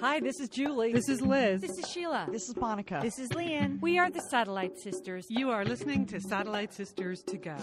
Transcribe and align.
Hi, 0.00 0.18
this 0.18 0.40
is 0.40 0.48
Julie. 0.48 0.94
This 0.94 1.10
is 1.10 1.20
Liz. 1.20 1.60
This 1.60 1.76
is 1.76 1.86
Sheila. 1.90 2.26
This 2.32 2.48
is 2.48 2.56
Monica. 2.56 3.00
This 3.02 3.18
is 3.18 3.28
Lian. 3.34 3.78
We 3.82 3.98
are 3.98 4.08
the 4.08 4.22
Satellite 4.30 4.78
Sisters. 4.78 5.26
You 5.28 5.50
are 5.50 5.62
listening 5.62 6.06
to 6.06 6.18
Satellite 6.22 6.72
Sisters 6.72 7.22
to 7.24 7.36
Go. 7.36 7.54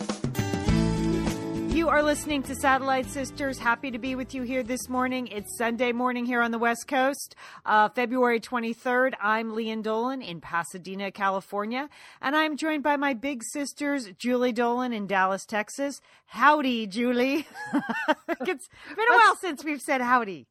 You 1.75 1.89
are 1.89 2.04
listening 2.04 2.43
to 2.43 2.54
Satellite 2.54 3.10
Sisters. 3.10 3.57
Happy 3.57 3.89
to 3.89 3.97
be 3.97 4.13
with 4.13 4.36
you 4.36 4.43
here 4.43 4.61
this 4.61 4.87
morning. 4.87 5.25
It's 5.29 5.57
Sunday 5.57 5.91
morning 5.93 6.27
here 6.27 6.43
on 6.43 6.51
the 6.51 6.60
West 6.60 6.87
Coast, 6.87 7.36
uh, 7.65 7.89
February 7.89 8.39
23rd. 8.39 9.13
I'm 9.19 9.55
Lian 9.55 9.82
Dolan 9.82 10.21
in 10.21 10.39
Pasadena, 10.39 11.11
California, 11.11 11.89
and 12.21 12.35
I'm 12.35 12.55
joined 12.55 12.83
by 12.83 12.97
my 12.97 13.15
big 13.15 13.41
sisters, 13.43 14.11
Julie 14.19 14.54
Dolan 14.54 14.93
in 14.93 15.07
Dallas, 15.07 15.43
Texas. 15.43 16.01
Howdy, 16.27 16.85
Julie. 16.85 17.47
it's 18.27 18.69
been 18.96 19.07
a 19.10 19.15
while 19.15 19.35
since 19.38 19.65
we've 19.65 19.82
said 19.82 20.01
howdy. 20.01 20.46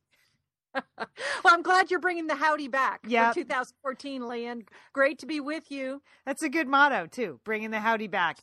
well, 0.99 1.09
I'm 1.55 1.63
glad 1.63 1.91
you're 1.91 2.01
bringing 2.01 2.27
the 2.27 2.35
howdy 2.35 2.69
back 2.69 3.01
Yeah. 3.07 3.31
for 3.31 3.41
2014, 3.41 4.23
Lian. 4.23 4.63
Great 4.93 5.19
to 5.21 5.27
be 5.27 5.41
with 5.41 5.71
you. 5.71 6.03
That's 6.25 6.43
a 6.43 6.49
good 6.49 6.69
motto, 6.69 7.07
too, 7.07 7.41
bringing 7.45 7.71
the 7.71 7.81
howdy 7.81 8.09
back. 8.09 8.39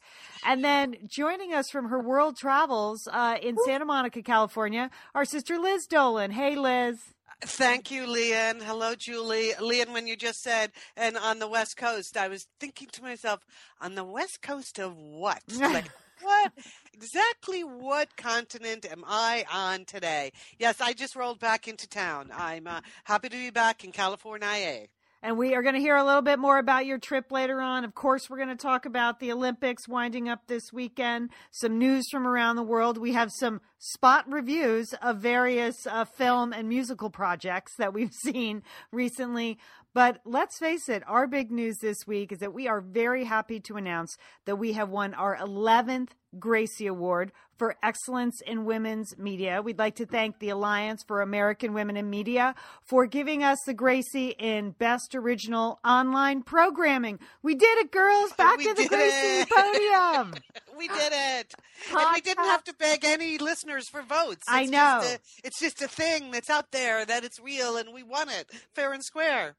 And 0.46 0.64
then 0.64 0.96
joining 1.08 1.54
us 1.54 1.70
from 1.70 1.90
her 1.90 2.00
world 2.00 2.38
travels 2.38 3.08
uh, 3.12 3.38
in 3.42 3.56
Santa 3.66 3.86
Monica, 3.86 4.22
California, 4.22 4.90
our 5.16 5.26
sister 5.26 5.58
Liz 5.58 5.86
Dolan. 5.88 6.32
Hey, 6.32 6.56
Liz. 6.56 6.98
Thank 7.46 7.92
you, 7.92 8.06
Lian. 8.08 8.62
Hello, 8.62 8.96
Julie. 8.96 9.52
Lian, 9.60 9.92
when 9.92 10.08
you 10.08 10.16
just 10.16 10.42
said, 10.42 10.72
and 10.96 11.18
on 11.18 11.40
the 11.40 11.48
West 11.48 11.76
Coast, 11.76 12.16
I 12.16 12.30
was 12.30 12.48
thinking 12.60 12.88
to 12.94 13.02
myself, 13.02 13.42
on 13.82 13.96
the 13.96 14.04
West 14.04 14.42
Coast 14.42 14.80
of 14.80 14.96
what? 14.96 15.42
Like, 15.60 15.90
what? 16.24 16.54
Exactly 16.94 17.64
what 17.64 18.16
continent 18.18 18.86
am 18.90 19.04
I 19.08 19.46
on 19.52 19.86
today? 19.86 20.32
Yes, 20.58 20.82
I 20.82 20.94
just 20.94 21.16
rolled 21.16 21.40
back 21.40 21.68
into 21.68 21.88
town. 21.88 22.32
I'm 22.36 22.68
uh, 22.68 22.82
happy 23.04 23.30
to 23.30 23.38
be 23.38 23.50
back 23.50 23.84
in 23.84 23.92
California. 23.92 24.88
And 25.26 25.38
we 25.38 25.56
are 25.56 25.62
going 25.62 25.76
to 25.76 25.80
hear 25.80 25.96
a 25.96 26.04
little 26.04 26.22
bit 26.22 26.38
more 26.38 26.58
about 26.58 26.86
your 26.86 26.98
trip 26.98 27.32
later 27.32 27.62
on. 27.62 27.86
Of 27.86 27.96
course, 27.96 28.30
we're 28.30 28.36
going 28.36 28.50
to 28.50 28.58
talk 28.58 28.86
about 28.86 29.22
the 29.22 29.32
Olympics 29.32 29.88
winding 29.88 30.28
up 30.28 30.48
this 30.48 30.74
weekend, 30.74 31.30
some 31.50 31.78
news 31.80 32.10
from 32.12 32.28
around 32.28 32.58
the 32.58 32.62
world. 32.62 32.98
We 32.98 33.14
have 33.14 33.32
some 33.32 33.62
spot 33.78 34.30
reviews 34.30 34.94
of 35.02 35.20
various 35.20 35.88
uh, 35.88 36.04
film 36.04 36.52
and 36.52 36.68
musical 36.68 37.10
projects 37.10 37.72
that 37.78 37.94
we've 37.94 38.12
seen 38.26 38.64
recently. 38.92 39.60
But 39.94 40.20
let's 40.26 40.60
face 40.60 40.90
it, 40.90 41.04
our 41.08 41.26
big 41.26 41.52
news 41.52 41.78
this 41.78 42.06
week 42.06 42.34
is 42.34 42.40
that 42.40 42.54
we 42.54 42.68
are 42.68 42.82
very 42.82 43.24
happy 43.24 43.62
to 43.62 43.78
announce 43.78 44.18
that 44.44 44.58
we 44.58 44.74
have 44.74 44.90
won 44.90 45.14
our 45.14 45.38
11th 45.38 46.10
Gracie 46.40 46.88
Award 46.88 47.32
for 47.58 47.76
Excellence 47.84 48.42
in 48.42 48.66
Women's 48.66 49.18
Media. 49.18 49.62
We'd 49.62 49.78
like 49.80 49.96
to 49.96 50.06
thank 50.06 50.40
the 50.40 50.50
Alliance 50.50 51.04
for 51.08 51.22
American 51.22 51.74
Women 51.74 51.98
in 51.98 52.10
Media 52.10 52.56
for 52.82 53.06
giving 53.06 53.44
us 53.44 53.60
the 53.66 53.74
Gracie 53.74 54.30
in 54.40 54.72
Best 54.72 55.14
Original 55.16 55.80
Online 55.86 56.42
Programming. 56.42 57.20
We 57.44 57.56
did 57.56 57.78
it, 57.80 57.92
girls! 57.92 58.34
Back 58.38 58.58
We 58.58 58.66
to 58.66 58.74
the 58.74 58.88
Gracie 58.88 59.42
it. 59.42 59.50
podium. 59.50 60.34
We 60.76 60.88
did 60.88 61.14
it. 61.14 61.54
And 61.96 62.08
we 62.16 62.22
didn't 62.22 62.46
have 62.46 62.64
to 62.64 62.74
beg 62.74 63.06
any 63.06 63.38
listeners 63.38 63.88
for 63.88 64.02
votes. 64.02 64.44
I 64.48 64.66
know. 64.66 65.02
Just 65.04 65.16
a, 65.16 65.20
it's 65.48 65.60
just 65.60 65.82
a 65.84 65.88
thing 65.88 66.32
that's 66.32 66.50
out 66.50 66.72
there, 66.72 67.06
that 67.06 67.24
it's 67.24 67.40
real, 67.40 67.78
and 67.78 67.94
we 67.94 68.02
won 68.02 68.28
it 68.30 68.50
fair 68.74 68.92
and 68.92 69.04
square. 69.04 69.56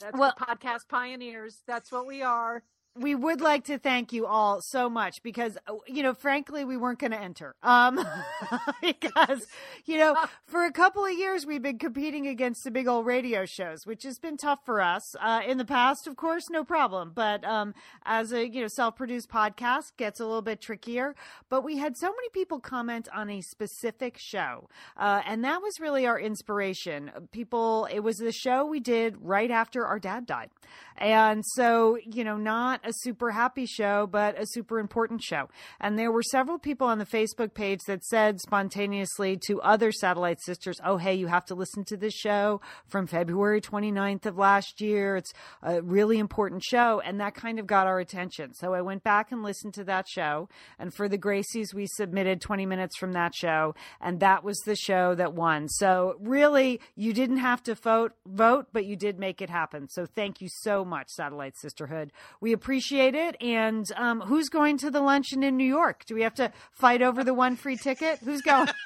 That's 0.00 0.18
Well- 0.18 0.34
the 0.36 0.44
podcast 0.44 0.88
pioneers. 0.88 1.62
That's 1.68 1.92
what 1.92 2.06
we 2.08 2.22
are. 2.22 2.64
We 2.94 3.14
would 3.14 3.40
like 3.40 3.64
to 3.64 3.78
thank 3.78 4.12
you 4.12 4.26
all 4.26 4.60
so 4.60 4.90
much 4.90 5.22
because 5.22 5.56
uh, 5.66 5.74
you 5.86 6.02
know 6.02 6.12
frankly 6.12 6.64
we 6.64 6.76
weren't 6.76 6.98
going 6.98 7.10
to 7.10 7.20
enter 7.20 7.54
um 7.62 8.04
because 8.82 9.46
you 9.86 9.96
know 9.96 10.14
for 10.46 10.64
a 10.64 10.72
couple 10.72 11.04
of 11.04 11.12
years 11.12 11.46
we've 11.46 11.62
been 11.62 11.78
competing 11.78 12.26
against 12.26 12.64
the 12.64 12.70
big 12.70 12.86
old 12.86 13.06
radio 13.06 13.46
shows 13.46 13.86
which 13.86 14.02
has 14.02 14.18
been 14.18 14.36
tough 14.36 14.58
for 14.64 14.80
us 14.80 15.14
uh, 15.20 15.40
in 15.46 15.56
the 15.58 15.64
past 15.64 16.06
of 16.06 16.16
course 16.16 16.50
no 16.50 16.64
problem 16.64 17.12
but 17.14 17.42
um 17.44 17.72
as 18.04 18.32
a 18.32 18.46
you 18.48 18.60
know 18.60 18.68
self-produced 18.68 19.30
podcast 19.30 19.96
gets 19.96 20.20
a 20.20 20.24
little 20.24 20.42
bit 20.42 20.60
trickier 20.60 21.14
but 21.48 21.64
we 21.64 21.78
had 21.78 21.96
so 21.96 22.08
many 22.08 22.28
people 22.32 22.60
comment 22.60 23.08
on 23.14 23.30
a 23.30 23.40
specific 23.40 24.16
show 24.18 24.68
uh, 24.96 25.22
and 25.26 25.44
that 25.44 25.62
was 25.62 25.80
really 25.80 26.06
our 26.06 26.18
inspiration. 26.18 27.10
People 27.30 27.88
it 27.90 28.00
was 28.00 28.18
the 28.18 28.32
show 28.32 28.66
we 28.66 28.80
did 28.80 29.16
right 29.20 29.50
after 29.50 29.86
our 29.86 29.98
dad 29.98 30.26
died 30.26 30.50
and 30.98 31.44
so 31.54 31.98
you 32.04 32.24
know 32.24 32.36
not 32.36 32.80
a 32.84 32.92
super 32.92 33.30
happy 33.30 33.66
show 33.66 34.06
but 34.06 34.38
a 34.40 34.46
super 34.46 34.78
important 34.78 35.22
show. 35.22 35.48
And 35.80 35.98
there 35.98 36.12
were 36.12 36.22
several 36.22 36.58
people 36.58 36.86
on 36.86 36.98
the 36.98 37.06
facebook 37.06 37.54
page 37.54 37.80
that 37.86 38.04
said 38.04 38.40
spontaneously 38.40 39.38
to 39.46 39.60
other 39.62 39.92
satellite 39.92 40.40
sisters 40.40 40.80
oh 40.84 40.96
hey 40.96 41.14
you 41.14 41.26
have 41.26 41.44
to 41.46 41.54
listen 41.54 41.84
to 41.84 41.96
this 41.96 42.14
show 42.14 42.60
from 42.86 43.06
february 43.06 43.60
29th 43.60 44.26
of 44.26 44.38
last 44.38 44.80
year. 44.80 45.16
It's 45.16 45.32
a 45.62 45.82
really 45.82 46.18
important 46.18 46.62
show. 46.62 47.00
And 47.00 47.20
that 47.20 47.34
kind 47.34 47.58
of 47.58 47.66
got 47.66 47.86
our 47.86 47.98
attention. 47.98 48.54
So 48.54 48.74
i 48.74 48.80
went 48.80 49.02
back 49.02 49.32
and 49.32 49.42
listened 49.42 49.74
to 49.74 49.84
that 49.84 50.06
show. 50.08 50.48
And 50.78 50.92
for 50.92 51.08
the 51.08 51.18
gracies 51.18 51.74
we 51.74 51.86
submitted 51.86 52.40
20 52.40 52.66
minutes 52.66 52.96
from 52.98 53.12
that 53.12 53.34
show. 53.34 53.74
And 54.00 54.20
that 54.20 54.44
was 54.44 54.58
the 54.60 54.76
show 54.76 55.14
that 55.14 55.34
won. 55.34 55.68
So 55.68 56.16
really 56.20 56.80
you 56.96 57.12
didn't 57.12 57.38
have 57.38 57.62
to 57.64 57.74
vote 57.74 58.12
vote 58.26 58.66
but 58.72 58.84
you 58.84 58.96
did 58.96 59.18
make 59.18 59.40
it 59.40 59.50
happen. 59.50 59.88
So 59.88 60.06
thank 60.06 60.40
you 60.40 60.48
so 60.50 60.84
much 60.84 61.08
satellite 61.08 61.56
sisterhood. 61.56 62.12
We 62.40 62.52
appreciate 62.52 62.71
it. 62.80 63.36
And 63.40 63.90
um, 63.96 64.20
who's 64.20 64.48
going 64.48 64.78
to 64.78 64.90
the 64.90 65.00
luncheon 65.00 65.42
in 65.42 65.56
new 65.56 65.64
york? 65.64 66.04
Do 66.06 66.14
we 66.14 66.22
have 66.22 66.34
to 66.34 66.52
fight 66.70 67.02
over 67.02 67.24
the 67.24 67.34
one 67.34 67.56
free 67.56 67.76
ticket? 67.76 68.18
Who's 68.20 68.42
going? 68.42 68.68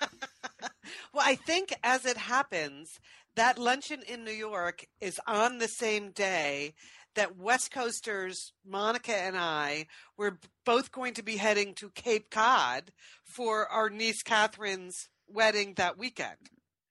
Well, 1.13 1.25
I 1.27 1.35
think 1.35 1.75
as 1.83 2.05
it 2.05 2.17
happens, 2.17 3.01
that 3.37 3.59
luncheon 3.59 4.03
in 4.07 4.25
New 4.25 4.33
York 4.33 4.87
is 5.01 5.21
on 5.27 5.59
the 5.59 5.69
same 5.69 6.11
day 6.11 6.75
that 7.15 7.37
West 7.39 7.71
Coasters, 7.71 8.53
Monica 8.67 9.17
and 9.17 9.37
I, 9.37 9.87
were 10.17 10.39
both 10.65 10.93
going 10.93 11.15
to 11.15 11.23
be 11.23 11.39
heading 11.39 11.75
to 11.75 11.91
Cape 11.91 12.31
Cod 12.31 12.93
for 13.25 13.67
our 13.69 13.89
niece 13.89 14.23
Catherine's 14.23 15.09
wedding 15.27 15.75
that 15.75 15.99
weekend. 15.99 16.37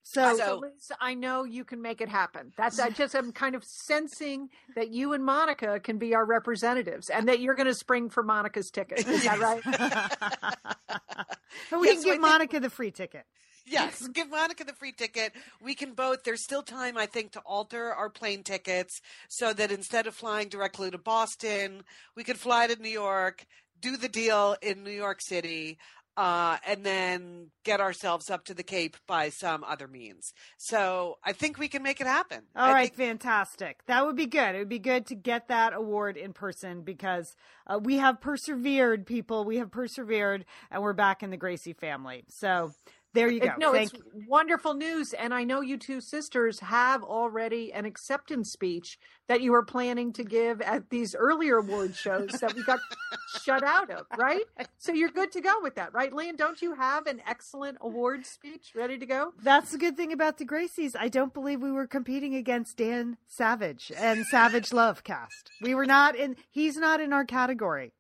So, 0.08 0.38
So, 0.38 0.60
Liz, 0.62 0.92
I 1.02 1.16
know 1.16 1.46
you 1.46 1.66
can 1.66 1.82
make 1.82 2.00
it 2.00 2.10
happen. 2.10 2.54
That's 2.58 2.80
I 2.80 2.90
just 2.92 3.16
am 3.16 3.32
kind 3.32 3.56
of 3.56 3.64
sensing 3.64 4.50
that 4.76 4.90
you 4.92 5.14
and 5.14 5.26
Monica 5.26 5.80
can 5.80 5.98
be 5.98 6.14
our 6.14 6.26
representatives, 6.26 7.10
and 7.10 7.28
that 7.28 7.40
you're 7.40 7.56
going 7.56 7.66
to 7.68 7.74
spring 7.74 8.10
for 8.12 8.22
Monica's 8.22 8.70
ticket. 8.70 9.00
Is 9.08 9.24
that 9.24 9.40
right? 9.40 9.64
but 11.72 11.80
we 11.80 11.88
Yes, 11.88 11.96
can 11.96 12.00
I 12.00 12.04
give 12.04 12.14
think- 12.14 12.22
monica 12.22 12.60
the 12.60 12.70
free 12.70 12.92
ticket 12.92 13.26
Yes, 13.68 14.08
give 14.14 14.30
Monica 14.30 14.64
the 14.64 14.74
free 14.74 14.92
ticket. 14.92 15.34
We 15.60 15.74
can 15.74 15.94
both. 15.96 16.24
There's 16.24 16.44
still 16.44 16.62
time, 16.62 17.00
I 17.00 17.08
think, 17.08 17.32
to 17.32 17.40
alter 17.40 17.92
our 17.92 18.12
plane 18.12 18.44
tickets 18.44 19.02
so 19.28 19.54
that 19.54 19.72
instead 19.72 20.06
of 20.06 20.14
flying 20.14 20.50
directly 20.50 20.92
to 20.92 21.00
Boston, 21.00 21.82
we 22.16 22.24
could 22.24 22.38
fly 22.38 22.68
to 22.68 22.76
New 22.80 22.90
York, 22.92 23.44
do 23.82 23.98
the 23.98 24.08
deal 24.08 24.56
in 24.62 24.84
New 24.84 24.92
York 24.92 25.20
City, 25.20 25.80
uh, 26.18 26.58
and 26.66 26.86
then 26.86 27.48
get 27.64 27.82
ourselves 27.82 28.30
up 28.30 28.46
to 28.46 28.54
the 28.54 28.64
Cape 28.64 28.96
by 29.08 29.30
some 29.30 29.64
other 29.64 29.88
means. 29.88 30.34
So 30.58 31.18
I 31.24 31.34
think 31.34 31.58
we 31.58 31.68
can 31.68 31.84
make 31.84 32.00
it 32.00 32.08
happen. 32.08 32.44
All 32.56 32.66
I 32.66 32.72
right, 32.74 32.96
think- 32.96 33.10
fantastic. 33.10 33.86
That 33.88 34.06
would 34.06 34.16
be 34.16 34.26
good. 34.28 34.56
It 34.56 34.60
would 34.60 34.70
be 34.70 34.80
good 34.80 35.06
to 35.08 35.16
get 35.16 35.48
that 35.50 35.74
award 35.74 36.18
in 36.18 36.34
person 36.34 36.82
because 36.84 37.36
uh, 37.68 37.80
we 37.82 37.98
have 37.98 38.22
persevered, 38.22 39.06
people. 39.06 39.44
We 39.44 39.58
have 39.58 39.72
persevered, 39.72 40.46
and 40.72 40.82
we're 40.82 40.94
back 40.94 41.24
in 41.24 41.32
the 41.32 41.38
Gracie 41.38 41.74
family. 41.74 42.24
So 42.30 42.72
there 43.16 43.32
you 43.32 43.40
go. 43.40 43.54
No, 43.58 43.72
Thank 43.72 43.94
it's 43.94 44.04
wonderful 44.28 44.74
news, 44.74 45.14
and 45.14 45.34
I 45.34 45.44
know 45.44 45.62
you 45.62 45.78
two 45.78 46.02
sisters 46.02 46.60
have 46.60 47.04
already 47.04 47.74
an 47.74 47.86
acceptance 47.86 48.52
speech 48.52 49.00
that 49.28 49.42
you 49.42 49.52
were 49.52 49.66
planning 49.66 50.14
to 50.14 50.24
give 50.24 50.62
at 50.62 50.90
these 50.90 51.16
earlier 51.16 51.58
award 51.58 51.96
shows 51.96 52.30
that 52.42 52.54
we 52.54 52.64
got 52.64 52.80
shut 53.44 53.64
out 53.64 53.90
of, 53.90 54.06
right? 54.18 54.44
So 54.78 54.94
you're 54.94 55.10
good 55.10 55.32
to 55.32 55.42
go 55.42 55.56
with 55.62 55.76
that, 55.76 55.94
right, 55.94 56.14
Lian? 56.14 56.36
Don't 56.36 56.62
you 56.62 56.76
have 56.76 57.08
an 57.08 57.22
excellent 57.28 57.78
award 57.82 58.26
speech 58.26 58.74
ready 58.76 58.98
to 58.98 59.06
go? 59.06 59.34
That's 59.42 59.72
the 59.72 59.78
good 59.78 59.98
thing 59.98 60.14
about 60.14 60.38
the 60.38 60.46
Gracies. 60.46 60.96
I 60.98 61.08
don't 61.08 61.34
believe 61.34 61.62
we 61.62 61.72
were 61.72 61.88
competing 61.88 62.36
against 62.36 62.78
Dan 62.78 63.18
Savage 63.28 63.92
and 63.98 64.26
Savage 64.26 64.70
Lovecast. 64.70 65.50
We 65.62 65.74
were 65.74 65.86
not 65.88 66.16
in. 66.16 66.36
He's 66.52 66.78
not 66.78 67.02
in 67.02 67.12
our 67.12 67.26
category. 67.26 67.94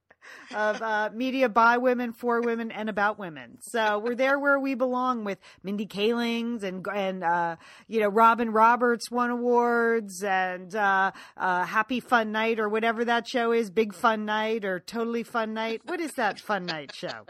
Of 0.53 0.81
uh, 0.81 1.09
media 1.13 1.49
by 1.49 1.77
women, 1.77 2.13
for 2.13 2.41
women, 2.41 2.71
and 2.71 2.89
about 2.89 3.17
women. 3.19 3.57
So 3.61 3.99
we're 3.99 4.15
there 4.15 4.39
where 4.39 4.59
we 4.59 4.75
belong 4.75 5.23
with 5.23 5.39
Mindy 5.63 5.85
Kalings 5.85 6.63
and 6.63 6.85
and 6.93 7.23
uh, 7.23 7.55
you 7.87 7.99
know 7.99 8.09
Robin 8.09 8.51
Roberts 8.51 9.09
won 9.11 9.29
awards 9.29 10.23
and 10.23 10.73
uh, 10.75 11.11
uh, 11.37 11.65
Happy 11.65 11.99
Fun 11.99 12.31
Night 12.31 12.59
or 12.59 12.69
whatever 12.69 13.05
that 13.05 13.27
show 13.27 13.51
is, 13.51 13.69
Big 13.69 13.93
Fun 13.93 14.25
Night 14.25 14.65
or 14.65 14.79
Totally 14.79 15.23
Fun 15.23 15.53
Night. 15.53 15.81
What 15.85 15.99
is 15.99 16.11
that 16.13 16.39
Fun 16.39 16.65
Night 16.65 16.93
show? 16.93 17.25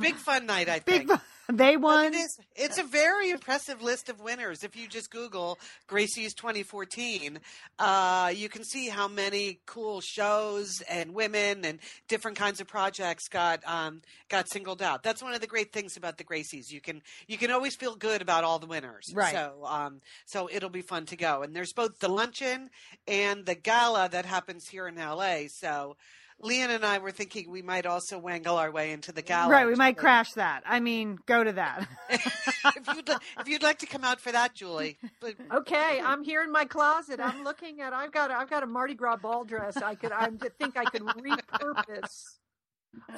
Big 0.00 0.16
fun 0.16 0.46
night, 0.46 0.68
I 0.68 0.80
Big 0.80 1.08
think. 1.08 1.08
Fun. 1.08 1.20
They 1.52 1.76
But 1.76 1.82
won. 1.82 2.14
It 2.14 2.18
is. 2.18 2.38
It's 2.54 2.78
a 2.78 2.84
very 2.84 3.30
impressive 3.30 3.82
list 3.82 4.08
of 4.08 4.20
winners. 4.20 4.62
If 4.62 4.76
you 4.76 4.86
just 4.86 5.10
Google 5.10 5.58
Gracie's 5.88 6.34
2014, 6.34 7.40
uh, 7.78 8.32
you 8.34 8.48
can 8.48 8.64
see 8.64 8.88
how 8.88 9.08
many 9.08 9.60
cool 9.66 10.00
shows 10.00 10.80
and 10.88 11.14
women 11.14 11.64
and 11.64 11.78
different 12.08 12.36
kinds 12.36 12.60
of 12.60 12.66
projects 12.66 13.28
got 13.28 13.60
um, 13.66 14.02
got 14.28 14.48
singled 14.48 14.82
out. 14.82 15.02
That's 15.02 15.22
one 15.22 15.34
of 15.34 15.40
the 15.40 15.46
great 15.46 15.72
things 15.72 15.96
about 15.96 16.18
the 16.18 16.24
Gracies. 16.24 16.70
You 16.70 16.80
can 16.80 17.02
you 17.26 17.38
can 17.38 17.50
always 17.50 17.76
feel 17.76 17.96
good 17.96 18.22
about 18.22 18.44
all 18.44 18.58
the 18.58 18.66
winners. 18.66 19.06
Right. 19.12 19.32
So 19.34 19.64
um, 19.64 20.00
so 20.26 20.48
it'll 20.52 20.70
be 20.70 20.82
fun 20.82 21.06
to 21.06 21.16
go. 21.16 21.42
And 21.42 21.54
there's 21.54 21.72
both 21.72 21.98
the 21.98 22.08
luncheon 22.08 22.70
and 23.08 23.44
the 23.44 23.54
gala 23.54 24.08
that 24.10 24.26
happens 24.26 24.68
here 24.68 24.86
in 24.86 24.96
LA. 24.96 25.48
So. 25.48 25.96
Lian 26.42 26.70
and 26.70 26.84
I 26.84 26.98
were 26.98 27.10
thinking 27.10 27.50
we 27.50 27.62
might 27.62 27.86
also 27.86 28.18
wangle 28.18 28.56
our 28.56 28.70
way 28.70 28.92
into 28.92 29.12
the 29.12 29.22
gala. 29.22 29.50
Right, 29.50 29.66
we 29.66 29.74
might 29.74 29.96
So- 29.96 30.00
crash 30.00 30.32
that. 30.32 30.62
I 30.66 30.80
mean, 30.80 31.18
go 31.26 31.44
to 31.44 31.52
that. 31.52 31.86
if 32.10 32.86
you'd 32.94 33.08
li- 33.08 33.16
if 33.40 33.48
you'd 33.48 33.62
like 33.62 33.78
to 33.80 33.86
come 33.86 34.04
out 34.04 34.20
for 34.20 34.32
that, 34.32 34.54
Julie. 34.54 34.98
But 35.20 35.34
Okay, 35.52 36.00
I'm 36.02 36.22
here 36.24 36.42
in 36.42 36.50
my 36.50 36.64
closet. 36.64 37.20
I'm 37.20 37.44
looking 37.44 37.80
at. 37.80 37.92
I've 37.92 38.12
got. 38.12 38.30
I've 38.30 38.48
got 38.50 38.62
a 38.62 38.66
Mardi 38.66 38.94
Gras 38.94 39.16
ball 39.16 39.44
dress. 39.44 39.76
I 39.76 39.94
could. 39.94 40.12
I 40.12 40.30
think 40.58 40.76
I 40.76 40.84
could 40.84 41.02
repurpose 41.02 42.38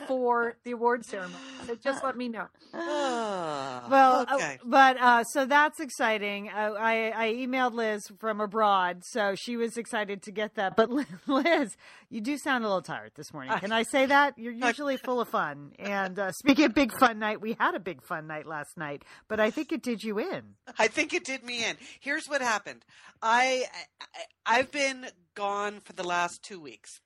for 0.06 0.56
the 0.64 0.72
award 0.72 1.04
ceremony. 1.04 1.34
So 1.66 1.74
just 1.76 2.04
let 2.04 2.16
me 2.16 2.28
know. 2.28 2.46
Ah, 2.74 3.86
Well, 3.90 4.26
uh, 4.28 4.38
but 4.64 4.96
uh, 5.00 5.24
so 5.24 5.46
that's 5.46 5.80
exciting. 5.80 6.48
Uh, 6.48 6.74
I, 6.78 7.12
I 7.14 7.32
emailed 7.34 7.72
Liz 7.74 8.02
from 8.19 8.40
abroad, 8.40 9.02
so 9.04 9.34
she 9.34 9.56
was 9.56 9.76
excited 9.76 10.22
to 10.22 10.32
get 10.32 10.54
that. 10.56 10.76
But 10.76 10.90
Liz, 11.26 11.76
you 12.10 12.20
do 12.20 12.36
sound 12.38 12.64
a 12.64 12.69
little 12.69 12.82
tired 12.82 13.12
this 13.14 13.32
morning. 13.32 13.58
Can 13.58 13.72
I 13.72 13.82
say 13.82 14.06
that? 14.06 14.38
You're 14.38 14.52
usually 14.52 14.96
full 14.96 15.20
of 15.20 15.28
fun. 15.28 15.72
And 15.78 16.19
uh, 16.19 16.32
speaking 16.32 16.64
of 16.66 16.74
big 16.74 16.92
fun 16.98 17.19
night, 17.19 17.40
we 17.40 17.56
had 17.58 17.74
a 17.74 17.80
big 17.80 18.02
fun 18.02 18.26
night 18.26 18.46
last 18.46 18.76
night, 18.76 19.04
but 19.28 19.40
I 19.40 19.50
think 19.50 19.72
it 19.72 19.82
did 19.82 20.02
you 20.02 20.19
in. 20.19 20.42
I 20.78 20.88
think 20.88 21.12
it 21.14 21.24
did 21.24 21.44
me 21.44 21.64
in. 21.64 21.76
Here's 22.00 22.26
what 22.26 22.40
happened. 22.40 22.84
I, 23.22 23.64
I 24.00 24.58
I've 24.58 24.70
been 24.70 25.06
gone 25.34 25.80
for 25.80 25.92
the 25.92 26.04
last 26.04 26.42
two 26.42 26.60
weeks. 26.60 27.00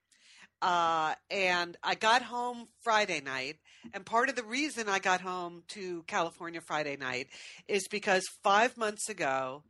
Uh, 0.63 1.15
and 1.31 1.77
I 1.83 1.95
got 1.95 2.23
home 2.23 2.69
Friday 2.83 3.21
night. 3.21 3.57
And 3.95 4.05
part 4.05 4.29
of 4.29 4.37
the 4.37 4.43
reason 4.43 4.89
I 4.89 4.99
got 4.99 5.21
home 5.21 5.63
to 5.69 6.03
California 6.05 6.61
Friday 6.61 6.97
night 6.97 7.29
is 7.69 7.87
because 7.89 8.25
five 8.43 8.77
months 8.77 9.09
ago, 9.09 9.63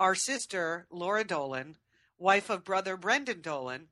our 0.00 0.14
sister, 0.14 0.86
Laura 0.90 1.24
Dolan, 1.24 1.76
wife 2.18 2.50
of 2.50 2.64
brother 2.64 2.96
Brendan 2.96 3.40
Dolan, 3.40 3.88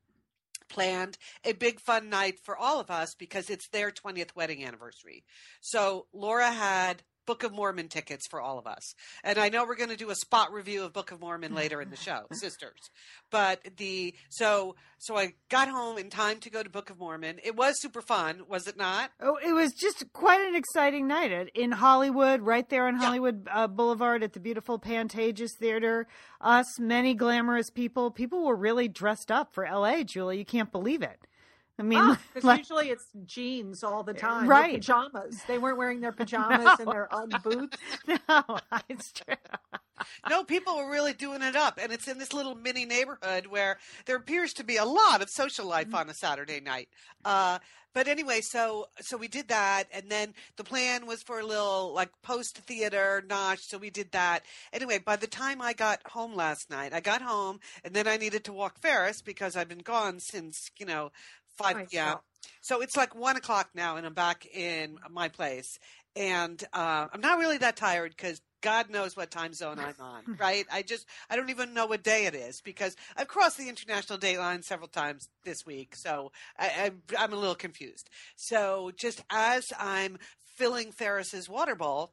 planned 0.68 1.18
a 1.44 1.52
big 1.52 1.80
fun 1.80 2.08
night 2.08 2.38
for 2.44 2.56
all 2.56 2.80
of 2.80 2.90
us 2.90 3.14
because 3.18 3.50
it's 3.50 3.68
their 3.68 3.90
20th 3.90 4.34
wedding 4.34 4.64
anniversary. 4.64 5.24
So 5.60 6.06
Laura 6.12 6.50
had 6.50 7.02
Book 7.30 7.44
of 7.44 7.52
Mormon 7.52 7.86
tickets 7.86 8.26
for 8.28 8.40
all 8.40 8.58
of 8.58 8.66
us. 8.66 8.92
And 9.22 9.38
I 9.38 9.50
know 9.50 9.64
we're 9.64 9.76
going 9.76 9.90
to 9.90 9.96
do 9.96 10.10
a 10.10 10.16
spot 10.16 10.52
review 10.52 10.82
of 10.82 10.92
Book 10.92 11.12
of 11.12 11.20
Mormon 11.20 11.54
later 11.54 11.80
in 11.80 11.88
the 11.88 11.96
show, 11.96 12.22
sisters. 12.32 12.80
But 13.30 13.60
the 13.76 14.14
so 14.30 14.74
so 14.98 15.16
I 15.16 15.34
got 15.48 15.68
home 15.68 15.96
in 15.96 16.10
time 16.10 16.40
to 16.40 16.50
go 16.50 16.60
to 16.60 16.68
Book 16.68 16.90
of 16.90 16.98
Mormon. 16.98 17.38
It 17.44 17.54
was 17.54 17.80
super 17.80 18.02
fun, 18.02 18.42
was 18.48 18.66
it 18.66 18.76
not? 18.76 19.10
Oh, 19.22 19.36
it 19.36 19.52
was 19.52 19.72
just 19.74 20.12
quite 20.12 20.40
an 20.40 20.56
exciting 20.56 21.06
night 21.06 21.30
in 21.54 21.70
Hollywood, 21.70 22.40
right 22.40 22.68
there 22.68 22.88
on 22.88 22.94
Yeah. 22.96 23.02
Hollywood 23.06 23.46
uh, 23.48 23.68
Boulevard 23.68 24.24
at 24.24 24.32
the 24.32 24.40
beautiful 24.40 24.80
Pantages 24.80 25.50
Theater. 25.56 26.08
Us, 26.40 26.66
many 26.80 27.14
glamorous 27.14 27.70
people. 27.70 28.10
People 28.10 28.44
were 28.44 28.56
really 28.56 28.88
dressed 28.88 29.30
up 29.30 29.54
for 29.54 29.64
LA, 29.70 30.02
Julie. 30.02 30.38
You 30.38 30.44
can't 30.44 30.72
believe 30.72 31.02
it. 31.02 31.28
I 31.80 31.82
mean, 31.82 32.16
Because 32.34 32.44
like, 32.44 32.58
usually 32.58 32.90
it's 32.90 33.06
jeans 33.24 33.82
all 33.82 34.02
the 34.02 34.12
time, 34.12 34.44
no 34.44 34.50
Right. 34.50 34.74
pajamas. 34.74 35.42
They 35.48 35.58
weren't 35.58 35.78
wearing 35.78 36.00
their 36.00 36.12
pajamas 36.20 36.78
and 36.78 36.88
their 36.92 37.12
UGG 37.12 37.42
boots. 37.42 37.78
no, 38.28 38.58
it's 38.88 39.12
true. 39.12 39.34
No, 40.28 40.44
people 40.44 40.76
were 40.76 40.90
really 40.90 41.12
doing 41.12 41.42
it 41.42 41.56
up, 41.56 41.78
and 41.80 41.92
it's 41.92 42.08
in 42.08 42.18
this 42.18 42.32
little 42.32 42.54
mini 42.54 42.84
neighborhood 42.86 43.46
where 43.46 43.78
there 44.06 44.16
appears 44.16 44.52
to 44.54 44.64
be 44.64 44.76
a 44.76 44.84
lot 44.84 45.20
of 45.22 45.28
social 45.30 45.66
life 45.66 45.94
on 45.94 46.08
a 46.08 46.14
Saturday 46.14 46.60
night. 46.60 46.88
Uh, 47.24 47.58
but 47.92 48.06
anyway, 48.08 48.40
so 48.40 48.86
so 49.00 49.16
we 49.16 49.28
did 49.28 49.48
that, 49.48 49.84
and 49.92 50.08
then 50.08 50.32
the 50.56 50.64
plan 50.64 51.06
was 51.06 51.22
for 51.22 51.40
a 51.40 51.44
little 51.44 51.92
like 51.92 52.10
post 52.22 52.56
theater 52.58 53.22
nosh. 53.26 53.60
So 53.62 53.78
we 53.78 53.90
did 53.90 54.12
that. 54.12 54.44
Anyway, 54.72 54.98
by 54.98 55.16
the 55.16 55.26
time 55.26 55.60
I 55.60 55.72
got 55.72 56.00
home 56.06 56.34
last 56.34 56.70
night, 56.70 56.94
I 56.94 57.00
got 57.00 57.20
home, 57.20 57.58
and 57.84 57.92
then 57.92 58.06
I 58.06 58.16
needed 58.16 58.44
to 58.44 58.52
walk 58.52 58.78
Ferris 58.80 59.20
because 59.22 59.56
I've 59.56 59.68
been 59.68 59.78
gone 59.78 60.20
since 60.20 60.70
you 60.78 60.86
know 60.86 61.10
five 61.62 61.90
p.m. 61.90 62.12
saw. 62.12 62.20
So 62.62 62.80
it's 62.82 62.96
like 62.96 63.14
one 63.14 63.36
o'clock 63.36 63.70
now, 63.74 63.96
and 63.96 64.06
I'm 64.06 64.14
back 64.14 64.46
in 64.46 64.98
my 65.10 65.28
place, 65.28 65.78
and 66.16 66.62
uh, 66.72 67.06
I'm 67.12 67.20
not 67.20 67.38
really 67.38 67.58
that 67.58 67.76
tired 67.76 68.14
because 68.16 68.40
God 68.60 68.90
knows 68.90 69.16
what 69.16 69.30
time 69.30 69.52
zone 69.54 69.78
I'm 69.78 69.94
on, 70.00 70.36
right? 70.38 70.66
I 70.70 70.82
just 70.82 71.06
I 71.28 71.36
don't 71.36 71.50
even 71.50 71.74
know 71.74 71.86
what 71.86 72.02
day 72.02 72.26
it 72.26 72.34
is 72.34 72.60
because 72.60 72.96
I've 73.16 73.28
crossed 73.28 73.58
the 73.58 73.68
international 73.68 74.18
date 74.18 74.38
line 74.38 74.62
several 74.62 74.88
times 74.88 75.28
this 75.44 75.64
week, 75.64 75.96
so 75.96 76.32
I, 76.58 76.92
I, 77.18 77.22
I'm 77.24 77.32
a 77.32 77.36
little 77.36 77.54
confused. 77.54 78.10
So 78.36 78.90
just 78.96 79.22
as 79.30 79.72
I'm 79.78 80.18
filling 80.56 80.92
Ferris's 80.92 81.48
water 81.48 81.74
bowl, 81.74 82.12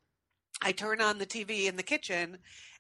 I 0.62 0.72
turn 0.72 1.02
on 1.02 1.18
the 1.18 1.26
TV 1.26 1.66
in 1.66 1.76
the 1.76 1.84
kitchen. 1.84 2.38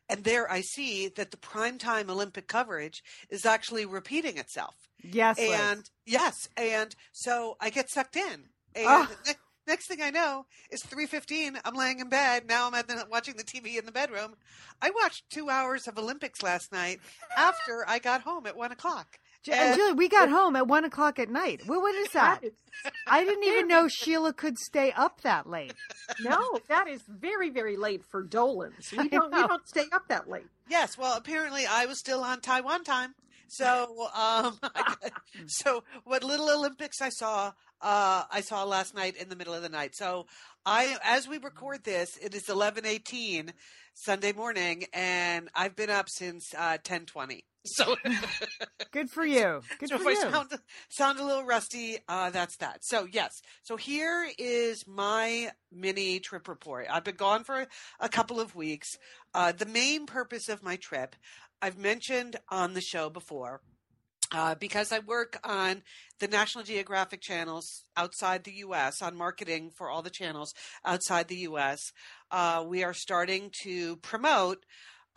And 0.09 0.24
there 0.24 0.50
I 0.50 0.62
see 0.62 1.09
that 1.09 1.31
the 1.31 1.38
primetime 1.38 2.09
Olympic 2.09 2.48
coverage 2.48 3.04
is 3.30 3.45
actually 3.45 3.86
repeating 3.86 4.38
itself. 4.38 4.75
Yes, 5.04 5.38
Liz. 5.38 5.50
And 5.59 5.89
yes, 6.06 6.48
and 6.56 6.95
so 7.12 7.57
I 7.59 7.69
get 7.69 7.89
sucked 7.89 8.15
in. 8.15 8.50
And 8.75 8.88
Ah. 8.88 9.12
ne- 9.25 9.33
next 9.68 9.88
thing 9.88 10.01
I 10.01 10.09
know 10.12 10.45
is 10.71 10.81
three 10.81 11.07
fifteen. 11.07 11.59
I'm 11.65 11.75
laying 11.75 12.00
in 12.00 12.07
bed. 12.09 12.48
Now 12.48 12.68
I'm 12.68 12.74
at 12.74 12.88
the, 12.88 13.06
watching 13.12 13.36
the 13.36 13.44
TV 13.44 13.77
in 13.77 13.86
the 13.86 13.92
bedroom. 13.92 14.36
I 14.81 14.92
watched 14.92 15.30
two 15.30 15.50
hours 15.50 15.88
of 15.88 15.98
Olympics 15.98 16.42
last 16.42 16.71
night 16.71 17.00
after 17.36 17.83
I 17.88 18.00
got 18.00 18.21
home 18.21 18.45
at 18.48 18.56
one 18.56 18.71
o'clock. 18.71 19.19
Ju- 19.48 19.54
and 19.54 19.76
Julie, 19.76 19.94
we 19.94 20.10
got 20.10 20.30
home 20.30 20.56
at 20.56 20.68
one 20.68 20.86
o'clock 20.86 21.20
at 21.20 21.30
night. 21.30 21.62
Well, 21.68 21.82
what 21.82 21.96
is 21.96 22.10
that? 22.10 22.44
is- 22.44 22.52
I 23.08 23.24
didn't 23.24 23.44
even 23.46 23.68
know 23.68 23.88
Sheila 23.88 24.34
could 24.34 24.58
stay 24.60 24.92
up 24.92 25.22
that 25.22 25.50
late. 25.50 25.74
no, 26.22 26.60
that 26.70 26.88
is 26.88 27.02
very, 27.08 27.50
very 27.50 27.76
late 27.78 28.04
for 28.12 28.22
Dolans. 28.22 28.92
We 28.98 29.10
don't. 29.10 29.34
We 29.34 29.42
don't 29.48 29.68
stay 29.68 29.86
up 29.92 30.08
that 30.10 30.30
late. 30.30 30.46
Yes, 30.70 30.98
well, 30.98 31.18
apparently 31.18 31.66
I 31.66 31.86
was 31.88 31.98
still 32.00 32.22
on 32.24 32.42
Taiwan 32.42 32.84
time. 32.84 33.16
So, 33.48 34.10
um, 34.14 34.60
so 35.48 35.84
what 36.04 36.24
little 36.24 36.50
Olympics 36.50 37.02
I 37.02 37.10
saw, 37.10 37.54
uh, 37.82 38.24
I 38.30 38.42
saw 38.42 38.64
last 38.66 38.94
night 38.94 39.16
in 39.16 39.30
the 39.30 39.38
middle 39.38 39.54
of 39.54 39.62
the 39.64 39.70
night. 39.70 39.96
So, 39.96 40.26
I, 40.69 40.97
as 41.02 41.30
we 41.30 41.38
record 41.38 41.86
this, 41.86 42.18
it 42.18 42.36
is 42.36 42.50
eleven 42.50 42.86
eighteen 42.86 43.54
Sunday 43.94 44.33
morning, 44.33 44.83
and 44.92 45.47
I've 45.56 45.78
been 45.78 45.90
up 45.90 46.09
since 46.09 46.54
uh, 46.54 46.78
ten 46.83 47.06
twenty. 47.06 47.45
So, 47.64 47.95
Good 48.92 49.09
for 49.09 49.26
you. 49.26 49.62
Good 49.80 49.90
so 49.90 49.97
for 49.97 50.09
you. 50.12 50.18
sound, 50.19 50.50
sound 50.90 51.19
a 51.19 51.26
little 51.26 51.45
rusty, 51.45 52.00
uh, 52.09 52.31
that's 52.31 52.57
that. 52.57 52.80
So 52.83 53.07
yes, 53.09 53.42
so 53.64 53.78
here 53.78 54.28
is 54.38 54.86
my 54.86 55.52
mini 55.71 56.19
trip 56.19 56.50
report. 56.50 56.88
I've 56.92 57.06
been 57.06 57.16
gone 57.16 57.45
for 57.45 57.66
a 58.02 58.09
couple 58.09 58.42
of 58.42 58.54
weeks. 58.54 58.97
Uh, 59.33 59.54
the 59.54 59.66
main 59.66 60.06
purpose 60.06 60.50
of 60.50 60.64
my 60.64 60.76
trip, 60.76 61.16
I've 61.62 61.78
mentioned 61.78 62.36
on 62.50 62.74
the 62.74 62.81
show 62.81 63.09
before. 63.09 63.62
Uh, 64.34 64.56
because 64.56 64.92
I 64.92 65.00
work 65.00 65.40
on 65.44 65.84
the 66.19 66.28
National 66.28 66.64
Geographic 66.64 67.22
channels 67.22 67.84
outside 67.96 68.44
the 68.44 68.52
U.S., 68.52 69.02
on 69.02 69.16
marketing 69.16 69.72
for 69.74 69.90
all 69.90 70.02
the 70.02 70.10
channels 70.10 70.54
outside 70.84 71.30
the 71.30 71.38
U.S., 71.38 71.80
uh, 72.30 72.64
we 72.68 72.84
are 72.84 72.94
starting 72.94 73.52
to 73.64 73.96
promote 73.98 74.66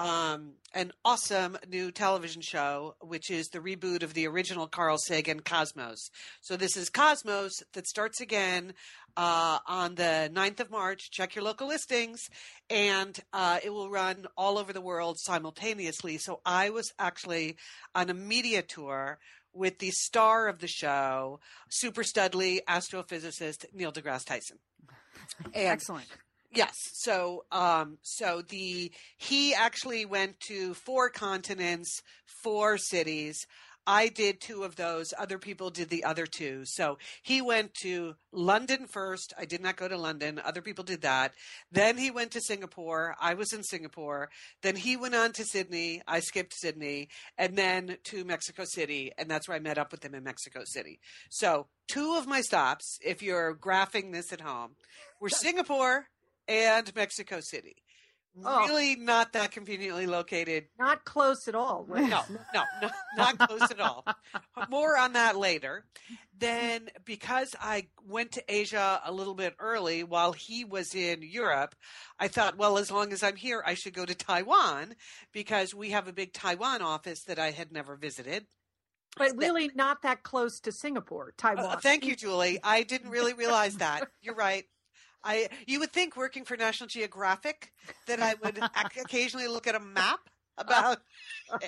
um, 0.00 0.54
an 0.72 0.92
awesome 1.04 1.58
new 1.68 1.92
television 1.92 2.40
show, 2.40 2.94
which 3.02 3.30
is 3.30 3.48
the 3.48 3.58
reboot 3.58 4.02
of 4.02 4.14
the 4.14 4.26
original 4.26 4.66
Carl 4.66 4.96
Sagan 4.96 5.40
Cosmos. 5.40 6.10
So 6.40 6.56
this 6.56 6.74
is 6.74 6.88
Cosmos 6.88 7.52
that 7.74 7.86
starts 7.86 8.18
again 8.22 8.72
uh, 9.14 9.58
on 9.66 9.96
the 9.96 10.30
9th 10.32 10.60
of 10.60 10.70
March. 10.70 11.10
Check 11.10 11.34
your 11.34 11.44
local 11.44 11.68
listings, 11.68 12.30
and 12.70 13.18
uh, 13.34 13.58
it 13.62 13.70
will 13.70 13.90
run 13.90 14.26
all 14.38 14.56
over 14.56 14.72
the 14.72 14.80
world 14.80 15.18
simultaneously. 15.18 16.16
So 16.16 16.40
I 16.46 16.70
was 16.70 16.94
actually 16.98 17.56
on 17.94 18.08
a 18.08 18.14
media 18.14 18.62
tour 18.62 19.18
with 19.52 19.80
the 19.80 19.90
star 19.90 20.48
of 20.48 20.60
the 20.60 20.68
show, 20.68 21.40
Super 21.68 22.04
Studley 22.04 22.62
astrophysicist 22.66 23.66
Neil 23.74 23.92
deGrasse 23.92 24.24
Tyson. 24.24 24.58
And 25.54 25.68
Excellent. 25.68 26.06
Yes. 26.52 26.74
So, 26.94 27.44
um, 27.52 27.98
so 28.02 28.42
the 28.42 28.90
he 29.16 29.54
actually 29.54 30.04
went 30.04 30.40
to 30.48 30.74
four 30.74 31.08
continents, 31.08 32.02
four 32.42 32.76
cities. 32.76 33.46
I 33.86 34.08
did 34.08 34.40
two 34.40 34.62
of 34.64 34.76
those. 34.76 35.14
Other 35.18 35.38
people 35.38 35.70
did 35.70 35.88
the 35.88 36.04
other 36.04 36.26
two. 36.26 36.62
So 36.64 36.98
he 37.22 37.40
went 37.40 37.72
to 37.82 38.14
London 38.30 38.86
first. 38.86 39.32
I 39.38 39.46
did 39.46 39.62
not 39.62 39.76
go 39.76 39.88
to 39.88 39.96
London. 39.96 40.40
Other 40.44 40.60
people 40.60 40.84
did 40.84 41.02
that. 41.02 41.32
Then 41.72 41.96
he 41.96 42.10
went 42.10 42.32
to 42.32 42.40
Singapore. 42.40 43.16
I 43.20 43.34
was 43.34 43.52
in 43.52 43.62
Singapore. 43.62 44.28
Then 44.62 44.76
he 44.76 44.96
went 44.96 45.14
on 45.14 45.32
to 45.32 45.44
Sydney. 45.44 46.02
I 46.06 46.20
skipped 46.20 46.54
Sydney 46.54 47.08
and 47.38 47.56
then 47.56 47.96
to 48.04 48.24
Mexico 48.24 48.64
City. 48.64 49.12
And 49.16 49.30
that's 49.30 49.48
where 49.48 49.56
I 49.56 49.60
met 49.60 49.78
up 49.78 49.92
with 49.92 50.04
him 50.04 50.14
in 50.14 50.24
Mexico 50.24 50.60
City. 50.64 51.00
So 51.30 51.66
two 51.90 52.16
of 52.16 52.26
my 52.26 52.42
stops, 52.42 52.98
if 53.04 53.22
you're 53.22 53.56
graphing 53.56 54.12
this 54.12 54.32
at 54.32 54.42
home, 54.42 54.76
were 55.20 55.28
Singapore 55.30 56.06
and 56.48 56.94
Mexico 56.94 57.40
City. 57.40 57.76
Oh. 58.44 58.66
Really 58.66 58.94
not 58.94 59.32
that 59.32 59.50
conveniently 59.50 60.06
located 60.06 60.66
Not 60.78 61.04
close 61.04 61.48
at 61.48 61.56
all. 61.56 61.84
No, 61.88 61.96
no, 62.54 62.62
no, 62.80 62.90
not 63.16 63.38
close 63.38 63.70
at 63.70 63.80
all. 63.80 64.06
More 64.68 64.96
on 64.96 65.14
that 65.14 65.36
later. 65.36 65.84
Then, 66.38 66.88
because 67.04 67.54
I 67.60 67.88
went 68.06 68.32
to 68.32 68.44
Asia 68.48 69.00
a 69.04 69.12
little 69.12 69.34
bit 69.34 69.56
early 69.58 70.04
while 70.04 70.32
he 70.32 70.64
was 70.64 70.94
in 70.94 71.22
Europe, 71.22 71.74
I 72.18 72.28
thought, 72.28 72.56
well, 72.56 72.78
as 72.78 72.90
long 72.90 73.12
as 73.12 73.22
I'm 73.22 73.36
here, 73.36 73.62
I 73.66 73.74
should 73.74 73.94
go 73.94 74.06
to 74.06 74.14
Taiwan 74.14 74.94
because 75.32 75.74
we 75.74 75.90
have 75.90 76.08
a 76.08 76.12
big 76.12 76.32
Taiwan 76.32 76.82
office 76.82 77.24
that 77.24 77.38
I 77.38 77.50
had 77.50 77.72
never 77.72 77.96
visited. 77.96 78.46
But 79.16 79.36
really 79.36 79.70
not 79.74 80.02
that 80.02 80.22
close 80.22 80.60
to 80.60 80.72
Singapore, 80.72 81.34
Taiwan. 81.36 81.66
Uh, 81.66 81.76
thank 81.80 82.06
you, 82.06 82.14
Julie. 82.14 82.60
I 82.62 82.84
didn't 82.84 83.10
really 83.10 83.34
realize 83.34 83.76
that. 83.78 84.08
You're 84.22 84.36
right. 84.36 84.64
I 85.22 85.48
you 85.66 85.80
would 85.80 85.92
think 85.92 86.16
working 86.16 86.44
for 86.44 86.56
National 86.56 86.88
Geographic 86.88 87.72
that 88.06 88.20
I 88.20 88.34
would 88.42 88.58
occasionally 88.98 89.48
look 89.48 89.66
at 89.66 89.74
a 89.74 89.80
map 89.80 90.20
about 90.58 90.98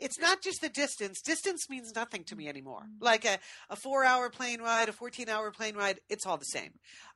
it's 0.00 0.18
not 0.18 0.42
just 0.42 0.60
the 0.60 0.68
distance. 0.68 1.20
Distance 1.20 1.68
means 1.68 1.92
nothing 1.94 2.24
to 2.24 2.36
me 2.36 2.48
anymore. 2.48 2.82
Like 3.00 3.24
a, 3.24 3.38
a 3.70 3.76
four 3.76 4.04
hour 4.04 4.30
plane 4.30 4.60
ride, 4.60 4.88
a 4.88 4.92
14 4.92 5.28
hour 5.28 5.50
plane 5.50 5.76
ride, 5.76 6.00
it's 6.08 6.26
all 6.26 6.38
the 6.38 6.44
same. 6.44 6.72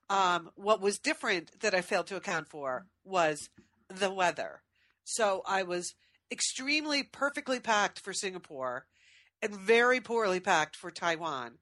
Um, 0.09 0.51
what 0.55 0.81
was 0.81 0.99
different 0.99 1.61
that 1.61 1.75
I 1.75 1.81
failed 1.81 2.07
to 2.09 2.17
account 2.17 2.49
for 2.49 2.87
was 3.05 3.49
the 3.89 4.13
weather. 4.13 4.63
So 5.05 5.43
I 5.47 5.63
was 5.63 5.95
extremely 6.31 7.03
perfectly 7.03 7.61
packed 7.61 8.01
for 8.01 8.13
Singapore 8.13 8.87
and 9.43 9.55
very 9.55 10.01
poorly 10.01 10.41
packed 10.41 10.77
for 10.77 10.91
Taiwan, 10.91 11.59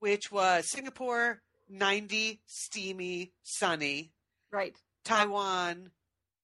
which 0.00 0.30
was 0.30 0.70
Singapore 0.70 1.42
90, 1.70 2.40
steamy, 2.46 3.32
sunny, 3.42 4.12
Right. 4.50 4.76
Taiwan 5.04 5.90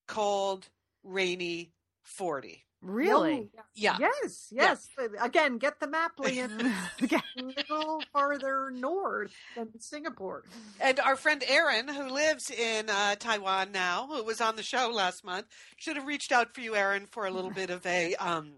cold, 0.07 0.69
rainy, 1.03 1.73
40. 2.03 2.65
Really? 2.83 3.51
Oh, 3.57 3.63
Yeah. 3.75 3.97
Yes, 3.99 4.49
Yeah. 4.51 4.63
yes. 4.63 4.89
Again, 5.23 5.57
get 5.57 5.81
the 5.81 5.87
map, 5.87 6.13
Lian. 6.19 6.71
Okay. 7.03 7.17
a 7.39 7.43
little 7.43 8.03
farther 8.13 8.71
north 8.71 9.33
than 9.57 9.81
Singapore. 9.81 10.45
And 10.81 11.01
our 11.01 11.17
friend 11.17 11.43
Erin, 11.49 11.89
who 11.89 12.11
lives 12.11 12.51
in 12.51 12.91
uh, 12.91 13.15
Taiwan 13.17 13.73
now, 13.73 14.07
who 14.07 14.23
was 14.23 14.43
on 14.43 14.57
the 14.57 14.63
show 14.63 14.91
last 14.91 15.25
month, 15.25 15.47
should 15.79 15.97
have 15.97 16.07
reached 16.07 16.31
out 16.31 16.55
for 16.55 16.61
you, 16.61 16.77
Erin, 16.77 17.07
for 17.07 17.25
a 17.27 17.31
little 17.31 17.51
bit 17.51 17.71
of 17.71 17.87
a 17.87 18.15
um, 18.17 18.53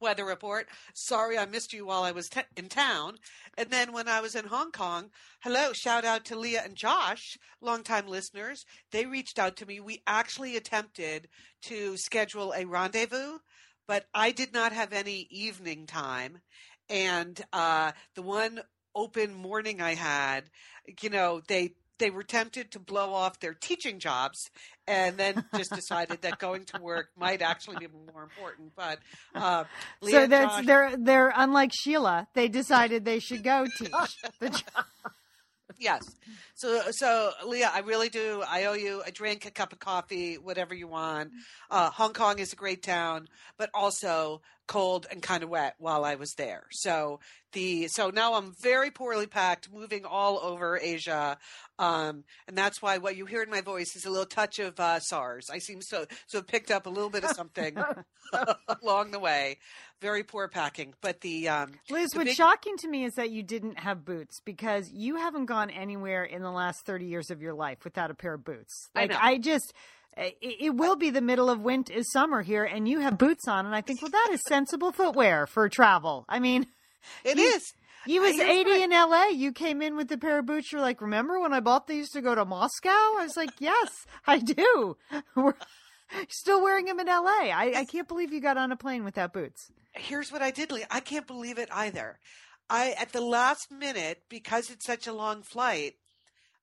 weather 0.00 0.24
report. 0.24 0.68
Sorry, 0.94 1.38
I 1.38 1.46
missed 1.46 1.72
you 1.72 1.86
while 1.86 2.02
I 2.02 2.12
was 2.12 2.28
t- 2.28 2.40
in 2.56 2.68
town. 2.68 3.18
And 3.56 3.70
then 3.70 3.92
when 3.92 4.08
I 4.08 4.20
was 4.20 4.34
in 4.34 4.46
Hong 4.46 4.72
Kong, 4.72 5.10
hello, 5.40 5.72
shout 5.72 6.04
out 6.04 6.24
to 6.26 6.38
Leah 6.38 6.62
and 6.64 6.74
Josh, 6.74 7.36
longtime 7.60 8.08
listeners. 8.08 8.64
They 8.92 9.06
reached 9.06 9.38
out 9.38 9.56
to 9.56 9.66
me. 9.66 9.80
We 9.80 10.02
actually 10.06 10.56
attempted 10.56 11.28
to 11.62 11.96
schedule 11.96 12.52
a 12.56 12.64
rendezvous, 12.64 13.38
but 13.86 14.06
I 14.14 14.30
did 14.30 14.52
not 14.52 14.72
have 14.72 14.92
any 14.92 15.26
evening 15.30 15.86
time. 15.86 16.38
And 16.88 17.40
uh, 17.52 17.92
the 18.14 18.22
one 18.22 18.60
open 18.94 19.34
morning 19.34 19.80
I 19.80 19.94
had, 19.94 20.50
you 21.00 21.10
know, 21.10 21.40
they 21.46 21.74
they 22.00 22.10
were 22.10 22.24
tempted 22.24 22.72
to 22.72 22.80
blow 22.80 23.14
off 23.14 23.38
their 23.38 23.54
teaching 23.54 24.00
jobs 24.00 24.50
and 24.88 25.16
then 25.16 25.44
just 25.56 25.70
decided 25.72 26.22
that 26.22 26.40
going 26.40 26.64
to 26.64 26.80
work 26.80 27.10
might 27.16 27.42
actually 27.42 27.76
be 27.78 27.86
more 28.12 28.24
important. 28.24 28.72
But 28.74 28.98
uh, 29.36 29.64
Leah 30.02 30.22
So 30.22 30.26
that's 30.26 30.56
Josh- 30.56 30.66
they're 30.66 30.96
they're 30.96 31.32
unlike 31.36 31.70
Sheila. 31.72 32.26
They 32.34 32.48
decided 32.48 33.04
they 33.04 33.20
should 33.20 33.44
go 33.44 33.66
teach. 33.78 33.92
The 34.40 34.48
job. 34.48 34.84
yes. 35.78 36.02
So 36.54 36.90
so 36.90 37.30
Leah, 37.46 37.70
I 37.72 37.80
really 37.80 38.08
do. 38.08 38.42
I 38.48 38.64
owe 38.64 38.72
you 38.72 39.02
a 39.06 39.12
drink, 39.12 39.46
a 39.46 39.50
cup 39.50 39.72
of 39.72 39.78
coffee, 39.78 40.34
whatever 40.38 40.74
you 40.74 40.88
want. 40.88 41.30
Uh, 41.70 41.90
Hong 41.90 42.12
Kong 42.12 42.38
is 42.40 42.52
a 42.52 42.56
great 42.56 42.82
town, 42.82 43.28
but 43.58 43.70
also 43.74 44.40
cold 44.70 45.04
and 45.10 45.20
kind 45.20 45.42
of 45.42 45.48
wet 45.50 45.74
while 45.78 46.04
I 46.04 46.14
was 46.14 46.32
there. 46.34 46.62
So 46.70 47.18
the 47.52 47.88
so 47.88 48.10
now 48.10 48.34
I'm 48.34 48.54
very 48.62 48.92
poorly 48.92 49.26
packed, 49.26 49.68
moving 49.72 50.04
all 50.04 50.38
over 50.38 50.78
Asia, 50.80 51.36
um, 51.80 52.22
and 52.46 52.56
that's 52.56 52.80
why 52.80 52.98
what 52.98 53.16
you 53.16 53.26
hear 53.26 53.42
in 53.42 53.50
my 53.50 53.62
voice 53.62 53.96
is 53.96 54.04
a 54.04 54.10
little 54.10 54.26
touch 54.26 54.60
of 54.60 54.78
uh, 54.78 55.00
SARS. 55.00 55.50
I 55.52 55.58
seem 55.58 55.82
so 55.82 56.06
so 56.28 56.40
picked 56.40 56.70
up 56.70 56.86
a 56.86 56.88
little 56.88 57.10
bit 57.10 57.24
of 57.24 57.32
something 57.32 57.76
along 58.82 59.10
the 59.10 59.18
way. 59.18 59.58
Very 60.00 60.22
poor 60.22 60.46
packing, 60.48 60.94
but 61.02 61.20
the 61.20 61.48
um, 61.48 61.72
Liz, 61.90 62.10
the 62.12 62.18
what's 62.18 62.30
big- 62.30 62.36
shocking 62.36 62.76
to 62.78 62.88
me 62.88 63.04
is 63.04 63.14
that 63.14 63.30
you 63.30 63.42
didn't 63.42 63.80
have 63.80 64.04
boots 64.04 64.40
because 64.44 64.88
you 64.90 65.16
haven't 65.16 65.46
gone 65.46 65.68
anywhere 65.68 66.24
in 66.24 66.40
the 66.42 66.50
last 66.50 66.86
30 66.86 67.04
years 67.06 67.30
of 67.30 67.42
your 67.42 67.52
life 67.54 67.78
without 67.84 68.10
a 68.10 68.14
pair 68.14 68.34
of 68.34 68.44
boots. 68.44 68.88
I 68.94 69.00
Like, 69.00 69.10
know. 69.10 69.18
I, 69.20 69.36
just, 69.36 69.74
Uh, 70.16 70.22
it, 70.40 70.56
it 70.60 70.74
will 70.74 70.96
be 70.96 71.10
the 71.10 71.20
middle 71.20 71.48
of 71.48 71.60
winter, 71.60 71.92
is 71.92 72.10
summer 72.12 72.42
here, 72.42 72.64
and 72.64 72.88
you 72.88 73.00
have 73.00 73.16
boots 73.16 73.46
on. 73.48 73.64
And 73.66 73.74
I 73.74 73.80
think, 73.80 74.02
well, 74.02 74.10
that 74.10 74.28
is 74.32 74.40
sensible 74.48 74.92
footwear 74.92 75.46
for 75.46 75.68
travel. 75.68 76.24
I 76.28 76.38
mean, 76.40 76.66
it 77.24 77.38
You- 77.38 77.44
is. 77.44 77.72
you 78.06 78.20
was 78.20 78.34
Here's 78.36 78.48
80 78.48 78.70
what- 78.70 78.80
in 78.82 78.90
LA. 78.92 79.26
You 79.28 79.52
came 79.52 79.80
in 79.80 79.96
with 79.96 80.10
a 80.12 80.18
pair 80.18 80.38
of 80.40 80.46
boots. 80.46 80.72
You're 80.72 80.80
like, 80.80 81.00
remember 81.00 81.38
when 81.40 81.52
I 81.52 81.60
bought 81.60 81.86
these 81.86 82.10
to 82.10 82.20
go 82.20 82.34
to 82.34 82.44
Moscow? 82.44 82.88
I 82.90 83.20
was 83.22 83.36
like, 83.36 83.50
yes, 83.60 84.04
I 84.26 84.38
do. 84.38 84.96
We're 85.36 85.54
still 86.28 86.60
wearing 86.60 86.86
them 86.86 86.98
in 86.98 87.06
LA. 87.06 87.50
I, 87.52 87.72
I 87.76 87.84
can't 87.84 88.08
believe 88.08 88.32
you 88.32 88.40
got 88.40 88.56
on 88.56 88.72
a 88.72 88.76
plane 88.76 89.04
without 89.04 89.32
boots. 89.32 89.70
here's 89.94 90.32
what 90.32 90.42
I 90.42 90.50
did, 90.50 90.72
Lee. 90.72 90.84
I 90.90 91.00
can't 91.00 91.26
believe 91.26 91.58
it 91.58 91.68
either. 91.72 92.18
I 92.68 92.92
at 92.98 93.12
the 93.12 93.20
last 93.20 93.70
minute 93.70 94.22
because 94.28 94.70
it's 94.70 94.84
such 94.86 95.06
a 95.06 95.12
long 95.12 95.42
flight, 95.42 95.94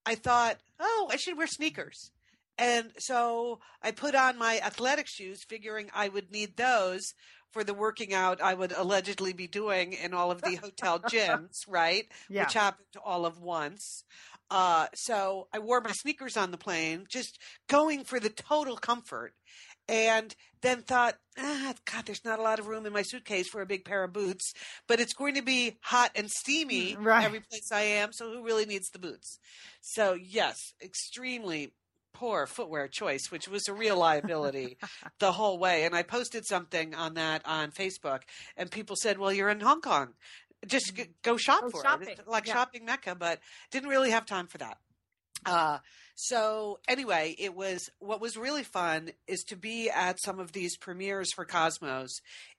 I 0.05 0.15
thought, 0.15 0.57
oh, 0.79 1.09
I 1.11 1.15
should 1.17 1.37
wear 1.37 1.47
sneakers. 1.47 2.11
And 2.57 2.91
so 2.97 3.59
I 3.81 3.91
put 3.91 4.15
on 4.15 4.37
my 4.37 4.59
athletic 4.59 5.07
shoes, 5.07 5.43
figuring 5.47 5.89
I 5.93 6.09
would 6.09 6.31
need 6.31 6.57
those 6.57 7.13
for 7.51 7.63
the 7.63 7.73
working 7.73 8.13
out 8.13 8.41
I 8.41 8.53
would 8.53 8.71
allegedly 8.71 9.33
be 9.33 9.47
doing 9.47 9.93
in 9.93 10.13
all 10.13 10.31
of 10.31 10.41
the 10.41 10.55
hotel 10.55 10.99
gyms, 11.11 11.59
right? 11.67 12.05
Yeah. 12.29 12.43
Which 12.43 12.53
happened 12.53 12.87
all 13.03 13.25
of 13.25 13.39
once. 13.39 14.03
Uh, 14.49 14.87
so 14.93 15.47
I 15.53 15.59
wore 15.59 15.81
my 15.81 15.91
sneakers 15.91 16.37
on 16.37 16.51
the 16.51 16.57
plane, 16.57 17.05
just 17.09 17.39
going 17.67 18.03
for 18.03 18.19
the 18.19 18.29
total 18.29 18.77
comfort. 18.77 19.33
And 19.89 20.35
then 20.61 20.81
thought, 20.81 21.15
ah, 21.37 21.73
God, 21.89 22.05
there's 22.05 22.25
not 22.25 22.39
a 22.39 22.41
lot 22.41 22.59
of 22.59 22.67
room 22.67 22.85
in 22.85 22.91
my 22.91 23.03
suitcase 23.03 23.47
for 23.47 23.61
a 23.61 23.65
big 23.65 23.85
pair 23.85 24.03
of 24.03 24.11
boots, 24.11 24.51
but 24.85 24.99
it's 24.99 25.13
going 25.13 25.35
to 25.35 25.41
be 25.41 25.77
hot 25.81 26.11
and 26.13 26.29
steamy 26.29 26.97
Right. 26.97 27.23
every 27.23 27.39
place 27.39 27.71
I 27.71 27.81
am. 27.81 28.11
So 28.11 28.29
who 28.29 28.43
really 28.43 28.65
needs 28.65 28.89
the 28.89 28.99
boots? 28.99 29.39
So 29.79 30.13
yes, 30.13 30.57
extremely 30.83 31.73
poor 32.19 32.45
footwear 32.47 32.87
choice, 32.87 33.29
which 33.29 33.47
was 33.47 33.67
a 33.67 33.73
real 33.73 33.97
liability 33.97 34.77
the 35.19 35.31
whole 35.31 35.59
way. 35.59 35.83
And 35.85 35.95
I 35.95 36.03
posted 36.03 36.45
something 36.45 36.95
on 36.95 37.13
that 37.15 37.41
on 37.45 37.71
Facebook, 37.71 38.21
and 38.55 38.71
people 38.71 38.95
said, 38.95 39.17
"Well, 39.17 39.31
you're 39.33 39.49
in 39.49 39.59
Hong 39.59 39.81
Kong, 39.81 40.13
just 40.65 40.93
go 41.21 41.37
shop 41.37 41.61
Go 41.61 41.69
for 41.69 41.83
shopping. 41.83 42.09
it, 42.09 42.19
It's 42.19 42.27
like 42.27 42.47
Yeah. 42.47 42.53
shopping 42.53 42.85
mecca." 42.85 43.15
But 43.15 43.39
didn't 43.71 43.89
really 43.89 44.09
have 44.11 44.25
time 44.25 44.47
for 44.47 44.57
that. 44.57 44.77
Uh, 45.45 45.77
so 46.15 46.79
anyway, 46.87 47.35
it 47.37 47.53
was 47.53 47.89
what 47.99 48.19
was 48.19 48.35
really 48.35 48.63
fun 48.63 49.11
is 49.27 49.43
to 49.49 49.55
be 49.55 49.87
at 49.89 50.19
some 50.19 50.39
of 50.39 50.51
these 50.51 50.75
premieres 50.75 51.31
for 51.31 51.45
Cosmos 51.45 52.09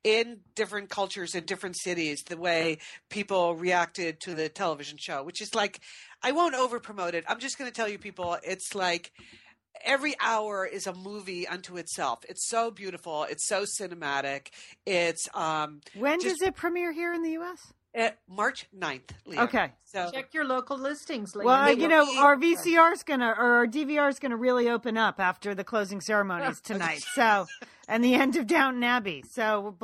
in 0.04 0.38
different 0.54 0.88
cultures 0.88 1.34
in 1.34 1.44
different 1.44 1.76
cities. 1.76 2.22
The 2.24 2.36
way 2.36 2.78
people 3.10 3.56
reacted 3.56 4.20
to 4.20 4.34
the 4.34 4.48
television 4.48 4.96
show, 4.96 5.24
which 5.24 5.42
is 5.42 5.56
like, 5.56 5.80
I 6.22 6.30
won't 6.30 6.54
over 6.54 6.78
promote 6.78 7.14
it. 7.16 7.24
I'm 7.28 7.40
just 7.40 7.58
going 7.58 7.68
to 7.68 7.74
tell 7.74 7.88
you, 7.88 7.98
people, 7.98 8.38
it's 8.44 8.76
like 8.76 9.10
every 9.84 10.14
hour 10.20 10.66
is 10.66 10.86
a 10.86 10.94
movie 10.94 11.46
unto 11.46 11.76
itself. 11.76 12.20
It's 12.28 12.48
so 12.48 12.70
beautiful. 12.70 13.24
It's 13.24 13.46
so 13.46 13.64
cinematic. 13.80 14.48
It's 14.86 15.28
um 15.34 15.80
When 15.94 16.20
Just- 16.20 16.38
does 16.40 16.48
it 16.48 16.56
premiere 16.56 16.92
here 16.92 17.12
in 17.12 17.22
the 17.22 17.30
U.S.? 17.32 17.72
eh, 17.94 18.10
March 18.28 18.66
9th. 18.76 19.10
Leah. 19.26 19.42
Okay. 19.44 19.72
So 19.84 20.10
Check 20.12 20.34
your 20.34 20.44
local 20.44 20.78
listings. 20.78 21.34
Lady. 21.34 21.46
Well, 21.46 21.64
uh, 21.64 21.68
you 21.70 21.88
know, 21.88 22.06
our 22.18 22.36
VCR 22.36 22.92
is 22.92 23.02
gonna 23.02 23.28
or 23.30 23.58
our 23.60 23.66
DVR 23.66 24.08
is 24.10 24.18
gonna 24.18 24.36
really 24.36 24.68
open 24.68 24.96
up 24.96 25.18
after 25.18 25.54
the 25.54 25.64
closing 25.64 26.00
ceremonies 26.00 26.60
tonight. 26.64 27.02
So, 27.14 27.46
and 27.88 28.04
the 28.04 28.14
end 28.14 28.36
of 28.36 28.46
Downton 28.46 28.84
Abbey. 28.84 29.24
So, 29.32 29.76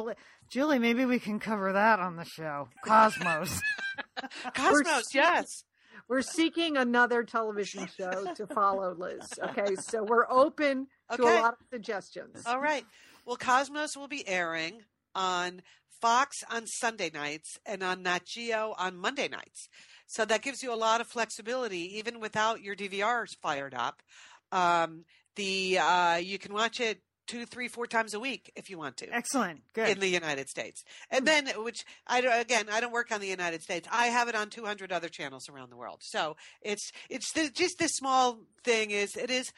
Julie, 0.51 0.79
maybe 0.79 1.07
we 1.07 1.19
can 1.19 1.41
cover 1.41 1.73
that 1.73 1.99
on 1.99 2.17
the 2.17 2.25
show. 2.27 2.69
Cosmos. 2.85 3.61
Cosmos, 4.55 5.15
yes. 5.15 5.65
We're 6.09 6.23
seeking 6.23 6.77
another 6.77 7.23
television 7.23 7.89
show 7.97 8.33
to 8.35 8.47
follow, 8.47 8.95
Liz. 8.95 9.29
Okay, 9.43 9.75
so 9.77 10.03
we're 10.03 10.31
open 10.31 10.89
to 11.17 11.23
a 11.23 11.41
lot 11.41 11.55
of 11.55 11.67
suggestions. 11.73 12.43
All 12.47 12.61
right. 12.61 12.85
Well, 13.27 13.37
Cosmos 13.37 13.97
will 13.97 14.09
be 14.09 14.27
airing 14.29 14.83
on 15.15 15.63
Fox 16.01 16.37
on 16.51 16.67
Sunday 16.67 17.11
nights 17.13 17.59
and 17.65 17.83
on 17.83 18.03
Nat 18.03 18.27
Geo 18.27 18.75
on 18.79 18.97
Monday 18.97 19.29
nights. 19.29 19.69
So 20.07 20.25
that 20.27 20.43
gives 20.43 20.63
you 20.63 20.73
a 20.73 20.77
lot 20.77 21.01
of 21.01 21.07
flexibility, 21.07 21.97
even 21.99 22.21
without 22.21 22.61
your 22.61 22.77
DVRs 22.77 23.37
fired 23.41 23.75
up. 23.75 24.03
Um, 24.53 25.05
the 25.37 25.79
uh, 25.79 26.17
you 26.17 26.39
can 26.39 26.53
watch 26.53 26.81
it 26.81 27.01
two, 27.26 27.47
three, 27.47 27.69
four 27.69 27.87
times 27.87 28.14
a 28.14 28.21
week 28.21 28.52
if 28.57 28.71
you 28.71 28.78
want 28.78 28.97
to 28.99 29.09
Excellent. 29.14 29.62
Good. 29.73 29.88
in 29.88 30.00
the 30.00 30.09
United 30.09 30.49
States. 30.49 30.85
And 31.11 31.21
hmm. 31.21 31.26
then, 31.26 31.47
which 31.62 31.85
I 32.07 32.21
again, 32.21 32.66
I 32.73 32.81
don't 32.81 32.93
work 32.93 33.12
on 33.12 33.21
the 33.21 33.26
United 33.28 33.62
States. 33.62 33.88
I 33.90 34.07
have 34.07 34.28
it 34.28 34.35
on 34.35 34.50
200 34.50 34.93
other 34.93 35.09
channels 35.09 35.49
around 35.49 35.71
the 35.71 35.76
world. 35.76 36.00
So 36.02 36.37
it's 36.62 36.93
it's 37.09 37.33
the, 37.33 37.50
just 37.50 37.78
this 37.78 37.93
small 37.93 38.38
thing 38.62 38.90
is 38.90 39.16
it 39.16 39.31
is 39.31 39.52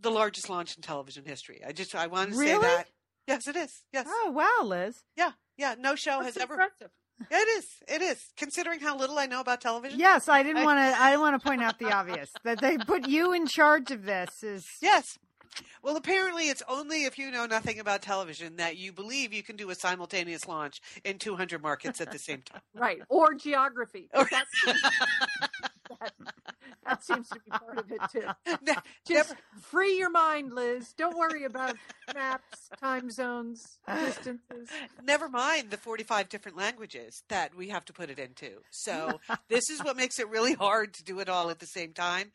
the 0.00 0.10
largest 0.10 0.48
launch 0.48 0.76
in 0.76 0.82
television 0.82 1.24
history. 1.24 1.60
I 1.66 1.72
just 1.72 1.94
I 1.94 2.06
want 2.06 2.30
to 2.30 2.36
say 2.36 2.58
that. 2.58 2.86
Yes, 3.26 3.46
it 3.46 3.56
is. 3.56 3.82
Yes. 3.92 4.06
oh 4.08 4.30
wow, 4.32 4.66
Liz. 4.66 5.02
Yeah. 5.16 5.32
Yeah. 5.56 5.74
No 5.78 5.94
show 5.94 6.22
That's 6.22 6.34
has 6.34 6.42
ever. 6.42 6.54
impressive. 6.54 6.90
It 7.30 7.48
is. 7.58 7.66
It 7.86 8.02
is. 8.02 8.18
Considering 8.36 8.80
how 8.80 8.96
little 8.96 9.18
I 9.18 9.26
know 9.26 9.40
about 9.40 9.60
television. 9.60 9.98
Yes, 10.00 10.28
I 10.28 10.42
didn't 10.42 10.64
want 10.64 10.78
to. 10.78 11.00
I 11.00 11.16
want 11.18 11.40
to 11.40 11.46
point 11.48 11.62
out 11.62 11.78
the 11.78 11.92
obvious 11.92 12.30
that 12.44 12.60
they 12.60 12.78
put 12.78 13.08
you 13.08 13.32
in 13.32 13.46
charge 13.46 13.90
of 13.90 14.04
this. 14.04 14.42
Is 14.42 14.66
Yes. 14.80 15.18
Well, 15.82 15.96
apparently, 15.96 16.48
it's 16.48 16.62
only 16.68 17.04
if 17.04 17.18
you 17.18 17.30
know 17.30 17.46
nothing 17.46 17.80
about 17.80 18.02
television 18.02 18.56
that 18.56 18.76
you 18.76 18.92
believe 18.92 19.32
you 19.32 19.42
can 19.42 19.56
do 19.56 19.70
a 19.70 19.74
simultaneous 19.74 20.46
launch 20.46 20.80
in 21.04 21.18
200 21.18 21.62
markets 21.62 22.00
at 22.00 22.10
the 22.12 22.18
same 22.18 22.42
time. 22.42 22.60
Right. 22.74 23.00
Or 23.08 23.34
geography. 23.34 24.08
Or- 24.14 24.28
That's, 24.30 24.50
that, 26.86 27.04
seems 27.04 27.28
to 27.28 27.38
be 27.40 27.50
part 27.50 27.78
of 27.78 27.90
it 27.90 28.00
too. 28.12 28.26
Just 29.06 29.30
never- 29.30 29.40
free 29.60 29.98
your 29.98 30.10
mind, 30.10 30.52
Liz. 30.52 30.92
Don't 30.96 31.16
worry 31.16 31.44
about 31.44 31.76
maps, 32.14 32.70
time 32.80 33.10
zones, 33.10 33.78
distances. 33.86 34.68
Never 35.02 35.28
mind 35.28 35.70
the 35.70 35.76
45 35.76 36.28
different 36.28 36.56
languages 36.56 37.22
that 37.28 37.54
we 37.54 37.68
have 37.68 37.84
to 37.86 37.92
put 37.92 38.10
it 38.10 38.18
into. 38.18 38.60
So, 38.70 39.20
this 39.48 39.70
is 39.70 39.82
what 39.82 39.96
makes 39.96 40.18
it 40.18 40.28
really 40.28 40.54
hard 40.54 40.94
to 40.94 41.04
do 41.04 41.20
it 41.20 41.28
all 41.28 41.50
at 41.50 41.58
the 41.58 41.66
same 41.66 41.92
time. 41.92 42.32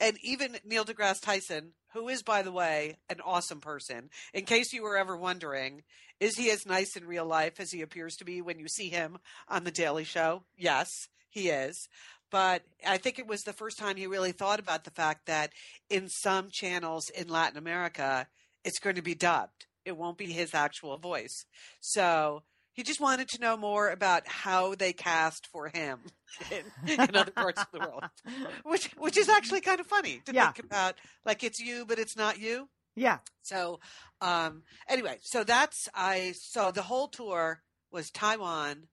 And 0.00 0.16
even 0.22 0.56
Neil 0.64 0.84
deGrasse 0.84 1.20
Tyson, 1.20 1.72
who 1.92 2.08
is, 2.08 2.22
by 2.22 2.42
the 2.42 2.52
way, 2.52 2.98
an 3.08 3.20
awesome 3.24 3.60
person, 3.60 4.10
in 4.32 4.44
case 4.44 4.72
you 4.72 4.82
were 4.82 4.96
ever 4.96 5.16
wondering, 5.16 5.82
is 6.20 6.36
he 6.36 6.50
as 6.50 6.66
nice 6.66 6.96
in 6.96 7.06
real 7.06 7.26
life 7.26 7.58
as 7.58 7.70
he 7.72 7.82
appears 7.82 8.14
to 8.16 8.24
be 8.24 8.40
when 8.40 8.58
you 8.58 8.68
see 8.68 8.88
him 8.88 9.18
on 9.48 9.64
The 9.64 9.70
Daily 9.70 10.04
Show? 10.04 10.44
Yes, 10.56 10.88
he 11.30 11.48
is. 11.48 11.88
But 12.30 12.62
I 12.86 12.98
think 12.98 13.18
it 13.18 13.26
was 13.26 13.42
the 13.42 13.52
first 13.52 13.78
time 13.78 13.96
he 13.96 14.06
really 14.06 14.32
thought 14.32 14.60
about 14.60 14.84
the 14.84 14.90
fact 14.90 15.26
that 15.26 15.52
in 15.88 16.08
some 16.08 16.48
channels 16.50 17.08
in 17.10 17.28
Latin 17.28 17.56
America, 17.58 18.26
it's 18.64 18.78
going 18.78 18.96
to 18.96 19.02
be 19.02 19.14
dubbed. 19.14 19.66
It 19.84 19.96
won't 19.96 20.18
be 20.18 20.26
his 20.32 20.52
actual 20.54 20.98
voice. 20.98 21.46
So 21.80 22.42
he 22.74 22.82
just 22.82 23.00
wanted 23.00 23.28
to 23.28 23.40
know 23.40 23.56
more 23.56 23.88
about 23.88 24.26
how 24.26 24.74
they 24.74 24.92
cast 24.92 25.46
for 25.50 25.68
him 25.68 26.00
in, 26.86 26.92
in 27.08 27.16
other 27.16 27.30
parts 27.30 27.62
of 27.62 27.68
the 27.72 27.80
world, 27.80 28.04
which 28.64 28.90
which 28.98 29.16
is 29.16 29.28
actually 29.30 29.62
kind 29.62 29.80
of 29.80 29.86
funny 29.86 30.20
to 30.26 30.32
Yeah. 30.34 30.52
think 30.52 30.66
about. 30.66 30.96
Like 31.24 31.42
it's 31.42 31.58
you, 31.58 31.86
but 31.86 31.98
it's 31.98 32.16
not 32.16 32.38
you. 32.38 32.68
yeah. 32.94 33.18
So 33.42 33.80
um, 34.20 34.62
anyway, 34.88 35.16
so 35.22 35.42
that's 35.44 35.88
I. 35.94 36.34
So 36.36 36.70
the 36.70 36.82
whole 36.82 37.08
tour 37.08 37.62
was 37.90 38.10
Taiwan, 38.10 38.88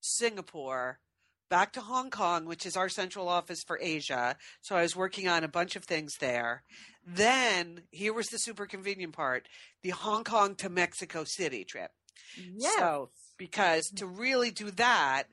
Singapore. 0.00 1.00
Back 1.48 1.72
to 1.74 1.80
Hong 1.80 2.10
Kong, 2.10 2.44
which 2.44 2.66
is 2.66 2.76
our 2.76 2.88
central 2.88 3.28
office 3.28 3.62
for 3.62 3.78
Asia. 3.80 4.36
So 4.62 4.74
I 4.74 4.82
was 4.82 4.96
working 4.96 5.28
on 5.28 5.44
a 5.44 5.48
bunch 5.48 5.76
of 5.76 5.84
things 5.84 6.14
there. 6.18 6.64
Then 7.06 7.82
here 7.90 8.12
was 8.12 8.26
the 8.26 8.38
super 8.38 8.66
convenient 8.66 9.12
part 9.12 9.46
the 9.82 9.90
Hong 9.90 10.24
Kong 10.24 10.56
to 10.56 10.68
Mexico 10.68 11.22
City 11.24 11.64
trip. 11.64 11.90
Yes. 12.36 12.74
So, 12.78 13.10
because 13.38 13.84
to 13.96 14.04
mm-hmm. 14.04 14.16
really 14.16 14.50
do 14.50 14.70
that, 14.72 15.24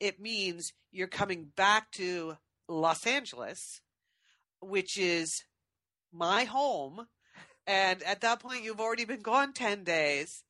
it 0.00 0.20
means 0.20 0.72
you're 0.90 1.08
coming 1.08 1.46
back 1.56 1.90
to 1.92 2.36
Los 2.68 3.06
Angeles, 3.06 3.80
which 4.60 4.98
is 4.98 5.44
my 6.12 6.44
home. 6.44 7.06
And 7.66 8.02
at 8.02 8.20
that 8.22 8.40
point, 8.40 8.64
you've 8.64 8.80
already 8.80 9.04
been 9.04 9.20
gone 9.20 9.52
10 9.52 9.84
days. 9.84 10.42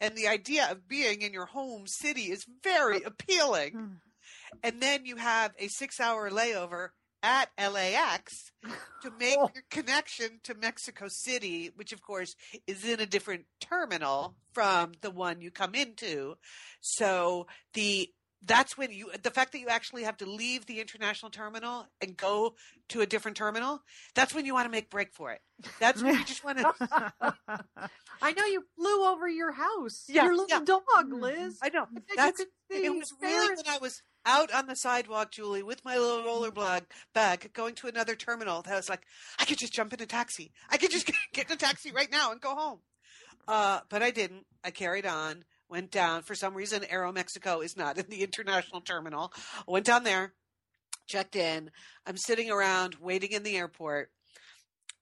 And 0.00 0.16
the 0.16 0.28
idea 0.28 0.68
of 0.70 0.88
being 0.88 1.20
in 1.20 1.32
your 1.32 1.46
home 1.46 1.86
city 1.86 2.30
is 2.30 2.46
very 2.62 3.02
appealing. 3.02 3.72
Mm-hmm. 3.72 3.94
And 4.62 4.80
then 4.80 5.06
you 5.06 5.16
have 5.16 5.52
a 5.58 5.68
six 5.68 6.00
hour 6.00 6.30
layover 6.30 6.88
at 7.22 7.50
LAX 7.58 8.50
to 9.02 9.10
make 9.18 9.36
Oh. 9.38 9.50
your 9.54 9.64
connection 9.70 10.40
to 10.44 10.54
Mexico 10.54 11.06
City, 11.08 11.70
which 11.74 11.92
of 11.92 12.02
course 12.02 12.34
is 12.66 12.84
in 12.84 13.00
a 13.00 13.06
different 13.06 13.44
terminal 13.60 14.36
from 14.52 14.92
the 15.02 15.10
one 15.10 15.40
you 15.42 15.50
come 15.50 15.74
into. 15.74 16.36
So 16.80 17.46
the 17.74 18.08
that's 18.42 18.78
when 18.78 18.90
you 18.90 19.10
the 19.22 19.30
fact 19.30 19.52
that 19.52 19.58
you 19.58 19.68
actually 19.68 20.04
have 20.04 20.16
to 20.16 20.24
leave 20.24 20.64
the 20.64 20.80
international 20.80 21.30
terminal 21.30 21.86
and 22.00 22.16
go 22.16 22.54
to 22.88 23.02
a 23.02 23.06
different 23.06 23.36
terminal, 23.36 23.82
that's 24.14 24.34
when 24.34 24.46
you 24.46 24.54
want 24.54 24.64
to 24.64 24.70
make 24.70 24.88
break 24.88 25.12
for 25.12 25.30
it. 25.32 25.40
That's 25.78 26.02
when 26.02 26.14
you 26.14 26.24
just 26.24 26.42
want 26.42 26.56
to 26.56 26.72
I 28.22 28.32
know 28.32 28.44
you 28.46 28.64
flew 28.76 29.04
over 29.06 29.28
your 29.28 29.52
house. 29.52 30.04
Yeah, 30.08 30.24
your 30.24 30.32
little 30.36 30.46
yeah. 30.48 30.64
dog, 30.64 30.82
mm-hmm. 30.88 31.20
Liz. 31.20 31.58
I 31.62 31.68
know. 31.68 31.86
You 31.92 32.00
That's 32.16 32.38
could 32.38 32.46
see 32.70 32.84
it 32.84 32.90
was 32.94 33.12
really 33.20 33.56
when 33.56 33.68
I 33.68 33.78
was 33.78 34.00
out 34.26 34.52
on 34.52 34.66
the 34.66 34.74
sidewalk, 34.74 35.30
Julie, 35.32 35.62
with 35.62 35.84
my 35.84 35.96
little 35.96 36.24
roller 36.24 36.50
bag, 36.50 36.84
bag 37.14 37.50
going 37.52 37.74
to 37.76 37.88
another 37.88 38.14
terminal 38.14 38.62
that 38.62 38.76
was 38.76 38.88
like, 38.88 39.02
I 39.38 39.44
could 39.44 39.58
just 39.58 39.72
jump 39.72 39.92
in 39.92 40.02
a 40.02 40.06
taxi. 40.06 40.52
I 40.68 40.76
could 40.76 40.90
just 40.90 41.10
get 41.32 41.46
in 41.46 41.52
a 41.52 41.56
taxi 41.56 41.92
right 41.92 42.10
now 42.10 42.32
and 42.32 42.40
go 42.40 42.54
home. 42.54 42.80
Uh, 43.48 43.80
but 43.88 44.02
I 44.02 44.10
didn't. 44.10 44.46
I 44.62 44.70
carried 44.70 45.06
on, 45.06 45.44
went 45.68 45.90
down. 45.90 46.22
For 46.22 46.34
some 46.34 46.54
reason, 46.54 46.82
Aeromexico 46.82 47.64
is 47.64 47.76
not 47.76 47.98
in 47.98 48.06
the 48.08 48.22
international 48.22 48.80
terminal. 48.80 49.32
I 49.66 49.70
went 49.70 49.86
down 49.86 50.04
there, 50.04 50.34
checked 51.06 51.36
in. 51.36 51.70
I'm 52.06 52.16
sitting 52.16 52.50
around 52.50 52.96
waiting 53.00 53.32
in 53.32 53.42
the 53.42 53.56
airport. 53.56 54.10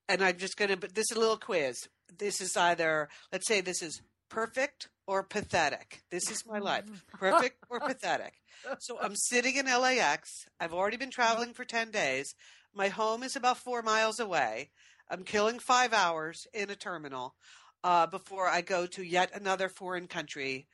And 0.09 0.25
I'm 0.25 0.39
just 0.39 0.57
going 0.57 0.71
to, 0.71 0.77
but 0.77 0.95
this 0.95 1.11
is 1.11 1.17
a 1.17 1.21
little 1.21 1.37
quiz. 1.37 1.77
This 2.17 2.41
is 2.41 2.57
either, 2.57 3.09
let's 3.31 3.47
say 3.47 3.61
this 3.61 3.83
is 3.83 4.01
perfect 4.29 4.89
or 5.07 5.23
pathetic. 5.23 6.03
This 6.11 6.31
is 6.31 6.45
my 6.47 6.59
life. 6.59 6.85
Perfect 7.13 7.65
or 7.71 7.81
pathetic. 7.81 8.35
So 8.79 8.99
I'm 9.01 9.17
sitting 9.17 9.57
in 9.57 9.67
LAX. 9.67 10.47
I've 10.61 10.75
already 10.75 10.97
been 10.99 11.11
traveling 11.11 11.55
for 11.55 11.65
10 11.65 11.91
days. 11.91 12.35
My 12.75 12.89
home 12.89 13.23
is 13.23 13.35
about 13.35 13.57
four 13.57 13.83
miles 13.83 14.21
away. 14.21 14.71
I'm 15.11 15.25
killing 15.25 15.59
five 15.59 15.95
hours 15.95 16.47
in 16.53 16.69
a 16.69 16.77
terminal 16.77 17.35
uh, 17.83 18.07
before 18.07 18.49
I 18.49 18.61
go 18.61 18.87
to 18.87 19.03
yet 19.03 19.31
another 19.35 19.69
foreign 19.69 20.07
country. 20.07 20.67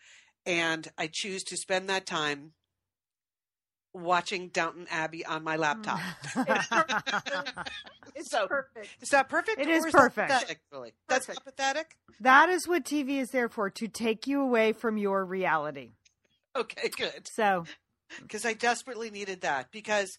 And 0.44 0.88
I 0.98 1.06
choose 1.06 1.44
to 1.44 1.56
spend 1.56 1.88
that 1.88 2.06
time 2.06 2.52
watching 3.94 4.48
Downton 4.48 4.86
Abbey 4.90 5.24
on 5.24 5.42
my 5.44 5.56
laptop. 5.56 6.00
Mm. 6.34 7.66
It's 8.16 8.30
So- 8.30 8.46
perfect. 8.46 8.88
Is 9.02 9.08
that 9.10 9.28
perfect? 9.28 9.58
It 9.58 9.66
or 9.66 9.70
is 9.72 9.84
that 9.84 9.92
perfect. 9.92 10.30
pathetic, 10.30 10.60
really? 10.70 10.92
That's 11.08 11.26
not 11.28 11.44
pathetic? 11.44 11.96
that 12.20 12.48
is 12.48 12.68
what 12.68 12.84
TV 12.84 13.20
is 13.20 13.30
there 13.32 13.48
for 13.48 13.70
to 13.70 13.88
take 13.88 14.26
you 14.28 14.40
away 14.40 14.72
from 14.72 14.96
your 14.98 15.24
reality. 15.24 15.90
Okay, 16.54 16.90
good. 16.96 17.26
So 17.32 17.64
because 18.22 18.44
I 18.46 18.52
desperately 18.52 19.10
needed 19.10 19.40
that. 19.40 19.72
Because 19.72 20.16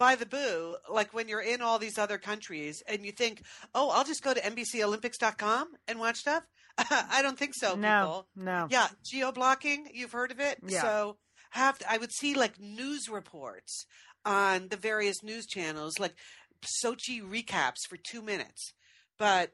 by 0.00 0.16
the 0.16 0.26
boo, 0.26 0.76
like 0.90 1.14
when 1.14 1.28
you're 1.28 1.40
in 1.40 1.62
all 1.62 1.78
these 1.78 1.96
other 1.98 2.18
countries 2.18 2.82
and 2.88 3.04
you 3.04 3.12
think, 3.12 3.42
oh, 3.74 3.90
I'll 3.90 4.04
just 4.04 4.22
go 4.24 4.34
to 4.34 4.40
NBCOlympics.com 4.40 5.68
and 5.86 6.00
watch 6.00 6.16
stuff. 6.16 6.42
I 6.78 7.20
don't 7.22 7.38
think 7.38 7.54
so, 7.54 7.74
no, 7.76 8.24
people. 8.34 8.44
no. 8.44 8.66
Yeah, 8.70 8.88
geo 9.04 9.30
blocking, 9.32 9.88
you've 9.94 10.12
heard 10.12 10.30
of 10.32 10.40
it. 10.40 10.58
Yeah. 10.66 10.82
So 10.82 11.16
have 11.50 11.78
I 11.88 11.98
would 11.98 12.12
see 12.12 12.34
like 12.34 12.60
news 12.60 13.08
reports 13.08 13.86
on 14.24 14.68
the 14.68 14.76
various 14.76 15.22
news 15.22 15.46
channels, 15.46 15.98
like 15.98 16.14
Sochi 16.84 17.20
recaps 17.22 17.86
for 17.88 17.96
two 17.96 18.22
minutes, 18.22 18.72
but 19.18 19.50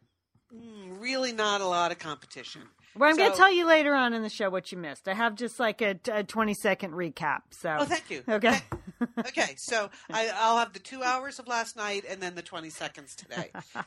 mm, 0.55 1.01
really 1.01 1.33
not 1.33 1.61
a 1.61 1.67
lot 1.67 1.93
of 1.93 1.99
competition. 1.99 2.63
Well, 2.97 3.11
I'm 3.11 3.17
going 3.17 3.33
to 3.33 3.37
tell 3.37 3.53
you 3.53 3.67
later 3.67 3.93
on 3.95 4.13
in 4.15 4.23
the 4.23 4.29
show 4.29 4.49
what 4.51 4.71
you 4.71 4.79
missed. 4.79 5.09
I 5.09 5.15
have 5.15 5.35
just 5.35 5.59
like 5.59 5.83
a, 5.83 5.99
a 6.13 6.23
20 6.23 6.55
second 6.55 6.93
recap. 6.93 7.41
So 7.51 7.77
Oh, 7.81 7.85
thank 7.85 8.09
you. 8.09 8.23
okay. 8.29 8.61
okay, 9.19 9.55
so 9.57 9.91
I, 10.13 10.31
I'll 10.37 10.59
have 10.59 10.73
the 10.73 10.79
two 10.79 11.03
hours 11.03 11.41
of 11.41 11.49
last 11.49 11.77
night 11.77 12.05
and 12.09 12.21
then 12.21 12.37
the 12.37 12.43
20 12.43 12.71
seconds 12.71 13.17
today. 13.17 13.51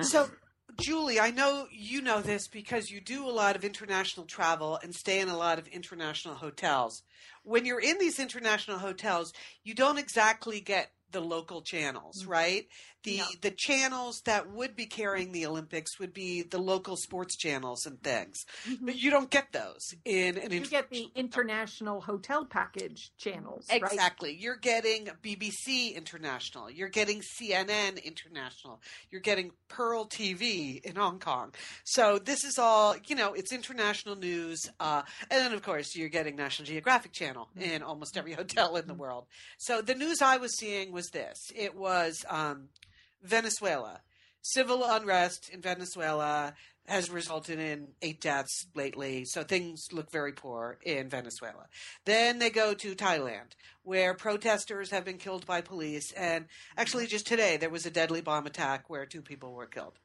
So, 0.00 0.30
Julie, 0.80 1.20
I 1.20 1.30
know 1.30 1.66
you 1.70 2.00
know 2.00 2.20
this 2.20 2.48
because 2.48 2.90
you 2.90 3.00
do 3.00 3.28
a 3.28 3.30
lot 3.30 3.56
of 3.56 3.64
international 3.64 4.26
travel 4.26 4.78
and 4.82 4.94
stay 4.94 5.20
in 5.20 5.28
a 5.28 5.36
lot 5.36 5.58
of 5.58 5.66
international 5.68 6.34
hotels. 6.34 7.02
When 7.44 7.66
you're 7.66 7.80
in 7.80 7.98
these 7.98 8.18
international 8.18 8.78
hotels, 8.78 9.32
you 9.64 9.74
don't 9.74 9.98
exactly 9.98 10.60
get 10.60 10.90
the 11.10 11.20
local 11.20 11.62
channels, 11.62 12.24
mm. 12.24 12.28
right? 12.28 12.66
The 13.04 13.18
No. 13.18 13.24
the 13.40 13.50
channels 13.50 14.20
that 14.24 14.50
would 14.50 14.76
be 14.76 14.86
carrying 14.86 15.32
the 15.32 15.46
Olympics 15.46 15.98
would 15.98 16.12
be 16.12 16.42
the 16.42 16.58
local 16.58 16.96
sports 16.96 17.36
channels 17.36 17.84
and 17.86 18.00
things. 18.02 18.44
But 18.80 18.96
you 18.96 19.10
don't 19.10 19.30
get 19.30 19.52
those 19.52 19.94
in 20.04 20.38
an 20.38 20.50
Mm-hmm. 20.52 20.64
You 20.64 20.70
get 20.70 20.90
the 20.90 21.08
international 21.14 22.00
hotel 22.00 22.44
package 22.44 23.10
channels, 23.18 23.66
right? 23.70 23.82
Exactly. 23.82 24.36
You're 24.38 24.56
getting 24.56 25.08
BBC 25.22 25.94
International. 25.94 26.70
You're 26.70 26.88
getting 26.90 27.22
CNN 27.22 28.02
International. 28.04 28.80
You're 29.10 29.20
getting 29.20 29.50
Pearl 29.68 30.06
TV 30.06 30.80
in 30.82 30.96
Hong 30.96 31.18
Kong. 31.18 31.52
So 31.84 32.18
this 32.18 32.44
is 32.44 32.58
all, 32.58 32.94
you 33.06 33.16
know, 33.16 33.32
it's 33.34 33.52
international 33.52 34.16
news. 34.16 34.70
Uh, 34.78 35.02
and 35.30 35.40
then, 35.40 35.52
of 35.52 35.62
course, 35.62 35.96
you're 35.96 36.08
getting 36.08 36.36
National 36.36 36.66
Geographic 36.66 37.12
Channel 37.12 37.48
in 37.58 37.82
almost 37.82 38.16
every 38.16 38.32
hotel 38.42 38.76
in 38.76 38.86
the 38.86 38.94
world. 38.94 39.26
So 39.58 39.80
the 39.82 39.94
news 39.94 40.20
I 40.22 40.36
was 40.36 40.56
seeing 40.56 40.92
was 40.92 41.08
this 41.08 41.50
it 41.56 41.74
was 41.74 42.24
um, 42.28 42.68
Venezuela. 43.22 44.00
Civil 44.42 44.84
unrest 44.84 45.48
in 45.50 45.60
Venezuela 45.60 46.54
has 46.86 47.10
resulted 47.10 47.60
in 47.60 47.86
eight 48.02 48.20
deaths 48.20 48.66
lately, 48.74 49.24
so 49.24 49.44
things 49.44 49.86
look 49.92 50.10
very 50.10 50.32
poor 50.32 50.78
in 50.82 51.08
Venezuela. 51.08 51.66
Then 52.04 52.40
they 52.40 52.50
go 52.50 52.74
to 52.74 52.96
Thailand, 52.96 53.52
where 53.84 54.14
protesters 54.14 54.90
have 54.90 55.04
been 55.04 55.18
killed 55.18 55.46
by 55.46 55.60
police, 55.60 56.10
and 56.12 56.46
actually 56.76 57.06
just 57.06 57.26
today 57.26 57.56
there 57.56 57.70
was 57.70 57.86
a 57.86 57.90
deadly 57.90 58.20
bomb 58.20 58.46
attack 58.46 58.90
where 58.90 59.06
two 59.06 59.22
people 59.22 59.52
were 59.52 59.66
killed. 59.66 59.98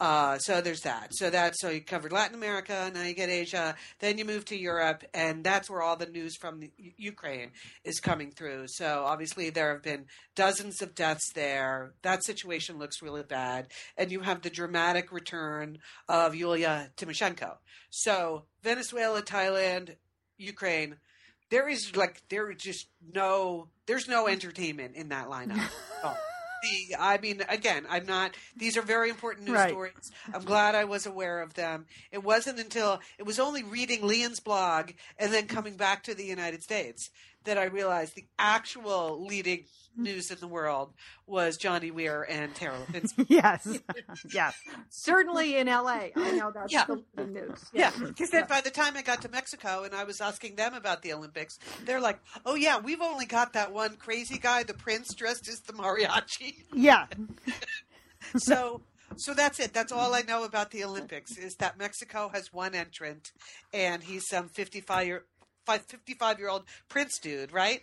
Uh, 0.00 0.38
so 0.38 0.60
there's 0.60 0.82
that. 0.82 1.08
So 1.12 1.28
that's 1.28 1.60
so 1.60 1.70
you 1.70 1.80
covered 1.80 2.12
Latin 2.12 2.36
America, 2.36 2.90
now 2.94 3.02
you 3.02 3.14
get 3.14 3.30
Asia, 3.30 3.74
then 3.98 4.16
you 4.16 4.24
move 4.24 4.44
to 4.46 4.56
Europe, 4.56 5.02
and 5.12 5.42
that's 5.42 5.68
where 5.68 5.82
all 5.82 5.96
the 5.96 6.06
news 6.06 6.36
from 6.36 6.60
the, 6.60 6.70
U- 6.78 6.92
Ukraine 6.96 7.50
is 7.82 7.98
coming 7.98 8.30
through. 8.30 8.66
So 8.68 9.04
obviously 9.04 9.50
there 9.50 9.72
have 9.72 9.82
been 9.82 10.06
dozens 10.36 10.80
of 10.82 10.94
deaths 10.94 11.32
there. 11.34 11.94
That 12.02 12.24
situation 12.24 12.78
looks 12.78 13.02
really 13.02 13.24
bad, 13.24 13.68
and 13.96 14.12
you 14.12 14.20
have 14.20 14.42
the 14.42 14.50
dramatic 14.50 15.10
return 15.10 15.78
of 16.08 16.36
Yulia 16.36 16.90
Tymoshenko. 16.96 17.56
So 17.90 18.44
Venezuela, 18.62 19.22
Thailand, 19.22 19.96
Ukraine. 20.36 20.96
There 21.50 21.68
is 21.68 21.96
like 21.96 22.22
there 22.28 22.50
is 22.50 22.62
just 22.62 22.88
no 23.12 23.68
there's 23.86 24.06
no 24.06 24.28
entertainment 24.28 24.94
in 24.94 25.08
that 25.08 25.28
lineup. 25.28 25.68
The, 26.62 26.96
I 26.98 27.18
mean, 27.18 27.42
again, 27.48 27.86
I'm 27.88 28.06
not. 28.06 28.36
These 28.56 28.76
are 28.76 28.82
very 28.82 29.10
important 29.10 29.46
news 29.46 29.54
Right. 29.54 29.70
stories. 29.70 30.10
I'm 30.34 30.44
glad 30.44 30.74
I 30.74 30.84
was 30.84 31.06
aware 31.06 31.40
of 31.40 31.54
them. 31.54 31.86
It 32.10 32.22
wasn't 32.24 32.58
until 32.58 33.00
it 33.18 33.24
was 33.24 33.38
only 33.38 33.62
reading 33.62 34.06
Lian's 34.06 34.40
blog 34.40 34.90
and 35.18 35.32
then 35.32 35.46
coming 35.46 35.76
back 35.76 36.02
to 36.04 36.14
the 36.14 36.24
United 36.24 36.62
States 36.62 37.10
that 37.48 37.58
I 37.58 37.64
realized 37.64 38.14
the 38.14 38.24
actual 38.38 39.26
leading 39.26 39.60
mm-hmm. 39.60 40.02
news 40.04 40.30
in 40.30 40.38
the 40.38 40.46
world 40.46 40.92
was 41.26 41.56
Johnny 41.56 41.90
Weir 41.90 42.22
and 42.28 42.54
Tara 42.54 42.76
Lipinski. 42.78 43.26
yes, 43.28 43.66
yes. 44.32 44.54
Certainly 44.90 45.56
in 45.56 45.66
LA. 45.66 46.08
I 46.14 46.32
know 46.32 46.50
that's 46.54 46.72
Yeah. 46.72 46.84
the, 46.86 47.02
the 47.16 47.26
news. 47.26 47.64
Yeah, 47.72 47.90
because 47.98 48.30
then 48.30 48.46
by 48.48 48.60
the 48.60 48.70
time 48.70 48.96
I 48.96 49.02
got 49.02 49.22
to 49.22 49.28
Mexico 49.28 49.84
and 49.84 49.94
I 49.94 50.04
was 50.04 50.20
asking 50.20 50.56
them 50.56 50.74
about 50.74 51.02
the 51.02 51.12
Olympics, 51.12 51.58
they're 51.84 52.00
like, 52.00 52.20
"Oh 52.46 52.54
yeah, 52.54 52.78
we've 52.78 53.00
only 53.02 53.26
got 53.26 53.52
that 53.54 53.72
one 53.72 53.96
crazy 53.96 54.38
guy, 54.38 54.62
the 54.62 54.74
prince, 54.74 55.14
dressed 55.14 55.48
as 55.48 55.60
the 55.60 55.72
mariachi." 55.72 56.54
Yeah, 56.72 57.06
so, 58.36 58.82
so 59.16 59.34
that's 59.34 59.58
it. 59.58 59.72
That's 59.72 59.92
all 59.92 60.14
I 60.14 60.22
know 60.22 60.44
about 60.44 60.70
the 60.70 60.84
Olympics 60.84 61.36
is 61.36 61.56
that 61.56 61.78
Mexico 61.78 62.30
has 62.32 62.52
one 62.52 62.74
entrant, 62.74 63.32
and 63.72 64.02
he's 64.02 64.28
some 64.28 64.48
fifty-five 64.48 65.06
year, 65.06 65.24
fifty-five 65.76 66.38
year 66.38 66.48
old 66.48 66.64
prince 66.88 67.18
dude, 67.18 67.52
right? 67.52 67.82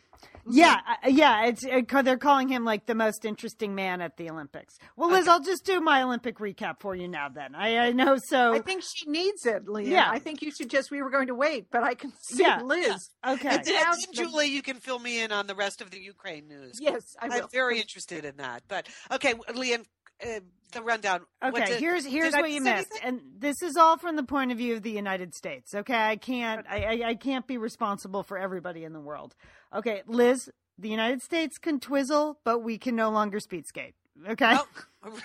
yeah, 0.50 0.80
uh, 1.04 1.08
yeah. 1.10 1.46
It's 1.46 1.64
uh, 1.66 1.82
ca- 1.88 2.02
they're 2.02 2.18
calling 2.18 2.48
him 2.48 2.66
like 2.66 2.88
the 2.88 2.96
most 2.96 3.26
interesting 3.26 3.76
man 3.76 4.02
at 4.02 4.18
the 4.18 4.30
Olympics. 4.32 4.80
Well, 4.96 5.10
Liz, 5.12 5.24
Okay. 5.24 5.32
I'll 5.32 5.42
just 5.44 5.66
do 5.66 5.80
my 5.82 6.02
Olympic 6.02 6.40
recap 6.40 6.80
for 6.80 6.96
you 6.96 7.08
now. 7.08 7.30
Then 7.30 7.54
I, 7.54 7.78
I 7.78 7.92
know 7.92 8.18
so. 8.18 8.54
I 8.56 8.60
think 8.60 8.82
she 8.84 9.08
needs 9.10 9.46
it, 9.46 9.68
Leah. 9.68 9.90
Yeah. 9.90 10.10
I 10.10 10.18
think 10.20 10.42
you 10.42 10.52
should 10.52 10.70
just. 10.70 10.90
We 10.90 11.02
were 11.04 11.12
going 11.12 11.28
to 11.28 11.36
wait, 11.36 11.68
but 11.72 11.84
I 11.84 11.94
can 11.94 12.12
see 12.22 12.42
Yeah. 12.44 12.62
Liz. 12.64 13.10
okay. 13.28 13.50
And, 13.58 13.66
then, 13.66 13.74
Now- 13.84 13.94
Julie, 14.14 14.48
you 14.48 14.62
can 14.64 14.78
fill 14.78 15.00
me 15.00 15.22
in 15.22 15.32
on 15.32 15.46
the 15.46 15.56
rest 15.56 15.82
of 15.82 15.92
the 15.92 16.00
Ukraine 16.00 16.48
news. 16.48 16.80
Yes, 16.82 17.04
I 17.22 17.28
will. 17.28 17.44
I'm 17.44 17.50
very 17.52 17.80
interested 17.80 18.26
in 18.26 18.38
that. 18.38 18.64
But 18.68 18.88
okay, 19.12 19.34
Lian, 19.54 19.84
uh, 20.24 20.40
the 20.72 20.82
rundown. 20.82 21.22
Okay, 21.44 21.64
it- 21.74 21.80
here's 21.80 22.06
here's 22.06 22.32
did 22.32 22.36
I 22.36 22.42
what 22.42 22.52
you 22.52 22.62
missed, 22.62 22.92
anything? 23.02 23.08
and 23.08 23.22
this 23.40 23.62
is 23.62 23.76
all 23.78 23.98
from 23.98 24.16
the 24.16 24.24
point 24.24 24.52
of 24.52 24.58
view 24.58 24.76
of 24.76 24.84
the 24.84 24.92
United 24.92 25.34
States. 25.34 25.74
Okay, 25.74 25.96
I 25.98 26.16
can't 26.18 26.66
I, 26.70 26.84
I, 27.04 27.10
I 27.10 27.16
can't 27.16 27.48
be 27.48 27.58
responsible 27.58 28.24
for 28.24 28.38
everybody 28.38 28.84
in 28.84 28.94
the 28.94 29.00
world. 29.00 29.36
Okay, 29.74 30.04
Liz, 30.08 30.50
the 30.78 30.90
United 30.90 31.22
States 31.22 31.58
can 31.58 31.80
twizzle, 31.80 32.40
but 32.44 32.60
we 32.60 32.78
can 32.78 32.96
no 32.96 33.10
longer 33.10 33.40
speed 33.40 33.66
skate. 33.68 33.96
Okay, 34.28 34.56
Oh. 35.04 35.12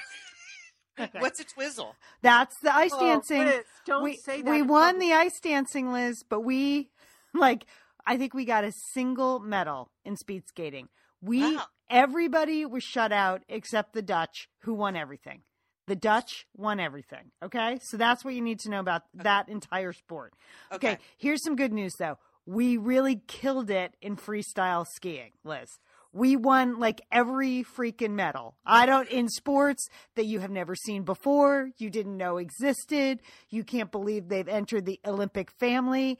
What's 1.18 1.40
a 1.40 1.44
twizzle? 1.44 1.94
that's 2.20 2.58
the 2.60 2.74
ice 2.74 2.90
Oh, 2.92 3.00
dancing. 3.00 3.38
Liz, 3.44 3.64
don't 3.86 4.02
we 4.04 4.16
say 4.16 4.42
that. 4.42 4.50
we 4.50 4.60
won 4.62 4.94
public. 4.94 5.08
the 5.08 5.14
ice 5.14 5.40
dancing, 5.40 5.92
Liz, 5.92 6.22
but 6.28 6.40
we 6.40 6.90
like 7.34 7.64
I 8.06 8.16
think 8.18 8.34
we 8.34 8.44
got 8.44 8.64
a 8.64 8.72
single 8.72 9.40
medal 9.40 9.90
in 10.04 10.16
speed 10.16 10.46
skating. 10.46 10.88
We 11.22 11.56
Wow. 11.56 11.64
Everybody 11.90 12.64
was 12.64 12.82
shut 12.82 13.12
out 13.12 13.42
except 13.48 13.92
the 13.92 14.02
Dutch, 14.02 14.48
who 14.60 14.74
won 14.74 14.96
everything. 14.96 15.42
The 15.86 15.96
Dutch 15.96 16.46
won 16.56 16.78
everything. 16.78 17.32
Okay, 17.42 17.78
so 17.82 17.96
that's 17.96 18.24
what 18.24 18.34
you 18.34 18.40
need 18.42 18.60
to 18.60 18.70
know 18.70 18.80
about 18.80 19.02
that 19.14 19.48
entire 19.48 19.92
sport. 19.92 20.34
Okay, 20.72 20.92
Okay. 20.92 21.02
here's 21.18 21.42
some 21.42 21.56
good 21.56 21.72
news 21.72 21.92
though. 21.98 22.18
We 22.46 22.76
really 22.76 23.20
killed 23.26 23.70
it 23.70 23.94
in 24.00 24.16
freestyle 24.16 24.86
skiing, 24.94 25.32
Liz. 25.44 25.68
We 26.12 26.34
won 26.36 26.78
like 26.80 27.00
every 27.12 27.64
freaking 27.64 28.12
medal. 28.12 28.56
I 28.66 28.84
don't 28.86 29.08
in 29.08 29.28
sports 29.28 29.88
that 30.16 30.26
you 30.26 30.40
have 30.40 30.50
never 30.50 30.74
seen 30.74 31.02
before, 31.04 31.70
you 31.78 31.90
didn't 31.90 32.16
know 32.16 32.38
existed, 32.38 33.20
you 33.50 33.62
can't 33.62 33.92
believe 33.92 34.28
they've 34.28 34.48
entered 34.48 34.86
the 34.86 34.98
Olympic 35.06 35.50
family. 35.52 36.18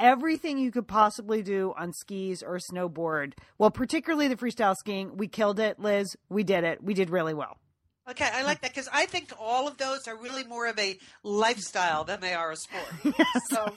Everything 0.00 0.56
you 0.58 0.70
could 0.72 0.88
possibly 0.88 1.42
do 1.42 1.74
on 1.76 1.92
skis 1.92 2.42
or 2.42 2.58
snowboard. 2.58 3.34
Well, 3.58 3.70
particularly 3.70 4.28
the 4.28 4.36
freestyle 4.36 4.74
skiing, 4.74 5.18
we 5.18 5.28
killed 5.28 5.60
it, 5.60 5.78
Liz. 5.78 6.16
We 6.30 6.42
did 6.42 6.64
it. 6.64 6.82
We 6.82 6.94
did 6.94 7.10
really 7.10 7.34
well. 7.34 7.58
Okay, 8.08 8.28
I 8.32 8.42
like 8.42 8.62
that 8.62 8.72
because 8.72 8.88
I 8.92 9.04
think 9.06 9.30
all 9.38 9.68
of 9.68 9.76
those 9.76 10.08
are 10.08 10.16
really 10.16 10.42
more 10.44 10.66
of 10.66 10.78
a 10.78 10.98
lifestyle 11.22 12.02
than 12.04 12.20
they 12.20 12.32
are 12.32 12.50
a 12.50 12.56
sport. 12.56 13.14
So 13.50 13.76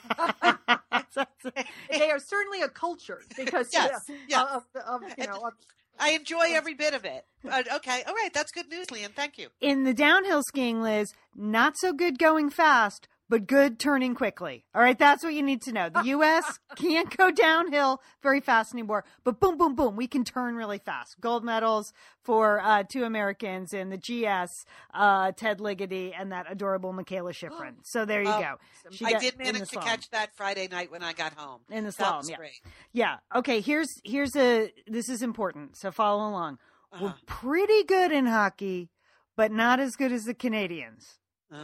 They 1.90 2.10
are 2.10 2.18
certainly 2.18 2.62
a 2.62 2.68
culture 2.68 3.20
because 3.36 3.68
Yes, 3.72 4.00
yeah, 4.08 4.16
yeah. 4.28 4.42
Uh, 4.42 4.56
of, 4.56 5.02
of 5.04 5.14
you 5.18 5.26
know 5.26 5.36
of, 5.46 5.52
I 6.00 6.10
enjoy 6.12 6.46
every 6.48 6.74
bit 6.74 6.94
of 6.94 7.04
it. 7.04 7.24
But, 7.44 7.72
okay, 7.72 8.02
all 8.06 8.14
right, 8.14 8.32
that's 8.32 8.50
good 8.50 8.68
news, 8.68 8.90
Lian. 8.90 9.10
Thank 9.14 9.38
you. 9.38 9.48
in 9.60 9.84
the 9.84 9.94
downhill 9.94 10.42
skiing, 10.48 10.82
Liz, 10.82 11.12
not 11.36 11.74
so 11.76 11.92
good 11.92 12.18
going 12.18 12.50
fast, 12.50 13.06
but 13.28 13.46
good 13.46 13.78
turning 13.78 14.14
quickly. 14.14 14.64
All 14.74 14.82
right, 14.82 14.98
that's 14.98 15.24
what 15.24 15.32
you 15.34 15.42
need 15.42 15.62
to 15.62 15.72
know. 15.72 15.88
The 15.88 16.02
U.S. 16.04 16.58
can't 16.76 17.14
go 17.16 17.30
downhill 17.30 18.00
very 18.22 18.40
fast 18.40 18.72
anymore, 18.74 19.04
but 19.24 19.40
boom, 19.40 19.56
boom, 19.56 19.74
boom, 19.74 19.96
we 19.96 20.06
can 20.06 20.24
turn 20.24 20.54
really 20.56 20.78
fast. 20.78 21.20
Gold 21.20 21.44
medals 21.44 21.92
for 22.22 22.60
uh, 22.60 22.82
two 22.82 23.04
Americans 23.04 23.72
in 23.72 23.90
the 23.90 23.96
GS, 23.98 24.64
uh, 24.92 25.32
Ted 25.32 25.58
Ligety, 25.58 26.12
and 26.18 26.32
that 26.32 26.46
adorable 26.50 26.92
Mikaela 26.92 27.32
Shiffrin. 27.32 27.74
So 27.84 28.04
there 28.04 28.22
you 28.22 28.28
Oh, 28.30 28.40
go. 28.40 28.54
She 28.90 29.04
I 29.04 29.12
got- 29.12 29.20
did 29.22 29.38
manage 29.38 29.68
to 29.70 29.76
catch 29.80 30.10
that 30.10 30.34
Friday 30.36 30.68
night 30.70 30.90
when 30.90 31.02
I 31.02 31.12
got 31.12 31.32
home. 31.34 31.60
in 31.70 31.84
the 31.84 31.90
slalom. 31.90 32.28
Yeah. 32.28 32.36
great. 32.36 32.60
Yeah. 32.92 33.16
Okay. 33.34 33.60
Here's 33.60 34.00
here's 34.04 34.34
a 34.36 34.70
this 34.86 35.08
is 35.08 35.22
important. 35.22 35.76
So 35.76 35.90
follow 35.90 36.28
along. 36.28 36.58
We're 37.00 37.08
Uh-huh. 37.08 37.16
pretty 37.26 37.82
good 37.84 38.12
in 38.12 38.26
hockey, 38.26 38.90
but 39.36 39.50
not 39.50 39.80
as 39.80 39.96
good 39.96 40.12
as 40.12 40.24
the 40.24 40.34
Canadians. 40.34 41.18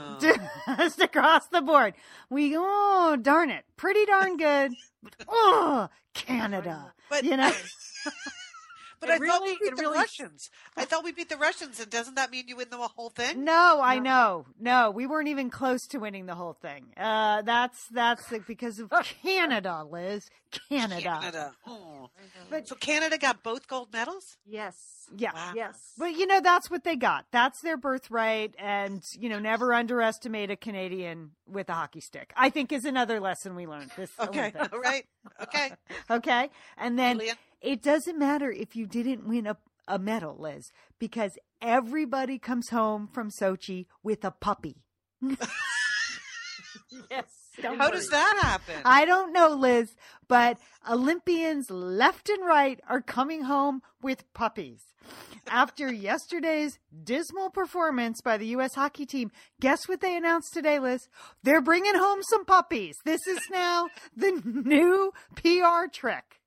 Oh. 0.69 0.77
Just 0.77 1.01
across 1.01 1.47
the 1.49 1.61
board. 1.61 1.95
We 2.29 2.55
oh 2.57 3.17
darn 3.21 3.51
it, 3.51 3.65
pretty 3.77 4.05
darn 4.07 4.37
good. 4.37 4.73
Oh, 5.29 5.89
Canada. 6.13 6.93
But 7.09 7.25
you 7.25 7.37
know, 7.37 7.51
but 9.01 9.09
It 9.11 9.21
I 9.23 9.27
thought 9.27 9.43
we 9.43 9.59
beat 9.59 9.77
the 9.77 9.83
really- 9.83 9.99
Russians. 9.99 10.51
I 10.77 10.85
thought 10.85 11.05
we 11.05 11.13
beat 11.13 11.29
the 11.29 11.37
Russians, 11.37 11.81
and 11.81 11.91
doesn't 11.91 12.15
that 12.17 12.31
mean 12.31 12.49
you 12.49 12.57
win 12.57 12.69
the 12.71 12.77
whole 12.77 13.11
thing? 13.11 13.45
no, 13.45 13.81
I 13.83 13.99
No. 13.99 14.03
know, 14.03 14.47
no, 14.59 14.91
we 14.91 15.07
weren't 15.07 15.29
even 15.29 15.51
close 15.51 15.87
to 15.89 15.99
winning 15.99 16.27
the 16.27 16.35
whole 16.35 16.53
thing. 16.55 16.93
Uh, 16.97 17.43
that's 17.43 17.87
that's 17.89 18.31
like 18.31 18.47
because 18.47 18.79
of 18.79 18.91
Canada, 19.23 19.85
Liz. 19.91 20.29
Canada. 20.69 21.01
Canada. 21.21 21.53
Oh. 21.67 22.11
But 22.51 22.67
So 22.67 22.75
Canada 22.75 23.17
got 23.19 23.43
both 23.45 23.69
gold 23.69 23.93
medals. 23.93 24.37
yes, 24.45 24.77
yeah. 25.17 25.33
Wow. 25.33 25.53
yes. 25.55 25.93
But 25.97 26.17
you 26.17 26.27
know 26.27 26.41
that's 26.41 26.69
what 26.71 26.83
they 26.85 26.97
got. 26.97 27.27
That's 27.31 27.61
their 27.61 27.77
birthright, 27.77 28.55
and 28.59 29.03
you 29.13 29.29
know 29.29 29.39
never 29.39 29.73
underestimate 29.73 30.51
a 30.51 30.57
Canadian 30.57 31.31
with 31.47 31.69
a 31.69 31.75
hockey 31.75 32.01
stick. 32.01 32.33
I 32.37 32.51
think 32.51 32.73
is 32.73 32.85
another 32.85 33.21
lesson 33.21 33.55
we 33.55 33.67
learned 33.67 33.93
this 33.97 34.11
Okay, 34.19 34.41
Olympics. 34.55 34.69
all 34.73 34.81
right, 34.81 35.07
okay. 35.43 35.73
Okay, 36.11 36.51
and 36.77 36.99
then 36.99 37.19
Lian? 37.19 37.37
It 37.61 37.83
doesn't 37.83 38.19
matter 38.19 38.51
if 38.51 38.75
you 38.77 38.87
didn't 38.87 39.27
win 39.27 39.47
a 39.47 39.57
a 39.89 39.99
medal, 39.99 40.37
Liz, 40.39 40.71
because 41.01 41.33
everybody 41.61 42.39
comes 42.39 42.69
home 42.69 43.09
from 43.13 43.29
Sochi 43.29 43.87
with 44.05 44.25
a 44.25 44.31
puppy. 44.31 44.77
yes. 47.11 47.25
Don't 47.61 47.77
How 47.79 47.87
worry. 47.89 47.97
does 47.97 48.09
that 48.09 48.39
happen? 48.43 48.75
I 48.85 49.05
don't 49.05 49.33
know, 49.33 49.49
Liz, 49.49 49.95
but 50.29 50.59
Olympians 50.89 51.71
left 51.71 52.29
and 52.29 52.45
right 52.47 52.81
are 52.89 53.01
coming 53.03 53.43
home 53.43 53.83
with 54.01 54.33
puppies. 54.33 54.81
after 55.49 55.93
yesterday's 55.93 56.79
dismal 57.03 57.51
performance 57.51 58.21
by 58.23 58.37
the 58.37 58.47
U.S. 58.49 58.75
hockey 58.75 59.07
team, 59.07 59.31
guess 59.61 59.89
what 59.89 60.01
they 60.01 60.17
announced 60.17 60.53
today, 60.55 60.79
Liz? 60.79 61.09
They're 61.43 61.61
bringing 61.61 61.97
home 61.97 62.21
some 62.23 62.45
puppies. 62.45 62.95
This 63.05 63.27
is 63.27 63.41
now 63.51 63.89
the 64.17 64.41
new 64.45 65.13
PR 65.35 65.89
trick. 65.93 66.40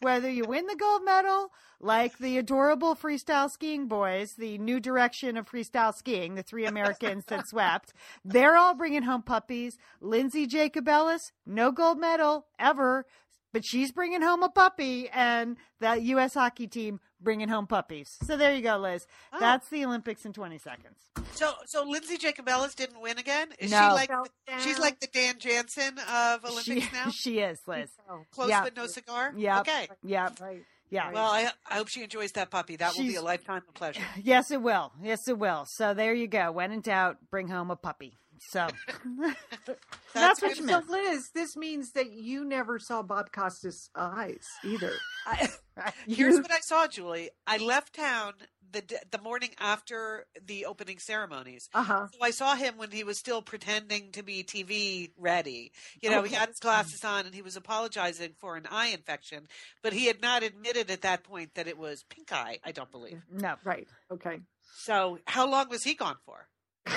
Whether 0.00 0.30
you 0.30 0.44
win 0.44 0.66
the 0.66 0.76
gold 0.76 1.04
medal, 1.04 1.52
like 1.80 2.18
the 2.18 2.38
adorable 2.38 2.94
freestyle 2.94 3.50
skiing 3.50 3.86
boys, 3.86 4.34
the 4.34 4.58
new 4.58 4.80
direction 4.80 5.36
of 5.36 5.50
freestyle 5.50 5.94
skiing, 5.94 6.34
the 6.34 6.42
three 6.42 6.66
Americans 6.66 7.24
that 7.26 7.48
swept, 7.48 7.92
they're 8.24 8.56
all 8.56 8.74
bringing 8.74 9.02
home 9.02 9.22
puppies. 9.22 9.78
Lindsey 10.00 10.46
Jacobellis, 10.46 11.32
no 11.46 11.72
gold 11.72 11.98
medal 11.98 12.46
ever, 12.58 13.06
but 13.52 13.64
she's 13.64 13.92
bringing 13.92 14.22
home 14.22 14.42
a 14.42 14.48
puppy, 14.48 15.08
and 15.08 15.56
the 15.80 15.96
U.S. 15.96 16.34
hockey 16.34 16.66
team 16.66 17.00
bringing 17.20 17.48
home 17.48 17.66
puppies. 17.66 18.16
So 18.24 18.36
there 18.36 18.54
you 18.54 18.62
go, 18.62 18.76
Liz. 18.78 19.06
Oh. 19.32 19.40
That's 19.40 19.68
the 19.68 19.84
Olympics 19.84 20.24
in 20.24 20.32
20 20.32 20.58
seconds. 20.58 20.96
So, 21.32 21.52
so 21.66 21.84
Lindsey 21.84 22.16
Jacobellis 22.18 22.74
didn't 22.74 23.00
win 23.00 23.18
again. 23.18 23.48
Is 23.58 23.70
No. 23.70 23.78
she 23.88 23.92
like 23.94 24.08
Fell 24.08 24.26
she's 24.60 24.78
like 24.78 25.00
the 25.00 25.06
Dan 25.06 25.38
Jansen 25.38 25.98
of 25.98 26.44
Olympics 26.44 26.64
She, 26.64 26.80
now? 26.92 27.10
she 27.10 27.38
is, 27.40 27.60
Liz. 27.66 27.90
Close 28.32 28.48
yeah. 28.48 28.64
but 28.64 28.76
no 28.76 28.86
cigar. 28.86 29.32
Yeah. 29.36 29.60
Okay. 29.60 29.88
Yep. 30.02 30.40
right. 30.40 30.62
Yeah. 30.90 31.12
Well, 31.12 31.30
I, 31.30 31.50
I 31.70 31.74
hope 31.76 31.88
she 31.88 32.02
enjoys 32.02 32.32
that 32.32 32.50
puppy. 32.50 32.74
That 32.76 32.96
will 32.96 33.04
be 33.04 33.14
a 33.14 33.22
lifetime 33.22 33.62
of 33.68 33.74
pleasure. 33.74 34.02
Yes, 34.22 34.50
it 34.50 34.60
will. 34.60 34.92
Yes, 35.00 35.28
it 35.28 35.38
will. 35.38 35.64
So 35.64 35.94
there 35.94 36.12
you 36.14 36.26
go. 36.26 36.50
When 36.50 36.72
in 36.72 36.80
doubt, 36.80 37.18
bring 37.30 37.46
home 37.48 37.70
a 37.70 37.76
puppy. 37.76 38.18
So 38.48 38.66
that's, 40.14 40.42
what 40.42 40.48
good. 40.54 40.58
you 40.58 40.66
So, 40.66 40.80
meant. 40.80 40.90
Liz, 40.90 41.30
this 41.34 41.56
means 41.56 41.92
that 41.92 42.10
you 42.10 42.44
never 42.44 42.78
saw 42.78 43.02
Bob 43.02 43.32
Costas' 43.32 43.90
eyes 43.94 44.46
either. 44.64 44.92
I, 45.26 45.48
here's 46.08 46.36
what 46.36 46.50
I 46.50 46.60
saw, 46.60 46.86
Julie. 46.86 47.30
I 47.46 47.58
left 47.58 47.94
town 47.94 48.34
the 48.72 48.82
the 49.10 49.20
morning 49.20 49.50
after 49.58 50.26
the 50.44 50.66
opening 50.66 50.98
ceremonies. 50.98 51.68
Uh 51.74 51.82
huh. 51.82 52.06
So 52.12 52.18
I 52.22 52.30
saw 52.30 52.54
him 52.54 52.74
when 52.76 52.90
he 52.90 53.04
was 53.04 53.18
still 53.18 53.42
pretending 53.42 54.12
to 54.12 54.22
be 54.22 54.42
TV 54.44 55.10
ready. 55.18 55.72
You 56.00 56.10
know, 56.10 56.22
he 56.22 56.34
had 56.34 56.48
his 56.48 56.58
glasses 56.60 57.04
on 57.04 57.26
and 57.26 57.34
he 57.34 57.42
was 57.42 57.56
apologizing 57.56 58.32
for 58.38 58.56
an 58.56 58.66
eye 58.70 58.88
infection, 58.88 59.48
but 59.82 59.92
he 59.92 60.06
had 60.06 60.22
not 60.22 60.42
admitted 60.42 60.90
at 60.90 61.02
that 61.02 61.24
point 61.24 61.54
that 61.54 61.66
it 61.68 61.78
was 61.78 62.04
pink 62.08 62.32
eye, 62.32 62.58
I 62.64 62.72
don't 62.72 62.90
believe. 62.90 63.20
No, 63.30 63.56
Right. 63.64 63.88
Okay. 64.10 64.40
So, 64.76 65.18
how 65.26 65.50
long 65.50 65.68
was 65.68 65.82
he 65.82 65.94
gone 65.94 66.16
for? 66.24 66.46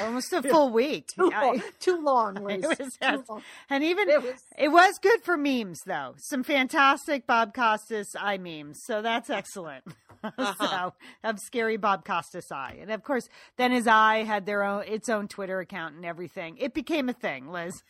Almost 0.02 0.34
a 0.34 0.41
full 0.50 0.69
week. 0.72 1.08
Too 1.15 1.30
long. 1.30 1.62
Too 1.80 2.02
long, 2.04 2.34
Liz. 2.43 2.63
It 2.63 2.80
was- 2.80 2.98
Too 3.02 3.24
long. 3.30 3.41
and 3.69 3.84
even 3.84 4.10
It 4.10 4.22
was. 4.22 4.43
It 4.58 4.69
was 4.69 4.93
good 5.02 5.22
for 5.24 5.38
memes, 5.38 5.82
though. 5.86 6.15
Some 6.17 6.43
fantastic 6.43 7.26
Bob 7.28 7.54
Costas 7.54 8.15
eye 8.19 8.38
memes. 8.38 8.82
So 8.86 9.02
that's 9.02 9.30
excellent. 9.30 9.84
Uh-huh. 10.26 10.91
so 10.93 10.93
of 11.30 11.38
scary 11.38 11.76
Bob 11.76 12.06
Costas 12.06 12.50
eye, 12.50 12.78
and 12.80 12.89
of 12.93 13.04
course, 13.04 13.28
then 13.58 13.74
his 13.74 13.88
eye 13.88 14.24
had 14.24 14.46
their 14.46 14.63
own 14.63 14.86
its 14.88 15.10
own 15.10 15.28
Twitter 15.28 15.60
account 15.60 15.96
and 15.96 16.06
everything. 16.06 16.56
It 16.60 16.74
became 16.74 17.10
a 17.10 17.13
thing, 17.13 17.50
Liz. 17.52 17.84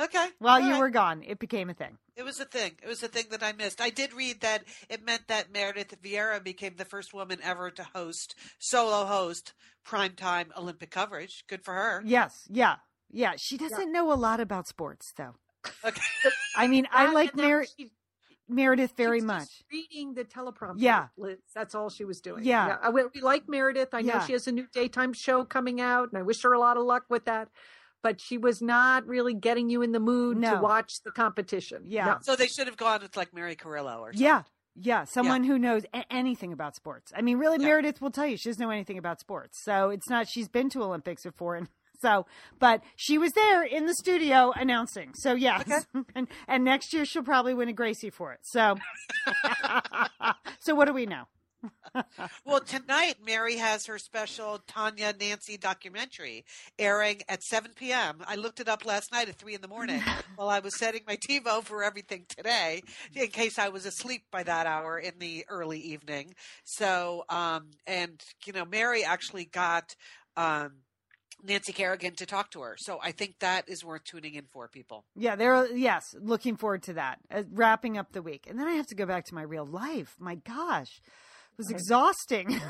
Okay. 0.00 0.28
While 0.38 0.60
All 0.60 0.66
you 0.66 0.72
right. 0.72 0.80
were 0.80 0.90
gone, 0.90 1.22
it 1.26 1.38
became 1.38 1.70
a 1.70 1.74
thing. 1.74 1.98
It 2.16 2.24
was 2.24 2.40
a 2.40 2.44
thing. 2.44 2.72
It 2.82 2.88
was 2.88 3.02
a 3.02 3.08
thing 3.08 3.24
that 3.30 3.42
I 3.42 3.52
missed. 3.52 3.80
I 3.80 3.90
did 3.90 4.12
read 4.12 4.40
that 4.40 4.64
it 4.88 5.04
meant 5.04 5.28
that 5.28 5.52
Meredith 5.52 6.00
Vieira 6.02 6.42
became 6.42 6.74
the 6.76 6.84
first 6.84 7.12
woman 7.12 7.38
ever 7.42 7.70
to 7.70 7.82
host, 7.94 8.34
solo 8.58 9.04
host, 9.04 9.52
primetime 9.86 10.46
Olympic 10.56 10.90
coverage. 10.90 11.44
Good 11.48 11.64
for 11.64 11.74
her. 11.74 12.02
Yes, 12.04 12.46
yeah, 12.48 12.76
yeah. 13.10 13.32
She 13.36 13.56
doesn't 13.58 13.92
know 13.92 14.12
a 14.12 14.14
lot 14.14 14.40
about 14.40 14.66
sports, 14.66 15.12
though. 15.16 15.34
Okay. 15.84 16.00
I 16.56 16.66
mean, 16.68 16.86
I 16.92 17.10
like 17.12 17.32
and 17.32 17.42
Mer- 17.42 17.66
she- 17.76 17.90
Meredith 18.48 18.92
very 18.96 19.16
was 19.18 19.24
much. 19.24 19.48
just 19.48 19.64
reading 19.72 20.14
the 20.14 20.24
teleprompter. 20.24 20.74
Yeah. 20.78 21.08
Liz. 21.18 21.38
That's 21.54 21.74
all 21.74 21.90
she 21.90 22.04
was 22.04 22.20
doing. 22.20 22.44
Yeah. 22.44 22.76
I- 22.80 22.90
we, 22.90 23.02
we 23.14 23.20
like 23.20 23.48
Meredith. 23.48 23.88
I 23.92 24.02
know 24.02 24.14
Yeah. 24.14 24.24
she 24.24 24.32
has 24.34 24.46
a 24.46 24.52
new 24.52 24.66
daytime 24.72 25.12
show 25.12 25.44
coming 25.44 25.80
out, 25.80 26.10
and 26.12 26.18
I 26.18 26.22
wish 26.22 26.42
her 26.44 26.52
a 26.52 26.58
lot 26.60 26.76
of 26.76 26.84
luck 26.84 27.04
with 27.08 27.24
that. 27.24 27.48
But 28.06 28.20
she 28.20 28.38
was 28.38 28.62
not 28.62 29.04
really 29.06 29.34
getting 29.34 29.68
you 29.68 29.82
in 29.82 29.90
the 29.90 29.98
mood 29.98 30.36
No. 30.36 30.54
to 30.54 30.60
watch 30.60 30.92
the 31.04 31.10
competition. 31.10 31.82
Yeah. 31.86 32.04
No. 32.06 32.16
So 32.22 32.36
they 32.36 32.46
should 32.46 32.68
have 32.68 32.76
gone 32.76 33.00
with 33.02 33.16
like 33.16 33.34
Mary 33.34 33.56
Carillo 33.56 33.98
or 34.00 34.12
something. 34.12 34.24
Yeah. 34.24 34.42
Yeah, 34.78 35.04
someone 35.04 35.42
who 35.42 35.58
knows 35.58 35.84
a- 35.92 36.04
anything 36.12 36.52
about 36.52 36.76
sports. 36.76 37.10
I 37.16 37.22
mean, 37.22 37.38
really, 37.38 37.56
Yeah. 37.58 37.66
Meredith 37.68 38.00
will 38.00 38.10
tell 38.12 38.26
you 38.26 38.36
she 38.36 38.48
doesn't 38.50 38.62
know 38.62 38.70
anything 38.70 38.98
about 38.98 39.18
sports. 39.20 39.58
So 39.64 39.90
it's 39.90 40.08
not 40.08 40.28
she's 40.28 40.48
been 40.48 40.68
to 40.70 40.82
Olympics 40.84 41.22
before, 41.24 41.56
and 41.56 41.66
so 42.00 42.26
but 42.60 42.82
she 42.94 43.16
was 43.18 43.32
there 43.32 43.64
in 43.64 43.86
the 43.86 43.94
studio 43.94 44.52
announcing. 44.54 45.12
So 45.14 45.32
yes, 45.34 45.86
and 46.14 46.28
and 46.46 46.62
next 46.62 46.92
year 46.92 47.04
she'll 47.06 47.24
probably 47.24 47.54
win 47.54 47.68
a 47.68 47.72
Gracie 47.72 48.10
for 48.10 48.32
it. 48.34 48.40
So 48.44 48.76
so 50.60 50.74
what 50.74 50.84
do 50.84 50.92
we 50.92 51.06
know? 51.06 51.24
Well, 52.44 52.60
tonight 52.60 53.16
Mary 53.24 53.56
has 53.56 53.86
her 53.86 53.98
special 53.98 54.60
Tonya 54.68 55.18
Nancy 55.18 55.56
documentary 55.56 56.44
airing 56.78 57.22
at 57.28 57.42
7 57.42 57.72
p.m. 57.74 58.18
I 58.26 58.36
looked 58.36 58.60
it 58.60 58.68
up 58.68 58.84
last 58.84 59.12
night 59.12 59.28
at 59.28 59.36
3 59.36 59.54
in 59.54 59.60
the 59.60 59.68
morning 59.68 60.02
while 60.36 60.48
I 60.48 60.60
was 60.60 60.78
setting 60.78 61.02
my 61.06 61.16
TiVo 61.16 61.62
for 61.64 61.82
everything 61.82 62.24
today, 62.28 62.82
in 63.14 63.28
case 63.28 63.58
I 63.58 63.70
was 63.70 63.86
asleep 63.86 64.24
by 64.30 64.42
that 64.42 64.66
hour 64.66 64.98
in 64.98 65.14
the 65.18 65.44
early 65.48 65.80
evening. 65.80 66.34
So, 66.64 67.24
um, 67.28 67.70
and 67.86 68.22
you 68.44 68.52
know, 68.52 68.64
Mary 68.64 69.04
actually 69.04 69.46
got 69.46 69.96
um, 70.36 70.72
Nancy 71.42 71.72
Kerrigan 71.72 72.14
to 72.16 72.26
talk 72.26 72.50
to 72.52 72.60
her. 72.62 72.76
So 72.78 72.98
I 73.02 73.12
think 73.12 73.38
that 73.40 73.68
is 73.68 73.84
worth 73.84 74.04
tuning 74.04 74.34
in 74.34 74.44
for 74.52 74.68
people. 74.68 75.04
Yeah, 75.14 75.36
there 75.36 75.54
are, 75.54 75.68
yes, 75.68 76.14
looking 76.20 76.56
forward 76.56 76.82
to 76.84 76.94
that. 76.94 77.18
Uh, 77.30 77.42
wrapping 77.50 77.98
up 77.98 78.12
the 78.12 78.22
week, 78.22 78.46
and 78.48 78.58
then 78.58 78.66
I 78.66 78.72
have 78.72 78.86
to 78.88 78.94
go 78.94 79.06
back 79.06 79.24
to 79.26 79.34
my 79.34 79.42
real 79.42 79.66
life. 79.66 80.14
My 80.18 80.36
gosh, 80.36 81.00
was 81.58 81.70
exhausting. 81.70 82.60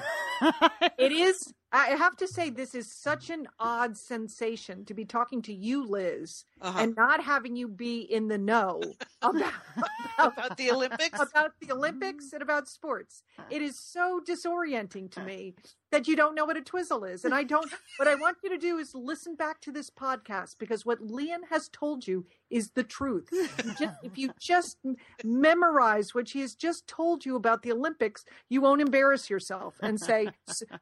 It 0.98 1.12
is. 1.12 1.36
I 1.72 1.88
have 1.88 2.16
to 2.18 2.28
say, 2.28 2.48
this 2.50 2.74
is 2.74 2.90
such 2.90 3.28
an 3.28 3.48
odd 3.58 3.96
sensation 3.96 4.84
to 4.86 4.94
be 4.94 5.04
talking 5.04 5.42
to 5.42 5.52
you, 5.52 5.84
Liz, 5.84 6.44
Uh-huh. 6.60 6.78
and 6.80 6.94
not 6.96 7.22
having 7.22 7.56
you 7.56 7.68
be 7.68 8.00
in 8.00 8.28
the 8.28 8.38
know 8.38 8.80
about, 9.22 9.52
about, 9.76 10.32
About 10.38 10.56
the 10.56 10.70
Olympics? 10.70 11.20
about 11.20 11.52
the 11.60 11.72
Olympics 11.72 12.32
and 12.32 12.40
about 12.42 12.68
sports. 12.68 13.22
It 13.50 13.62
is 13.62 13.78
so 13.78 14.20
disorienting 14.26 15.10
to 15.12 15.20
me 15.22 15.54
that 15.92 16.08
you 16.08 16.16
don't 16.16 16.34
know 16.34 16.44
what 16.44 16.56
a 16.56 16.62
twizzle 16.62 17.04
is. 17.04 17.24
And 17.24 17.34
I 17.34 17.42
don't, 17.44 17.70
what 17.98 18.08
I 18.08 18.14
want 18.14 18.38
you 18.42 18.50
to 18.50 18.58
do 18.58 18.78
is 18.78 18.94
listen 18.94 19.34
back 19.34 19.60
to 19.62 19.72
this 19.72 19.90
podcast 19.90 20.56
because 20.58 20.84
what 20.86 21.00
Lian 21.00 21.42
has 21.50 21.68
told 21.68 22.06
you 22.06 22.26
is 22.50 22.70
the 22.70 22.82
truth. 22.84 23.28
You 23.32 23.74
just, 23.78 23.94
if 24.02 24.16
you 24.16 24.30
just 24.40 24.78
memorize 25.24 26.14
what 26.14 26.28
she 26.28 26.40
has 26.40 26.54
just 26.54 26.86
told 26.86 27.24
you 27.26 27.36
about 27.36 27.62
the 27.62 27.72
Olympics, 27.72 28.24
you 28.48 28.60
won't 28.60 28.80
embarrass 28.80 29.28
yourself 29.28 29.74
and 29.82 30.00
say, 30.00 30.28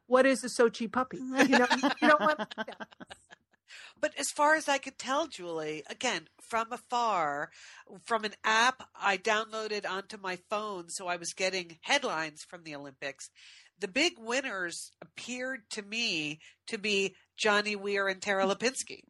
What 0.06 0.26
is 0.26 0.44
a 0.44 0.48
Sochi 0.48 0.83
puppy? 0.88 1.18
You 1.22 1.58
know, 1.58 1.66
you 2.00 2.08
don't 2.08 2.20
want 2.20 2.38
that. 2.56 2.88
But 4.00 4.12
as 4.18 4.30
far 4.30 4.54
as 4.54 4.68
I 4.68 4.78
could 4.78 4.98
tell, 4.98 5.26
Julie, 5.26 5.82
again, 5.88 6.28
from 6.40 6.72
afar, 6.72 7.50
from 8.04 8.24
an 8.24 8.34
app 8.44 8.88
I 8.94 9.16
downloaded 9.16 9.88
onto 9.88 10.16
my 10.18 10.38
phone, 10.50 10.90
so 10.90 11.06
I 11.06 11.16
was 11.16 11.32
getting 11.32 11.78
headlines 11.82 12.42
from 12.42 12.64
the 12.64 12.74
Olympics, 12.74 13.30
the 13.78 13.88
big 13.88 14.14
winners 14.18 14.92
appeared 15.02 15.62
to 15.70 15.82
me 15.82 16.40
to 16.68 16.78
be 16.78 17.14
Johnny 17.36 17.76
Weir 17.76 18.08
and 18.08 18.20
Tara 18.20 18.44
mm-hmm. 18.46 18.52
Lipinski. 18.52 19.04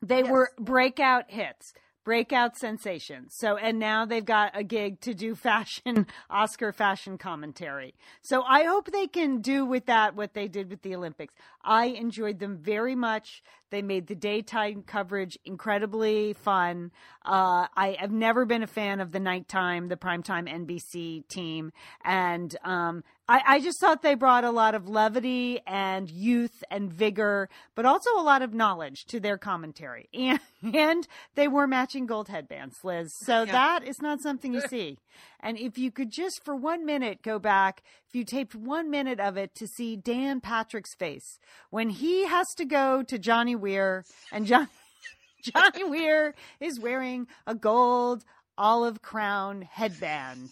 They 0.00 0.22
Yes. 0.22 0.30
were 0.30 0.50
breakout 0.58 1.30
hits, 1.30 1.72
breakout 2.04 2.56
sensation. 2.56 3.26
So, 3.28 3.56
and 3.56 3.78
now 3.78 4.04
they've 4.04 4.24
got 4.24 4.52
a 4.54 4.62
gig 4.62 5.00
to 5.02 5.14
do 5.14 5.34
fashion, 5.34 6.06
Oscar 6.30 6.72
fashion 6.72 7.18
commentary. 7.18 7.94
So 8.22 8.42
I 8.42 8.64
hope 8.64 8.90
they 8.90 9.06
can 9.06 9.40
do 9.40 9.64
with 9.64 9.86
that 9.86 10.14
what 10.14 10.34
they 10.34 10.48
did 10.48 10.70
with 10.70 10.82
the 10.82 10.94
Olympics. 10.94 11.34
I 11.64 11.86
enjoyed 11.86 12.38
them 12.38 12.58
very 12.58 12.94
much. 12.94 13.42
They 13.70 13.82
made 13.82 14.06
the 14.06 14.14
daytime 14.14 14.82
coverage 14.82 15.38
incredibly 15.44 16.34
fun. 16.34 16.90
Uh, 17.24 17.68
I 17.76 17.96
have 17.98 18.10
never 18.10 18.44
been 18.44 18.62
a 18.62 18.66
fan 18.66 19.00
of 19.00 19.12
the 19.12 19.20
nighttime, 19.20 19.88
the 19.88 19.96
primetime 19.96 20.48
NBC 20.48 21.26
team. 21.28 21.72
And 22.04 22.54
um, 22.64 23.04
I, 23.28 23.42
I 23.46 23.60
just 23.60 23.78
thought 23.80 24.02
they 24.02 24.14
brought 24.14 24.44
a 24.44 24.50
lot 24.50 24.74
of 24.74 24.88
levity 24.88 25.60
and 25.66 26.10
youth 26.10 26.64
and 26.70 26.92
vigor, 26.92 27.48
but 27.76 27.86
also 27.86 28.10
a 28.16 28.22
lot 28.22 28.42
of 28.42 28.52
knowledge 28.52 29.04
to 29.06 29.20
their 29.20 29.38
commentary. 29.38 30.08
And, 30.62 30.74
and 30.74 31.08
they 31.34 31.48
wore 31.48 31.66
matching 31.66 32.06
gold 32.06 32.28
headbands, 32.28 32.76
Liz. 32.84 33.12
So 33.24 33.42
Yeah. 33.42 33.52
that 33.52 33.84
is 33.84 34.00
not 34.02 34.20
something 34.22 34.52
you 34.52 34.60
see. 34.68 34.98
And 35.40 35.58
if 35.58 35.78
you 35.78 35.90
could 35.90 36.10
just 36.10 36.44
for 36.44 36.54
one 36.54 36.84
minute 36.84 37.22
go 37.22 37.38
back, 37.38 37.82
if 38.08 38.14
you 38.14 38.24
taped 38.24 38.54
one 38.54 38.90
minute 38.90 39.20
of 39.20 39.36
it 39.36 39.54
to 39.56 39.66
see 39.66 39.96
Dan 39.96 40.40
Patrick's 40.40 40.94
face 40.94 41.38
when 41.70 41.90
he 41.90 42.26
has 42.26 42.46
to 42.56 42.64
go 42.64 43.02
to 43.04 43.18
Johnny 43.18 43.54
Weir 43.56 44.04
and 44.32 44.46
John, 44.46 44.68
Johnny 45.42 45.84
Weir 45.84 46.34
is 46.60 46.78
wearing 46.80 47.26
a 47.46 47.54
gold 47.54 48.24
olive 48.58 49.00
crown 49.02 49.62
headband. 49.62 50.50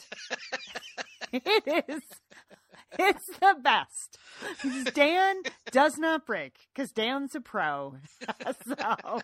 it 1.33 1.85
is. 1.89 2.01
It's 2.99 3.27
the 3.27 3.57
best. 3.63 4.19
Dan 4.95 5.43
does 5.71 5.97
not 5.99 6.27
break 6.27 6.55
because 6.75 6.93
Dan's 6.93 7.35
a 7.35 7.41
pro. 7.41 7.97
so 8.67 9.21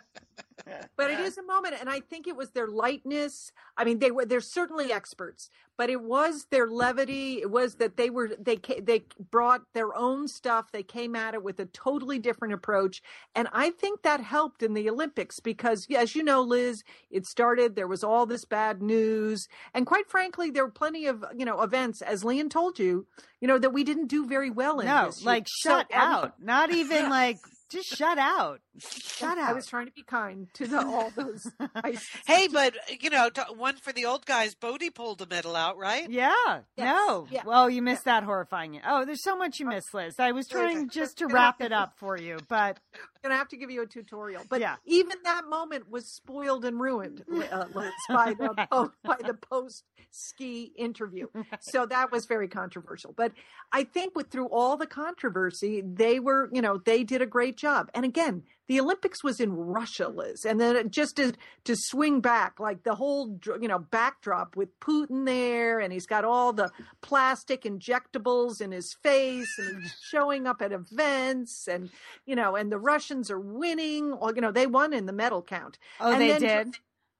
but 0.96 1.10
it 1.10 1.20
is 1.20 1.38
a 1.38 1.42
moment 1.42 1.74
and 1.78 1.88
i 1.88 2.00
think 2.00 2.26
it 2.26 2.36
was 2.36 2.50
their 2.50 2.68
lightness. 2.68 3.52
I 3.76 3.84
mean 3.84 3.98
they 3.98 4.10
were 4.10 4.24
they're 4.24 4.40
certainly 4.40 4.92
experts 4.92 5.50
but 5.78 5.90
it 5.90 6.00
was 6.00 6.46
their 6.50 6.66
levity. 6.66 7.42
It 7.42 7.50
was 7.50 7.74
that 7.74 7.98
they 7.98 8.08
were 8.08 8.30
they 8.38 8.56
they 8.80 9.04
brought 9.30 9.60
their 9.74 9.94
own 9.94 10.26
stuff. 10.26 10.72
They 10.72 10.82
came 10.82 11.14
at 11.14 11.34
it 11.34 11.42
with 11.42 11.60
a 11.60 11.66
totally 11.66 12.18
different 12.18 12.54
approach 12.54 13.02
and 13.34 13.48
i 13.52 13.70
think 13.70 14.02
that 14.02 14.20
helped 14.20 14.62
in 14.62 14.74
the 14.74 14.88
olympics 14.88 15.40
because 15.40 15.86
as 15.96 16.14
you 16.14 16.22
know 16.22 16.42
liz 16.42 16.82
it 17.10 17.26
started 17.26 17.74
there 17.74 17.86
was 17.86 18.02
all 18.02 18.26
this 18.26 18.44
bad 18.44 18.82
news 18.82 19.48
and 19.74 19.86
quite 19.86 20.08
frankly 20.08 20.50
there 20.50 20.64
were 20.64 20.70
plenty 20.70 21.06
of 21.06 21.24
you 21.36 21.44
know 21.44 21.60
events 21.62 22.02
as 22.02 22.24
lian 22.24 22.48
told 22.48 22.78
you 22.78 23.06
you 23.40 23.48
know 23.48 23.58
that 23.58 23.70
we 23.70 23.84
didn't 23.84 24.08
do 24.08 24.26
very 24.26 24.50
well 24.50 24.80
in 24.80 24.86
no 24.86 25.10
like 25.22 25.46
shut 25.48 25.86
so, 25.90 25.96
out. 25.96 26.34
Not 26.40 26.72
even 26.72 27.10
like 27.10 27.38
just 27.68 27.88
shut 27.88 28.18
out. 28.18 28.60
Shut 28.78 29.38
out. 29.38 29.50
I 29.50 29.52
was 29.52 29.66
trying 29.66 29.86
to 29.86 29.92
be 29.92 30.02
kind 30.02 30.48
to 30.54 30.66
the, 30.66 30.78
all 30.78 31.10
those. 31.14 31.50
hey, 32.26 32.48
but 32.48 32.74
you 33.00 33.10
know, 33.10 33.30
one 33.56 33.76
for 33.76 33.92
the 33.92 34.04
old 34.04 34.26
guys. 34.26 34.54
Bode 34.54 34.82
pulled 34.94 35.18
the 35.18 35.26
medal 35.26 35.56
out, 35.56 35.76
right? 35.76 36.08
Yeah. 36.08 36.32
Yes. 36.46 36.60
No. 36.78 37.26
Yeah. 37.30 37.42
Well, 37.44 37.68
you 37.70 37.82
missed 37.82 38.02
yeah. 38.06 38.20
that 38.20 38.24
horrifying. 38.24 38.80
Oh, 38.86 39.04
there's 39.04 39.22
so 39.22 39.36
much 39.36 39.60
you 39.60 39.66
missed, 39.66 39.92
Liz. 39.94 40.18
I 40.18 40.32
was 40.32 40.48
trying 40.48 40.88
just 40.88 41.18
to 41.18 41.26
wrap 41.26 41.60
it 41.60 41.72
up 41.72 41.94
for 41.96 42.18
you, 42.18 42.38
but 42.48 42.78
I'm 42.94 43.00
gonna 43.22 43.36
have 43.36 43.48
to 43.48 43.56
give 43.56 43.70
you 43.70 43.82
a 43.82 43.86
tutorial. 43.86 44.42
But 44.48 44.60
yeah. 44.60 44.76
even 44.84 45.16
that 45.24 45.46
moment 45.48 45.90
was 45.90 46.06
spoiled 46.06 46.64
and 46.64 46.80
ruined, 46.80 47.24
uh, 47.52 47.64
Liz, 47.74 47.92
by 48.08 48.34
the 48.34 48.68
oh, 48.70 48.90
by 49.04 49.16
the 49.24 49.34
post 49.34 49.84
ski 50.10 50.72
interview. 50.76 51.26
So 51.60 51.86
that 51.86 52.10
was 52.10 52.26
very 52.26 52.48
controversial. 52.48 53.12
But 53.16 53.32
I 53.72 53.84
think 53.84 54.14
with 54.14 54.30
through 54.30 54.48
all 54.48 54.76
the 54.76 54.86
controversy, 54.86 55.82
they 55.82 56.20
were, 56.20 56.48
you 56.52 56.62
know, 56.62 56.78
they 56.78 57.04
did 57.04 57.22
a 57.22 57.26
great 57.26 57.56
job. 57.56 57.90
And 57.94 58.04
again, 58.04 58.42
the 58.68 58.80
Olympics 58.80 59.22
was 59.22 59.40
in 59.40 59.52
Russia, 59.52 60.08
Liz, 60.08 60.44
and 60.44 60.60
then 60.60 60.76
it 60.76 60.90
just 60.90 61.16
to 61.16 61.32
to 61.64 61.76
swing 61.76 62.20
back, 62.20 62.58
like 62.58 62.82
the 62.82 62.94
whole 62.94 63.38
you 63.60 63.68
know 63.68 63.78
backdrop 63.78 64.56
with 64.56 64.78
Putin 64.80 65.24
there, 65.26 65.78
and 65.78 65.92
he's 65.92 66.06
got 66.06 66.24
all 66.24 66.52
the 66.52 66.70
plastic 67.00 67.62
injectables 67.62 68.60
in 68.60 68.72
his 68.72 68.94
face, 69.02 69.58
and 69.58 69.82
he's 69.82 69.96
showing 70.02 70.46
up 70.46 70.60
at 70.60 70.72
events, 70.72 71.68
and 71.68 71.90
you 72.24 72.34
know, 72.34 72.56
and 72.56 72.72
the 72.72 72.78
Russians 72.78 73.30
are 73.30 73.40
winning, 73.40 74.12
or 74.12 74.32
you 74.34 74.40
know, 74.40 74.52
they 74.52 74.66
won 74.66 74.92
in 74.92 75.06
the 75.06 75.12
medal 75.12 75.42
count. 75.42 75.78
Oh, 76.00 76.12
and 76.12 76.20
they 76.20 76.38
did. 76.38 76.78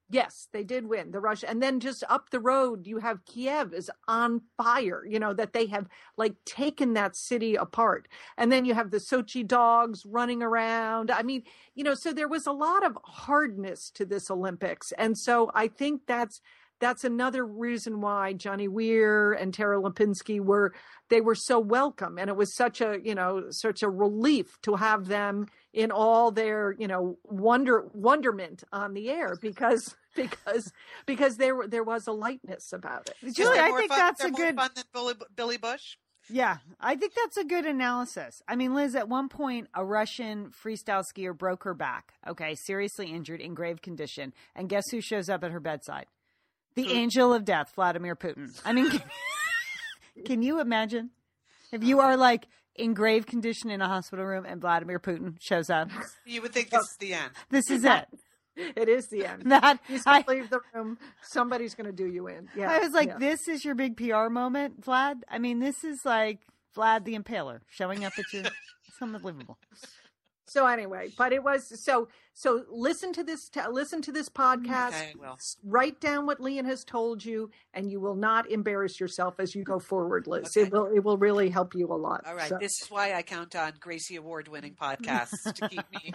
Yes, 0.09 0.47
they 0.53 0.63
did 0.63 0.87
win 0.87 1.11
the 1.11 1.21
Russia. 1.21 1.51
And 1.51 1.61
then 1.61 1.81
just 1.81 2.05
up 2.09 2.31
the 2.31 2.39
road, 2.39 2.87
you 2.87 2.99
have 2.99 3.25
Kiev 3.25 3.73
is 3.73 3.91
on 4.07 4.41
fire, 4.57 5.05
you 5.05 5.19
know, 5.19 5.33
that 5.35 5.53
they 5.53 5.67
have 5.67 5.89
like 6.17 6.37
taken 6.45 6.95
that 6.95 7.17
city 7.17 7.57
apart. 7.57 8.07
And 8.37 8.53
then 8.53 8.65
you 8.65 8.75
have 8.75 8.93
the 8.93 8.99
Sochi 8.99 9.45
dogs 9.45 10.07
running 10.07 10.45
around. 10.45 11.11
I 11.11 11.25
mean, 11.25 11.43
you 11.75 11.83
know, 11.83 11.95
so 11.95 12.13
there 12.13 12.29
was 12.29 12.47
a 12.47 12.53
lot 12.53 12.87
of 12.87 12.97
hardness 13.03 13.91
to 13.93 14.07
this 14.07 14.31
Olympics. 14.31 14.93
And 14.93 15.19
so 15.19 15.51
I 15.55 15.67
think 15.67 16.03
that's 16.07 16.41
that's 16.81 17.05
another 17.05 17.45
reason 17.45 18.01
why 18.01 18.33
Johnny 18.33 18.69
Weir 18.69 19.33
and 19.33 19.53
Tara 19.53 19.81
Lipinski 19.81 20.41
were 20.41 20.73
they 21.09 21.21
were 21.21 21.35
so 21.35 21.59
welcome 21.59 22.19
and 22.19 22.29
it 22.29 22.37
was 22.37 22.55
such 22.57 22.81
a 22.81 22.99
you 23.03 23.15
know 23.15 23.45
such 23.51 23.83
a 23.83 23.89
relief 23.89 24.59
to 24.63 24.77
have 24.77 25.07
them 25.07 25.47
in 25.73 25.91
all 25.91 26.31
their 26.31 26.75
you 26.79 26.87
know 26.87 27.19
wonder 27.25 27.87
wonderment 27.93 28.65
on 28.73 28.95
the 28.95 29.11
air 29.11 29.37
because 29.41 29.95
because 30.17 30.73
because 31.07 31.37
there 31.37 31.67
there 31.69 31.85
was 31.85 32.07
a 32.07 32.13
lightness 32.13 32.73
about 32.73 33.09
it. 33.09 33.35
Julie, 33.35 33.59
I 33.59 33.73
think 33.73 33.91
fun, 33.91 33.99
that's 33.99 34.25
a 34.25 34.31
good 34.31 34.57
fun 34.57 34.71
than 34.75 34.85
Billy, 34.93 35.15
Billy 35.35 35.57
Bush. 35.57 35.97
Yeah, 36.29 36.57
I 36.81 36.97
think 36.97 37.13
that's 37.15 37.37
a 37.37 37.45
good 37.45 37.67
analysis. 37.67 38.43
I 38.49 38.57
mean, 38.57 38.75
Liz, 38.75 38.97
at 38.97 39.09
one 39.09 39.29
point, 39.29 39.69
a 39.75 39.85
Russian 39.85 40.51
freestyle 40.51 41.05
skier 41.05 41.37
broke 41.37 41.63
her 41.63 41.75
back. 41.75 42.15
Okay, 42.27 42.57
seriously 42.57 43.13
injured, 43.13 43.41
in 43.41 43.55
grave 43.55 43.81
condition, 43.81 44.33
and 44.55 44.69
guess 44.69 44.85
who 44.91 45.01
shows 45.01 45.29
up 45.29 45.45
at 45.45 45.53
her 45.53 45.61
bedside? 45.61 46.07
The 46.77 46.85
who? 46.85 46.91
angel 46.91 47.35
of 47.35 47.45
death, 47.45 47.73
Vladimir 47.75 48.15
Putin. 48.15 48.59
I 48.65 48.73
mean, 48.73 48.91
can, 48.91 49.03
can 50.25 50.43
you 50.43 50.61
imagine 50.61 51.11
if 51.73 51.83
you 51.83 52.01
are 52.01 52.17
like 52.17 52.47
in 52.79 52.95
grave 52.95 53.27
condition 53.27 53.71
in 53.71 53.81
a 53.81 53.89
hospital 53.89 54.25
room 54.25 54.45
and 54.47 54.61
Vladimir 54.61 54.99
Putin 54.99 55.37
shows 55.41 55.71
up. 55.71 55.89
You 56.25 56.43
would 56.43 56.53
think 56.53 56.71
this 56.71 56.83
is 56.83 56.97
the 56.99 57.15
end. 57.15 57.31
This 57.51 57.71
is 57.71 57.85
it. 57.85 58.07
It 58.75 58.89
is 58.89 59.09
the 59.09 59.27
end. 59.27 59.43
That 59.51 59.81
you 59.87 60.01
I, 60.07 60.25
leave 60.27 60.49
the 60.49 60.61
room. 60.73 60.97
Somebody's 61.21 61.75
going 61.75 61.89
to 61.89 61.93
do 61.93 62.07
you 62.07 62.27
in. 62.27 62.49
Yeah. 62.57 62.71
I 62.71 62.79
was 62.79 62.95
like, 62.95 63.09
yeah. 63.09 63.19
this 63.19 63.49
is 63.49 63.67
your 63.67 63.75
big 63.75 63.99
PR 63.99 64.31
moment, 64.31 64.81
Vlad. 64.81 65.17
I 65.29 65.39
mean, 65.39 65.59
this 65.59 65.85
is 65.85 66.07
like 66.07 66.39
Vlad 66.75 67.05
the 67.05 67.19
Impaler 67.19 67.61
showing 67.69 68.07
up 68.07 68.15
at 68.19 68.33
your. 68.33 68.45
it's 68.89 69.03
unbelievable. 69.03 69.59
So 70.47 70.67
anyway, 70.67 71.11
but 71.19 71.35
it 71.35 71.45
was 71.45 71.85
so 71.85 72.09
so 72.39 72.65
listen 72.69 73.15
to 73.15 73.25
this 73.25 73.49
t- 73.49 73.61
listen 73.71 74.03
to 74.03 74.13
this 74.13 74.29
podcast. 74.29 74.89
Okay, 74.89 75.15
well. 75.19 75.39
Write 75.65 76.01
down 76.01 76.27
what 76.27 76.39
Lian 76.39 76.67
has 76.67 76.85
told 76.85 77.25
you, 77.25 77.51
and 77.73 77.91
you 77.91 77.99
will 77.99 78.15
not 78.15 78.51
embarrass 78.51 79.01
yourself 79.01 79.41
as 79.41 79.55
you 79.55 79.65
go 79.65 79.79
forward, 79.79 80.27
Liz. 80.27 80.55
Okay. 80.55 80.67
It 80.67 80.73
will 80.73 80.95
it 80.95 81.03
will 81.03 81.17
really 81.17 81.49
help 81.49 81.75
you 81.75 81.91
a 81.91 81.97
lot. 81.97 82.25
All 82.27 82.35
right, 82.35 82.51
so. 82.51 82.59
this 82.61 82.73
is 82.83 82.91
why 82.91 83.15
I 83.15 83.23
count 83.23 83.57
on 83.57 83.73
Gracie 83.81 84.17
Award 84.17 84.49
winning 84.49 84.75
podcasts 84.75 85.51
to 85.55 85.67
keep 85.67 85.91
me 85.91 86.13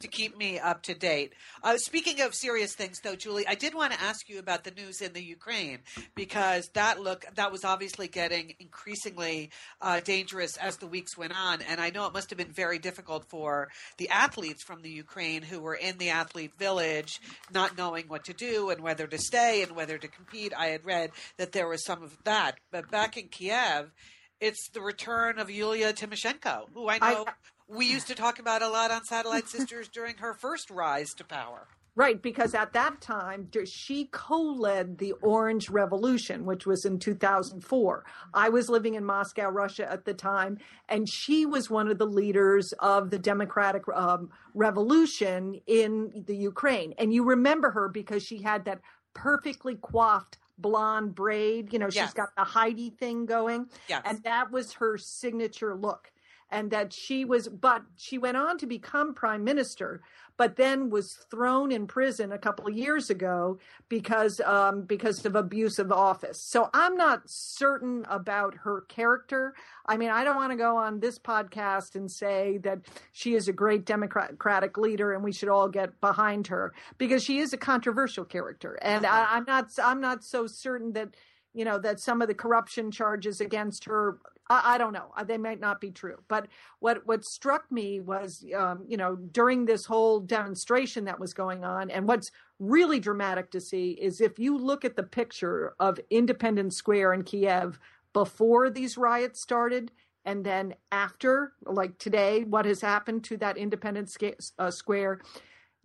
to 0.00 0.08
keep 0.08 0.36
me 0.36 0.58
up 0.58 0.82
to 0.82 0.94
date. 0.94 1.32
Uh, 1.62 1.78
speaking 1.78 2.20
of 2.20 2.34
serious 2.34 2.74
things, 2.74 3.00
though, 3.02 3.16
Julie, 3.16 3.46
I 3.48 3.54
did 3.54 3.74
want 3.74 3.94
to 3.94 4.02
ask 4.02 4.28
you 4.28 4.38
about 4.38 4.64
the 4.64 4.72
news 4.72 5.00
in 5.00 5.14
the 5.14 5.24
Ukraine 5.24 5.78
because 6.14 6.68
that 6.74 7.00
look 7.00 7.24
that 7.36 7.50
was 7.50 7.64
obviously 7.64 8.08
getting 8.08 8.52
increasingly 8.60 9.48
uh, 9.80 10.00
dangerous 10.00 10.58
as 10.58 10.76
the 10.76 10.86
weeks 10.86 11.16
went 11.16 11.32
on, 11.34 11.62
and 11.62 11.80
I 11.80 11.88
know 11.88 12.06
it 12.06 12.12
must 12.12 12.28
have 12.28 12.36
been 12.36 12.52
very 12.52 12.78
difficult 12.78 13.24
for 13.30 13.70
the 13.96 14.10
athletes 14.10 14.62
from 14.62 14.82
the 14.82 14.90
Ukraine 14.90 15.40
who 15.40 15.61
were 15.62 15.74
in 15.74 15.98
the 15.98 16.10
athlete 16.10 16.54
village, 16.58 17.20
not 17.52 17.78
knowing 17.78 18.08
what 18.08 18.24
to 18.24 18.34
do 18.34 18.70
and 18.70 18.82
whether 18.82 19.06
to 19.06 19.18
stay 19.18 19.62
and 19.62 19.74
whether 19.74 19.96
to 19.98 20.08
compete. 20.08 20.52
I 20.56 20.66
had 20.66 20.84
read 20.84 21.10
that 21.38 21.52
there 21.52 21.68
was 21.68 21.84
some 21.84 22.02
of 22.02 22.16
that. 22.24 22.58
But 22.70 22.90
back 22.90 23.16
in 23.16 23.28
Kiev, 23.28 23.92
it's 24.40 24.68
the 24.70 24.82
return 24.82 25.38
of 25.38 25.50
Yulia 25.50 25.92
Tymoshenko, 25.92 26.66
who 26.74 26.88
I 26.88 26.98
know 26.98 27.24
I, 27.26 27.32
we 27.68 27.86
used 27.86 28.08
to 28.08 28.14
talk 28.14 28.38
about 28.38 28.62
a 28.62 28.68
lot 28.68 28.90
on 28.90 29.04
Satellite 29.04 29.48
Sisters 29.48 29.88
during 29.88 30.16
her 30.16 30.34
first 30.34 30.70
rise 30.70 31.10
to 31.16 31.24
power. 31.24 31.68
Right, 31.94 32.22
because 32.22 32.54
at 32.54 32.72
that 32.72 33.02
time 33.02 33.50
she 33.66 34.06
co-led 34.06 34.96
the 34.96 35.12
Orange 35.20 35.68
Revolution, 35.68 36.46
which 36.46 36.64
was 36.64 36.86
in 36.86 36.98
2004. 36.98 38.04
I 38.32 38.48
was 38.48 38.70
living 38.70 38.94
in 38.94 39.04
Moscow, 39.04 39.50
Russia 39.50 39.90
at 39.90 40.06
the 40.06 40.14
time, 40.14 40.56
and 40.88 41.06
she 41.06 41.44
was 41.44 41.68
one 41.68 41.88
of 41.88 41.98
the 41.98 42.06
leaders 42.06 42.72
of 42.78 43.10
the 43.10 43.18
democratic 43.18 43.82
um, 43.94 44.30
revolution 44.54 45.60
in 45.66 46.24
the 46.26 46.36
Ukraine. 46.36 46.94
And 46.96 47.12
you 47.12 47.24
remember 47.24 47.70
her 47.70 47.90
because 47.90 48.22
she 48.22 48.40
had 48.40 48.64
that 48.64 48.80
perfectly 49.12 49.74
coiffed 49.74 50.38
blonde 50.56 51.14
braid. 51.14 51.74
You 51.74 51.78
know, 51.78 51.90
she's 51.90 51.96
yes. 51.96 52.14
got 52.14 52.30
the 52.38 52.44
Heidi 52.44 52.88
thing 52.88 53.26
going, 53.26 53.66
yes. 53.86 54.00
and 54.06 54.22
that 54.24 54.50
was 54.50 54.72
her 54.74 54.96
signature 54.96 55.74
look 55.74 56.10
and 56.52 56.70
that 56.70 56.92
she 56.92 57.24
was 57.24 57.48
but 57.48 57.82
she 57.96 58.18
went 58.18 58.36
on 58.36 58.58
to 58.58 58.66
become 58.66 59.14
prime 59.14 59.42
minister 59.42 60.02
but 60.42 60.56
then 60.56 60.90
was 60.90 61.12
thrown 61.30 61.70
in 61.70 61.86
prison 61.86 62.32
a 62.32 62.36
couple 62.36 62.66
of 62.66 62.76
years 62.76 63.10
ago 63.10 63.60
because 63.88 64.40
um, 64.40 64.82
because 64.82 65.24
of 65.24 65.36
abuse 65.36 65.78
of 65.78 65.92
office. 65.92 66.40
So 66.40 66.68
I'm 66.74 66.96
not 66.96 67.22
certain 67.26 68.04
about 68.10 68.54
her 68.64 68.80
character. 68.88 69.54
I 69.86 69.96
mean, 69.96 70.10
I 70.10 70.24
don't 70.24 70.34
want 70.34 70.50
to 70.50 70.56
go 70.58 70.76
on 70.76 70.98
this 70.98 71.16
podcast 71.16 71.94
and 71.94 72.10
say 72.10 72.58
that 72.64 72.80
she 73.12 73.36
is 73.36 73.46
a 73.46 73.52
great 73.52 73.84
democratic 73.84 74.76
leader 74.76 75.12
and 75.12 75.22
we 75.22 75.30
should 75.30 75.48
all 75.48 75.68
get 75.68 76.00
behind 76.00 76.48
her 76.48 76.72
because 76.98 77.22
she 77.22 77.38
is 77.38 77.52
a 77.52 77.56
controversial 77.56 78.24
character, 78.24 78.76
and 78.82 79.04
uh-huh. 79.04 79.26
I, 79.30 79.36
I'm 79.36 79.44
not 79.46 79.70
I'm 79.80 80.00
not 80.00 80.24
so 80.24 80.48
certain 80.48 80.92
that 80.94 81.10
you 81.54 81.64
know 81.64 81.78
that 81.78 82.00
some 82.00 82.20
of 82.20 82.26
the 82.26 82.34
corruption 82.34 82.90
charges 82.90 83.40
against 83.40 83.84
her 83.84 84.18
I, 84.48 84.74
I, 84.74 84.78
don't 84.78 84.92
know. 84.92 85.12
They 85.24 85.38
might 85.38 85.60
not 85.60 85.80
be 85.80 85.90
true. 85.90 86.16
But 86.28 86.48
what 86.80 87.06
what 87.06 87.24
struck 87.24 87.70
me 87.70 88.00
was, 88.00 88.44
um, 88.56 88.84
you 88.86 88.96
know, 88.96 89.16
during 89.16 89.64
this 89.64 89.84
whole 89.84 90.20
demonstration 90.20 91.04
that 91.04 91.20
was 91.20 91.34
going 91.34 91.64
on, 91.64 91.90
and 91.90 92.06
what's 92.06 92.30
really 92.58 93.00
dramatic 93.00 93.50
to 93.52 93.60
see 93.60 93.92
is 93.92 94.20
if 94.20 94.38
you 94.38 94.56
look 94.56 94.84
at 94.84 94.96
the 94.96 95.02
picture 95.02 95.74
of 95.80 95.98
Independence 96.10 96.76
Square 96.76 97.14
in 97.14 97.24
Kiev 97.24 97.78
before 98.12 98.70
these 98.70 98.96
riots 98.96 99.40
started, 99.40 99.90
and 100.24 100.44
then 100.44 100.74
after, 100.90 101.52
like 101.64 101.98
today, 101.98 102.44
what 102.44 102.64
has 102.64 102.80
happened 102.80 103.24
to 103.24 103.36
that 103.38 103.56
Independence 103.56 104.16
uh, 104.58 104.70
Square? 104.70 105.20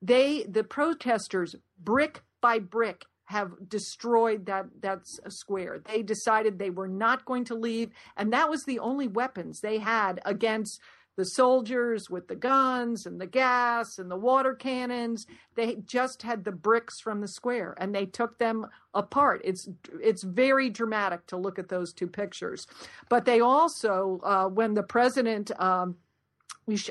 They, 0.01 0.43
the 0.43 0.63
protesters, 0.63 1.55
brick 1.79 2.21
by 2.39 2.59
brick, 2.59 3.05
have 3.27 3.51
destroyed 3.67 4.45
that 4.45 4.65
that 4.81 5.01
square. 5.29 5.79
They 5.85 6.01
decided 6.01 6.57
they 6.57 6.69
were 6.69 6.87
not 6.87 7.25
going 7.25 7.45
to 7.45 7.55
leave, 7.55 7.91
and 8.15 8.33
that 8.33 8.49
was 8.49 8.63
the 8.63 8.79
only 8.79 9.07
weapons 9.07 9.59
they 9.59 9.77
had 9.79 10.21
against 10.25 10.79
the 11.17 11.25
soldiers 11.25 12.09
with 12.09 12.27
the 12.27 12.35
guns 12.35 13.05
and 13.05 13.19
the 13.19 13.27
gas 13.27 13.97
and 13.97 14.09
the 14.09 14.15
water 14.15 14.53
cannons. 14.53 15.25
They 15.55 15.75
just 15.75 16.21
had 16.21 16.45
the 16.45 16.51
bricks 16.51 17.01
from 17.01 17.19
the 17.19 17.27
square, 17.27 17.75
and 17.77 17.93
they 17.93 18.05
took 18.05 18.37
them 18.37 18.67
apart. 18.93 19.41
It's 19.43 19.67
it's 20.01 20.23
very 20.23 20.69
dramatic 20.69 21.27
to 21.27 21.37
look 21.37 21.59
at 21.59 21.69
those 21.69 21.91
two 21.91 22.07
pictures, 22.07 22.65
but 23.09 23.25
they 23.25 23.41
also, 23.41 24.21
uh, 24.23 24.47
when 24.47 24.73
the 24.73 24.83
president. 24.83 25.51
Um, 25.59 25.97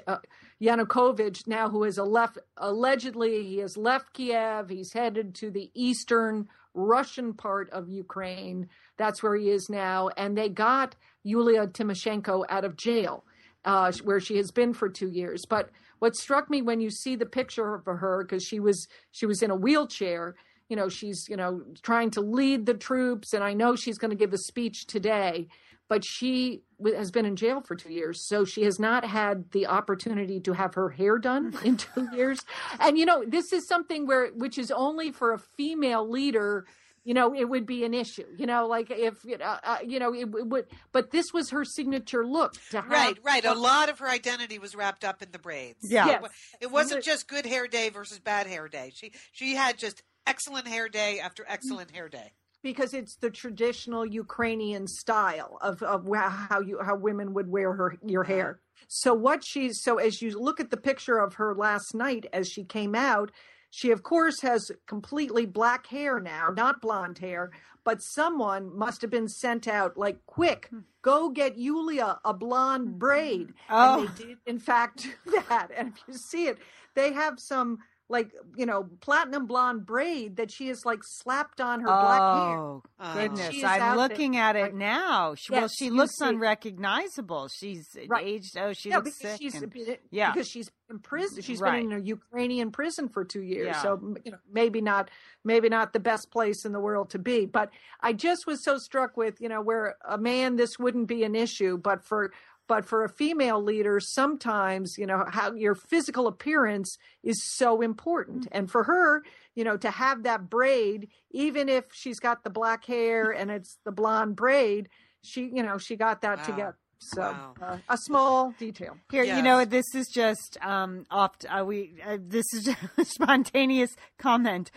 uh, 0.06 0.16
Yanukovych 0.62 1.46
now, 1.46 1.68
who 1.68 1.82
has 1.82 1.98
left 1.98 2.38
allegedly 2.56 3.44
he 3.44 3.58
has 3.58 3.76
left 3.76 4.12
Kiev. 4.14 4.68
He's 4.68 4.92
headed 4.92 5.34
to 5.36 5.50
the 5.50 5.70
eastern 5.74 6.48
Russian 6.74 7.34
part 7.34 7.70
of 7.70 7.88
Ukraine. 7.88 8.68
That's 8.96 9.22
where 9.22 9.36
he 9.36 9.50
is 9.50 9.68
now, 9.68 10.08
and 10.16 10.36
they 10.36 10.48
got 10.48 10.96
Yulia 11.22 11.66
Tymoshenko 11.66 12.44
out 12.48 12.64
of 12.64 12.76
jail, 12.76 13.24
uh, 13.64 13.92
where 14.04 14.20
she 14.20 14.36
has 14.36 14.50
been 14.50 14.72
for 14.72 14.88
two 14.88 15.08
years. 15.08 15.44
But 15.48 15.70
what 15.98 16.16
struck 16.16 16.48
me 16.50 16.62
when 16.62 16.80
you 16.80 16.90
see 16.90 17.16
the 17.16 17.26
picture 17.26 17.74
of 17.74 17.84
her, 17.84 18.24
because 18.24 18.44
she 18.44 18.60
was 18.60 18.88
she 19.10 19.26
was 19.26 19.42
in 19.42 19.50
a 19.50 19.56
wheelchair. 19.56 20.36
You 20.68 20.76
know, 20.76 20.88
she's 20.88 21.26
you 21.28 21.36
know 21.36 21.62
trying 21.82 22.10
to 22.12 22.20
lead 22.20 22.66
the 22.66 22.74
troops, 22.74 23.32
and 23.32 23.44
I 23.44 23.52
know 23.52 23.76
she's 23.76 23.98
going 23.98 24.10
to 24.10 24.16
give 24.16 24.32
a 24.32 24.38
speech 24.38 24.86
today 24.86 25.48
but 25.88 26.04
she 26.04 26.62
has 26.84 27.10
been 27.10 27.24
in 27.24 27.36
jail 27.36 27.60
for 27.60 27.76
two 27.76 27.92
years. 27.92 28.26
So 28.26 28.44
she 28.44 28.62
has 28.62 28.78
not 28.78 29.04
had 29.04 29.50
the 29.52 29.66
opportunity 29.66 30.40
to 30.40 30.52
have 30.52 30.74
her 30.74 30.90
hair 30.90 31.18
done 31.18 31.56
in 31.64 31.76
two 31.76 32.08
years. 32.12 32.40
And, 32.80 32.98
you 32.98 33.06
know, 33.06 33.24
this 33.26 33.52
is 33.52 33.66
something 33.68 34.06
where, 34.06 34.28
which 34.28 34.58
is 34.58 34.70
only 34.70 35.12
for 35.12 35.32
a 35.32 35.38
female 35.38 36.08
leader. 36.08 36.66
You 37.04 37.14
know, 37.14 37.32
it 37.32 37.48
would 37.48 37.66
be 37.66 37.84
an 37.84 37.94
issue. 37.94 38.26
You 38.36 38.46
know, 38.46 38.66
like 38.66 38.90
if 38.90 39.14
uh, 39.24 39.58
uh, 39.62 39.78
you 39.86 40.00
know, 40.00 40.12
it, 40.12 40.22
it, 40.22 40.46
would. 40.48 40.66
But 40.90 41.12
this 41.12 41.26
was 41.32 41.50
her 41.50 41.64
signature 41.64 42.26
look. 42.26 42.54
To 42.72 42.80
have, 42.80 42.90
right, 42.90 43.16
right. 43.22 43.44
A 43.44 43.54
lot 43.54 43.88
of 43.88 44.00
her 44.00 44.08
identity 44.08 44.58
was 44.58 44.74
wrapped 44.74 45.04
up 45.04 45.22
in 45.22 45.30
the 45.30 45.38
braids. 45.38 45.88
Yeah, 45.88 46.06
yes. 46.06 46.22
it 46.60 46.68
wasn't 46.68 47.04
just 47.04 47.28
good 47.28 47.46
hair 47.46 47.68
day 47.68 47.90
versus 47.90 48.18
bad 48.18 48.48
hair 48.48 48.66
day. 48.66 48.90
She 48.92 49.12
she 49.30 49.54
had 49.54 49.78
just 49.78 50.02
excellent 50.26 50.66
hair 50.66 50.88
day 50.88 51.20
after 51.20 51.44
excellent 51.46 51.92
hair 51.92 52.08
day 52.08 52.32
because 52.66 52.94
it's 52.94 53.14
the 53.14 53.30
traditional 53.30 54.04
Ukrainian 54.04 54.88
style 54.88 55.56
of, 55.62 55.84
of 55.84 56.04
how 56.12 56.60
you 56.60 56.80
how 56.84 56.96
women 56.96 57.32
would 57.34 57.48
wear 57.48 57.72
her 57.72 57.96
your 58.04 58.24
uh-huh. 58.24 58.34
hair. 58.34 58.60
So 58.88 59.14
what 59.14 59.44
she's 59.46 59.80
so 59.84 59.98
as 59.98 60.20
you 60.20 60.36
look 60.36 60.58
at 60.58 60.70
the 60.70 60.76
picture 60.76 61.18
of 61.18 61.34
her 61.34 61.54
last 61.54 61.94
night 61.94 62.26
as 62.32 62.48
she 62.48 62.64
came 62.64 62.96
out, 62.96 63.30
she 63.70 63.92
of 63.92 64.02
course 64.02 64.40
has 64.42 64.72
completely 64.88 65.46
black 65.46 65.86
hair 65.86 66.18
now, 66.18 66.48
not 66.56 66.80
blonde 66.80 67.18
hair, 67.18 67.52
but 67.84 68.02
someone 68.02 68.76
must 68.76 69.00
have 69.00 69.12
been 69.12 69.28
sent 69.28 69.68
out 69.68 69.96
like 69.96 70.18
quick, 70.26 70.66
hmm. 70.70 70.80
go 71.02 71.28
get 71.28 71.56
Yulia 71.56 72.18
a 72.24 72.34
blonde 72.34 72.88
hmm. 72.88 72.98
braid. 72.98 73.54
Oh. 73.70 74.00
And 74.00 74.08
they 74.08 74.12
oh. 74.12 74.26
did 74.26 74.38
in 74.44 74.58
fact 74.58 75.06
do 75.24 75.40
that. 75.48 75.70
And 75.76 75.92
if 75.94 76.02
you 76.08 76.14
see 76.14 76.48
it, 76.48 76.58
they 76.96 77.12
have 77.12 77.38
some 77.38 77.78
like 78.08 78.30
you 78.56 78.66
know 78.66 78.88
platinum 79.00 79.46
blonde 79.46 79.84
braid 79.84 80.36
that 80.36 80.50
she 80.50 80.68
has 80.68 80.84
like 80.84 81.00
slapped 81.02 81.60
on 81.60 81.80
her 81.80 81.88
oh, 81.88 82.00
black 82.00 82.20
hair. 82.20 82.58
Oh 82.58 82.82
uh, 83.00 83.14
goodness! 83.14 83.64
I'm 83.64 83.96
looking 83.96 84.32
there. 84.32 84.42
at 84.42 84.56
it 84.56 84.74
now. 84.74 85.34
She, 85.34 85.52
yes, 85.52 85.60
well, 85.60 85.68
she 85.68 85.90
looks 85.90 86.18
see. 86.18 86.26
unrecognizable. 86.26 87.48
She's 87.48 87.96
right. 88.06 88.24
aged. 88.24 88.56
Oh, 88.56 88.72
she 88.72 88.90
yeah, 88.90 88.98
looks 88.98 89.18
sick. 89.18 89.38
She's, 89.40 89.54
and, 89.54 89.98
yeah, 90.10 90.32
because 90.32 90.48
she's 90.48 90.70
in 90.88 91.00
prison. 91.00 91.42
She's 91.42 91.60
right. 91.60 91.82
been 91.82 91.92
in 91.92 91.98
a 91.98 92.02
Ukrainian 92.02 92.70
prison 92.70 93.08
for 93.08 93.24
two 93.24 93.42
years. 93.42 93.66
Yeah. 93.66 93.82
So 93.82 94.16
you 94.24 94.32
know, 94.32 94.38
maybe 94.52 94.80
not, 94.80 95.10
maybe 95.44 95.68
not 95.68 95.92
the 95.92 96.00
best 96.00 96.30
place 96.30 96.64
in 96.64 96.72
the 96.72 96.80
world 96.80 97.10
to 97.10 97.18
be. 97.18 97.46
But 97.46 97.70
I 98.00 98.12
just 98.12 98.46
was 98.46 98.62
so 98.62 98.78
struck 98.78 99.16
with 99.16 99.40
you 99.40 99.48
know 99.48 99.60
where 99.60 99.96
a 100.08 100.18
man 100.18 100.56
this 100.56 100.78
wouldn't 100.78 101.08
be 101.08 101.24
an 101.24 101.34
issue, 101.34 101.76
but 101.76 102.04
for 102.04 102.32
but 102.68 102.84
for 102.84 103.04
a 103.04 103.08
female 103.08 103.62
leader 103.62 104.00
sometimes 104.00 104.96
you 104.98 105.06
know 105.06 105.24
how 105.28 105.52
your 105.52 105.74
physical 105.74 106.26
appearance 106.26 106.96
is 107.22 107.42
so 107.56 107.80
important 107.80 108.42
mm-hmm. 108.42 108.58
and 108.58 108.70
for 108.70 108.84
her 108.84 109.22
you 109.54 109.64
know 109.64 109.76
to 109.76 109.90
have 109.90 110.22
that 110.24 110.48
braid 110.48 111.08
even 111.30 111.68
if 111.68 111.84
she's 111.92 112.20
got 112.20 112.44
the 112.44 112.50
black 112.50 112.84
hair 112.84 113.30
and 113.30 113.50
it's 113.50 113.78
the 113.84 113.92
blonde 113.92 114.36
braid 114.36 114.88
she 115.22 115.50
you 115.52 115.62
know 115.62 115.78
she 115.78 115.96
got 115.96 116.22
that 116.22 116.38
wow. 116.38 116.44
together 116.44 116.78
so 116.98 117.20
wow. 117.20 117.54
uh, 117.60 117.78
a 117.88 117.96
small 117.96 118.52
detail 118.58 118.96
here 119.10 119.24
yes. 119.24 119.36
you 119.36 119.42
know 119.42 119.64
this 119.64 119.94
is 119.94 120.08
just 120.08 120.56
um 120.62 121.04
opt 121.10 121.44
uh, 121.50 121.64
we 121.64 121.92
uh, 122.06 122.16
this 122.20 122.46
is 122.54 122.68
a 122.96 123.04
spontaneous 123.04 123.90
comment 124.18 124.70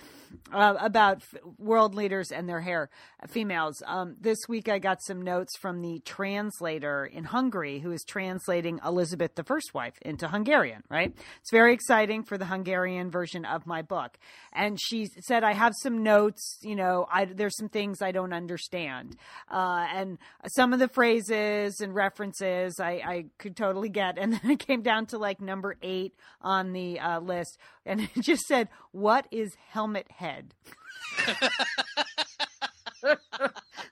uh, 0.52 0.76
about 0.80 1.18
f- 1.18 1.42
world 1.58 1.96
leaders 1.96 2.32
and 2.32 2.48
their 2.48 2.62
hair, 2.62 2.90
uh, 3.22 3.28
females. 3.28 3.82
Um, 3.86 4.16
this 4.20 4.38
week 4.48 4.70
I 4.70 4.80
got 4.80 5.02
some 5.04 5.22
notes 5.22 5.58
from 5.58 5.82
the 5.82 6.00
translator 6.06 7.06
in 7.06 7.24
Hungary 7.24 7.80
who 7.80 7.92
is 7.92 8.04
translating 8.04 8.80
Elizabeth 8.86 9.36
the 9.36 9.44
First 9.44 9.74
Wife 9.74 9.96
into 10.02 10.28
Hungarian, 10.28 10.84
right? 10.90 11.14
It's 11.42 11.52
very 11.52 11.74
exciting 11.74 12.24
for 12.24 12.38
the 12.38 12.46
Hungarian 12.46 13.10
version 13.10 13.46
of 13.46 13.66
my 13.66 13.82
book. 13.82 14.18
And 14.54 14.80
she 14.80 15.08
said, 15.22 15.44
I 15.44 15.54
have 15.54 15.74
some 15.82 16.04
notes, 16.04 16.58
you 16.62 16.76
know, 16.76 17.08
I, 17.12 17.26
there's 17.26 17.58
some 17.58 17.70
things 17.70 18.02
I 18.02 18.12
don't 18.12 18.34
understand. 18.34 19.16
Uh, 19.52 19.88
and 19.94 20.18
some 20.48 20.74
of 20.74 20.80
the 20.80 20.88
phrases 20.88 21.80
and 21.80 21.94
references 21.94 22.09
I, 22.80 23.02
I, 23.06 23.26
could 23.38 23.56
totally 23.56 23.90
get. 23.90 24.18
And 24.18 24.34
then 24.34 24.42
it 24.52 24.60
came 24.60 24.82
down 24.82 25.06
to 25.08 25.18
like 25.18 25.42
number 25.42 25.76
eight 25.82 26.14
on 26.42 26.74
the 26.74 27.00
uh, 27.00 27.20
list. 27.20 27.58
And 27.86 28.02
it 28.16 28.22
just 28.22 28.44
said, 28.44 28.70
What 28.92 29.28
is 29.32 29.56
helmet 29.70 30.08
head. 30.12 30.54
so 33.02 33.16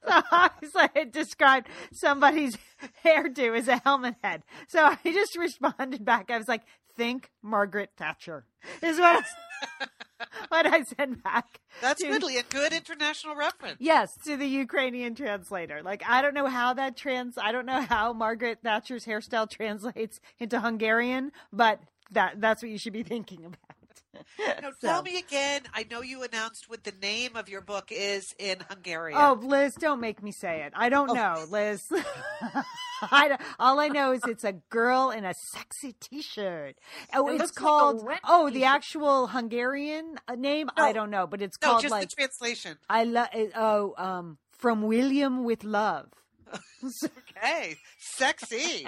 I 0.07 0.49
was 0.61 0.73
like, 0.75 0.95
it 0.95 1.11
described 1.11 1.67
somebody's 1.93 2.57
hairdo 3.03 3.57
as 3.57 3.67
a 3.67 3.77
helmet 3.77 4.15
head. 4.23 4.43
So 4.67 4.83
I 4.83 4.97
just 5.03 5.37
responded 5.37 6.05
back. 6.05 6.29
I 6.31 6.37
was 6.37 6.47
like, 6.47 6.61
think 6.97 7.29
Margaret 7.41 7.91
Thatcher 7.95 8.43
is 8.81 8.99
what 8.99 9.23
what 10.49 10.65
I 10.65 10.83
said 10.83 11.23
back. 11.23 11.61
That's 11.81 12.01
to, 12.01 12.09
really 12.09 12.37
a 12.37 12.43
good 12.43 12.73
international 12.73 13.35
reference. 13.35 13.77
Yes, 13.79 14.17
to 14.25 14.37
the 14.37 14.47
Ukrainian 14.47 15.15
translator. 15.15 15.81
Like 15.83 16.03
I 16.07 16.21
don't 16.21 16.33
know 16.33 16.47
how 16.47 16.73
that 16.73 16.97
trans. 16.97 17.37
I 17.37 17.51
don't 17.51 17.65
know 17.65 17.81
how 17.81 18.13
Margaret 18.13 18.59
Thatcher's 18.63 19.05
hairstyle 19.05 19.49
translates 19.49 20.19
into 20.39 20.59
Hungarian, 20.59 21.31
but 21.51 21.79
that 22.11 22.39
that's 22.41 22.61
what 22.61 22.71
you 22.71 22.77
should 22.77 22.93
be 22.93 23.03
thinking 23.03 23.45
about. 23.45 23.76
Now, 24.39 24.71
so. 24.79 24.87
tell 24.87 25.03
me 25.03 25.17
again. 25.17 25.61
I 25.73 25.85
know 25.89 26.01
you 26.01 26.23
announced 26.23 26.69
what 26.69 26.83
the 26.83 26.93
name 27.01 27.35
of 27.35 27.49
your 27.49 27.61
book 27.61 27.91
is 27.91 28.33
in 28.39 28.57
Hungarian. 28.69 29.19
Oh, 29.19 29.39
Liz, 29.41 29.75
don't 29.75 29.99
make 29.99 30.23
me 30.23 30.31
say 30.31 30.63
it. 30.63 30.73
I 30.75 30.89
don't 30.89 31.11
oh. 31.11 31.13
know, 31.13 31.45
Liz. 31.49 31.83
I, 33.01 33.37
all 33.59 33.79
I 33.79 33.89
know 33.89 34.11
is 34.11 34.21
it's 34.27 34.43
a 34.43 34.53
girl 34.69 35.11
in 35.11 35.25
a 35.25 35.33
sexy 35.33 35.93
T-shirt. 35.99 36.75
Oh, 37.13 37.29
it 37.29 37.41
it's 37.41 37.51
called. 37.51 38.03
Like 38.03 38.21
oh, 38.27 38.49
the 38.49 38.63
actual 38.63 39.27
Hungarian 39.27 40.19
uh, 40.27 40.35
name. 40.35 40.69
No. 40.77 40.83
I 40.83 40.93
don't 40.93 41.11
know, 41.11 41.27
but 41.27 41.41
it's 41.41 41.57
no, 41.61 41.69
called 41.69 41.81
just 41.83 41.91
like 41.91 42.09
the 42.09 42.15
translation. 42.15 42.77
I 42.89 43.03
love. 43.03 43.27
Oh, 43.55 43.93
um, 43.97 44.37
from 44.51 44.83
William 44.83 45.43
with 45.43 45.63
love. 45.63 46.09
okay, 46.83 47.75
sexy. 47.99 48.87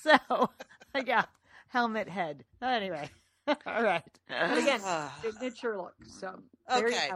so, 0.00 0.50
yeah, 1.04 1.24
helmet 1.68 2.08
head. 2.08 2.44
Anyway. 2.62 3.10
All 3.66 3.82
right. 3.82 4.02
But 4.28 4.58
again, 4.58 4.80
signature 5.22 5.76
look. 5.76 5.94
So 6.20 6.38
okay. 6.70 7.10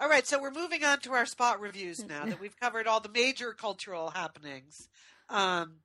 All 0.00 0.08
right, 0.08 0.26
so 0.26 0.40
we're 0.40 0.50
moving 0.50 0.82
on 0.82 1.00
to 1.00 1.12
our 1.12 1.26
spot 1.26 1.60
reviews 1.60 2.02
now 2.08 2.24
that 2.24 2.40
we've 2.40 2.58
covered 2.58 2.86
all 2.86 3.00
the 3.00 3.10
major 3.10 3.52
cultural 3.52 4.10
happenings. 4.10 4.88
Um, 5.28 5.76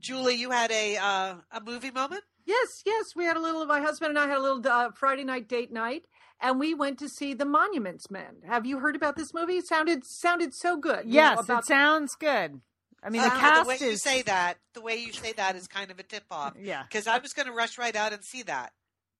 Julie, 0.00 0.36
you 0.36 0.50
had 0.50 0.70
a 0.70 0.96
uh, 0.96 1.34
a 1.52 1.60
movie 1.60 1.90
moment. 1.90 2.22
Yes, 2.46 2.82
yes, 2.86 3.04
we 3.14 3.24
had 3.24 3.36
a 3.36 3.40
little. 3.40 3.66
My 3.66 3.80
husband 3.80 4.10
and 4.10 4.18
I 4.18 4.26
had 4.26 4.38
a 4.38 4.40
little 4.40 4.66
uh, 4.66 4.90
Friday 4.98 5.24
night 5.24 5.48
date 5.48 5.70
night, 5.70 6.06
and 6.40 6.58
we 6.58 6.72
went 6.72 6.98
to 7.00 7.08
see 7.08 7.34
The 7.34 7.44
Monuments 7.44 8.10
Men. 8.10 8.42
Have 8.48 8.64
you 8.64 8.78
heard 8.78 8.96
about 8.96 9.16
this 9.16 9.34
movie? 9.34 9.58
It 9.58 9.66
sounded 9.66 10.02
sounded 10.06 10.54
so 10.54 10.78
good. 10.78 11.02
Yes, 11.04 11.36
know, 11.36 11.42
about... 11.42 11.58
it 11.64 11.66
sounds 11.66 12.14
good. 12.18 12.60
I 13.02 13.10
mean, 13.10 13.22
the 13.22 13.28
uh, 13.28 13.38
cast 13.38 13.64
the 13.64 13.68
way 13.68 13.74
is... 13.74 13.80
you 13.82 13.96
say 13.96 14.22
that, 14.22 14.56
the 14.72 14.80
way 14.80 14.96
you 14.96 15.12
say 15.12 15.32
that 15.32 15.56
is 15.56 15.68
kind 15.68 15.90
of 15.90 15.98
a 15.98 16.02
tip 16.02 16.24
off. 16.30 16.54
Yeah, 16.58 16.84
because 16.84 17.06
I 17.06 17.18
was 17.18 17.32
going 17.34 17.46
to 17.46 17.52
rush 17.52 17.76
right 17.76 17.94
out 17.94 18.12
and 18.12 18.24
see 18.24 18.44
that. 18.44 18.72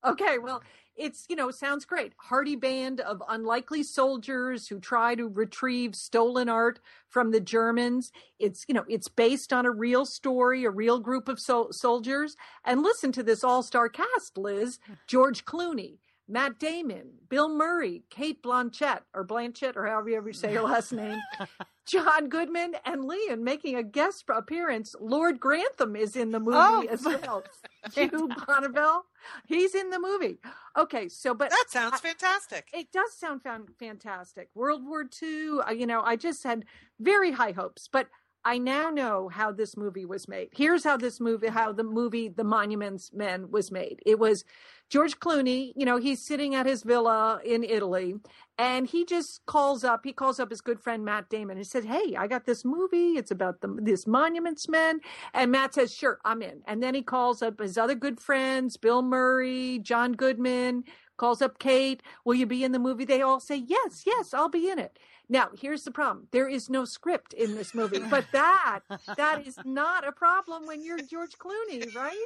Okay, 0.04 0.38
well, 0.38 0.62
it's, 0.96 1.26
you 1.28 1.36
know, 1.36 1.50
sounds 1.50 1.84
great. 1.84 2.12
Hardy 2.16 2.56
band 2.56 3.00
of 3.00 3.22
unlikely 3.28 3.82
soldiers 3.82 4.66
who 4.68 4.80
try 4.80 5.14
to 5.14 5.28
retrieve 5.28 5.94
stolen 5.94 6.48
art 6.48 6.80
from 7.08 7.30
the 7.30 7.40
Germans. 7.40 8.10
It's, 8.38 8.64
you 8.68 8.74
know, 8.74 8.84
it's 8.88 9.08
based 9.08 9.52
on 9.52 9.64
a 9.64 9.70
real 9.70 10.04
story, 10.04 10.64
a 10.64 10.70
real 10.70 10.98
group 10.98 11.28
of 11.28 11.38
so- 11.38 11.70
soldiers. 11.70 12.36
And 12.64 12.82
listen 12.82 13.12
to 13.12 13.22
this 13.22 13.44
all 13.44 13.62
star 13.62 13.88
cast, 13.88 14.36
Liz 14.36 14.78
George 15.06 15.44
Clooney, 15.44 15.98
Matt 16.28 16.58
Damon, 16.58 17.10
Bill 17.28 17.48
Murray, 17.48 18.02
Cate 18.10 18.42
Blanchett, 18.42 19.00
or 19.14 19.26
Blanchett, 19.26 19.76
or 19.76 19.86
however 19.86 20.10
you 20.10 20.16
ever 20.16 20.32
say 20.32 20.52
your 20.52 20.62
last 20.62 20.92
name, 20.92 21.18
John 21.88 22.28
Goodman, 22.28 22.74
and 22.84 23.04
Leon 23.04 23.42
making 23.42 23.76
a 23.76 23.82
guest 23.82 24.24
appearance. 24.28 24.94
Lord 25.00 25.40
Grantham 25.40 25.96
is 25.96 26.16
in 26.16 26.30
the 26.30 26.38
movie 26.38 26.58
oh, 26.58 26.86
as 26.90 27.02
well. 27.02 27.42
Hugh 27.94 28.28
Bonneville, 28.46 29.06
he's 29.46 29.74
in 29.74 29.88
the 29.88 29.98
movie. 29.98 30.38
Okay, 30.76 31.08
so 31.08 31.32
but 31.32 31.50
that 31.50 31.64
sounds 31.68 31.98
fantastic. 32.00 32.68
It 32.74 32.92
does 32.92 33.14
sound 33.14 33.40
fantastic. 33.78 34.50
World 34.54 34.84
War 34.84 35.06
II, 35.22 35.60
uh, 35.66 35.70
you 35.70 35.86
know, 35.86 36.02
I 36.02 36.16
just 36.16 36.44
had 36.44 36.66
very 37.00 37.32
high 37.32 37.52
hopes, 37.52 37.88
but 37.90 38.08
I 38.48 38.56
now 38.56 38.88
know 38.88 39.28
how 39.28 39.52
this 39.52 39.76
movie 39.76 40.06
was 40.06 40.26
made. 40.26 40.48
Here's 40.56 40.82
how 40.82 40.96
this 40.96 41.20
movie, 41.20 41.48
how 41.48 41.70
the 41.70 41.84
movie 41.84 42.28
The 42.28 42.44
Monuments 42.44 43.10
Men 43.12 43.50
was 43.50 43.70
made. 43.70 44.00
It 44.06 44.18
was 44.18 44.42
George 44.88 45.20
Clooney, 45.20 45.74
you 45.76 45.84
know, 45.84 45.98
he's 45.98 46.24
sitting 46.24 46.54
at 46.54 46.64
his 46.64 46.82
villa 46.82 47.42
in 47.44 47.62
Italy 47.62 48.14
and 48.56 48.86
he 48.86 49.04
just 49.04 49.44
calls 49.44 49.84
up, 49.84 50.00
he 50.02 50.14
calls 50.14 50.40
up 50.40 50.48
his 50.48 50.62
good 50.62 50.80
friend 50.80 51.04
Matt 51.04 51.28
Damon 51.28 51.58
and 51.58 51.66
said, 51.66 51.84
Hey, 51.84 52.16
I 52.16 52.26
got 52.26 52.46
this 52.46 52.64
movie. 52.64 53.18
It's 53.18 53.30
about 53.30 53.60
the, 53.60 53.68
this 53.82 54.06
Monuments 54.06 54.66
Men. 54.66 55.00
And 55.34 55.52
Matt 55.52 55.74
says, 55.74 55.94
Sure, 55.94 56.18
I'm 56.24 56.40
in. 56.40 56.62
And 56.66 56.82
then 56.82 56.94
he 56.94 57.02
calls 57.02 57.42
up 57.42 57.60
his 57.60 57.76
other 57.76 57.94
good 57.94 58.18
friends, 58.18 58.78
Bill 58.78 59.02
Murray, 59.02 59.78
John 59.80 60.14
Goodman, 60.14 60.84
calls 61.18 61.42
up 61.42 61.58
Cate. 61.58 62.02
Will 62.24 62.36
you 62.36 62.46
be 62.46 62.64
in 62.64 62.72
the 62.72 62.78
movie? 62.78 63.04
They 63.04 63.20
all 63.20 63.40
say, 63.40 63.56
Yes, 63.56 64.04
yes, 64.06 64.32
I'll 64.32 64.48
be 64.48 64.70
in 64.70 64.78
it. 64.78 64.98
Now, 65.28 65.50
here's 65.58 65.82
the 65.82 65.90
problem. 65.90 66.28
There 66.30 66.48
is 66.48 66.70
no 66.70 66.84
script 66.84 67.34
in 67.34 67.54
this 67.54 67.74
movie, 67.74 68.00
but 68.10 68.24
that 68.32 68.80
that 69.16 69.46
is 69.46 69.58
not 69.64 70.06
a 70.06 70.12
problem 70.12 70.66
when 70.66 70.82
you're 70.82 70.98
George 70.98 71.36
Clooney, 71.38 71.94
right? 71.94 72.24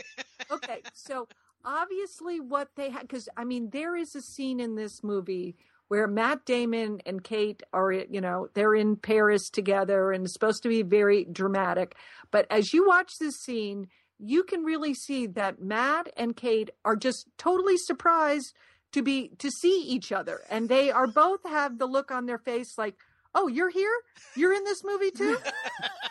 Okay, 0.50 0.82
so 0.94 1.28
obviously 1.64 2.40
what 2.40 2.68
they 2.76 2.90
had 2.90 3.08
cuz 3.08 3.28
I 3.36 3.44
mean 3.44 3.70
there 3.70 3.96
is 3.96 4.14
a 4.14 4.20
scene 4.20 4.58
in 4.60 4.74
this 4.74 5.02
movie 5.02 5.56
where 5.88 6.06
Matt 6.06 6.46
Damon 6.46 7.02
and 7.04 7.22
Cate 7.22 7.62
are, 7.72 7.92
you 7.92 8.20
know, 8.20 8.48
they're 8.54 8.74
in 8.74 8.96
Paris 8.96 9.50
together 9.50 10.10
and 10.10 10.24
it's 10.24 10.32
supposed 10.32 10.62
to 10.62 10.68
be 10.70 10.82
very 10.82 11.24
dramatic. 11.24 11.94
But 12.30 12.46
as 12.50 12.72
you 12.72 12.86
watch 12.86 13.18
this 13.18 13.36
scene, 13.36 13.88
you 14.18 14.42
can 14.42 14.64
really 14.64 14.94
see 14.94 15.26
that 15.26 15.60
Matt 15.60 16.10
and 16.16 16.34
Cate 16.34 16.70
are 16.84 16.96
just 16.96 17.26
totally 17.36 17.76
surprised 17.76 18.54
to 18.92 19.02
be 19.02 19.30
to 19.38 19.50
see 19.50 19.82
each 19.86 20.12
other 20.12 20.40
and 20.50 20.68
they 20.68 20.90
are 20.90 21.06
both 21.06 21.40
have 21.44 21.78
the 21.78 21.86
look 21.86 22.10
on 22.10 22.26
their 22.26 22.38
face 22.38 22.76
like 22.78 22.94
oh 23.34 23.48
you're 23.48 23.70
here? 23.70 23.94
You're 24.36 24.52
in 24.52 24.64
this 24.64 24.82
movie 24.84 25.10
too? 25.16 25.38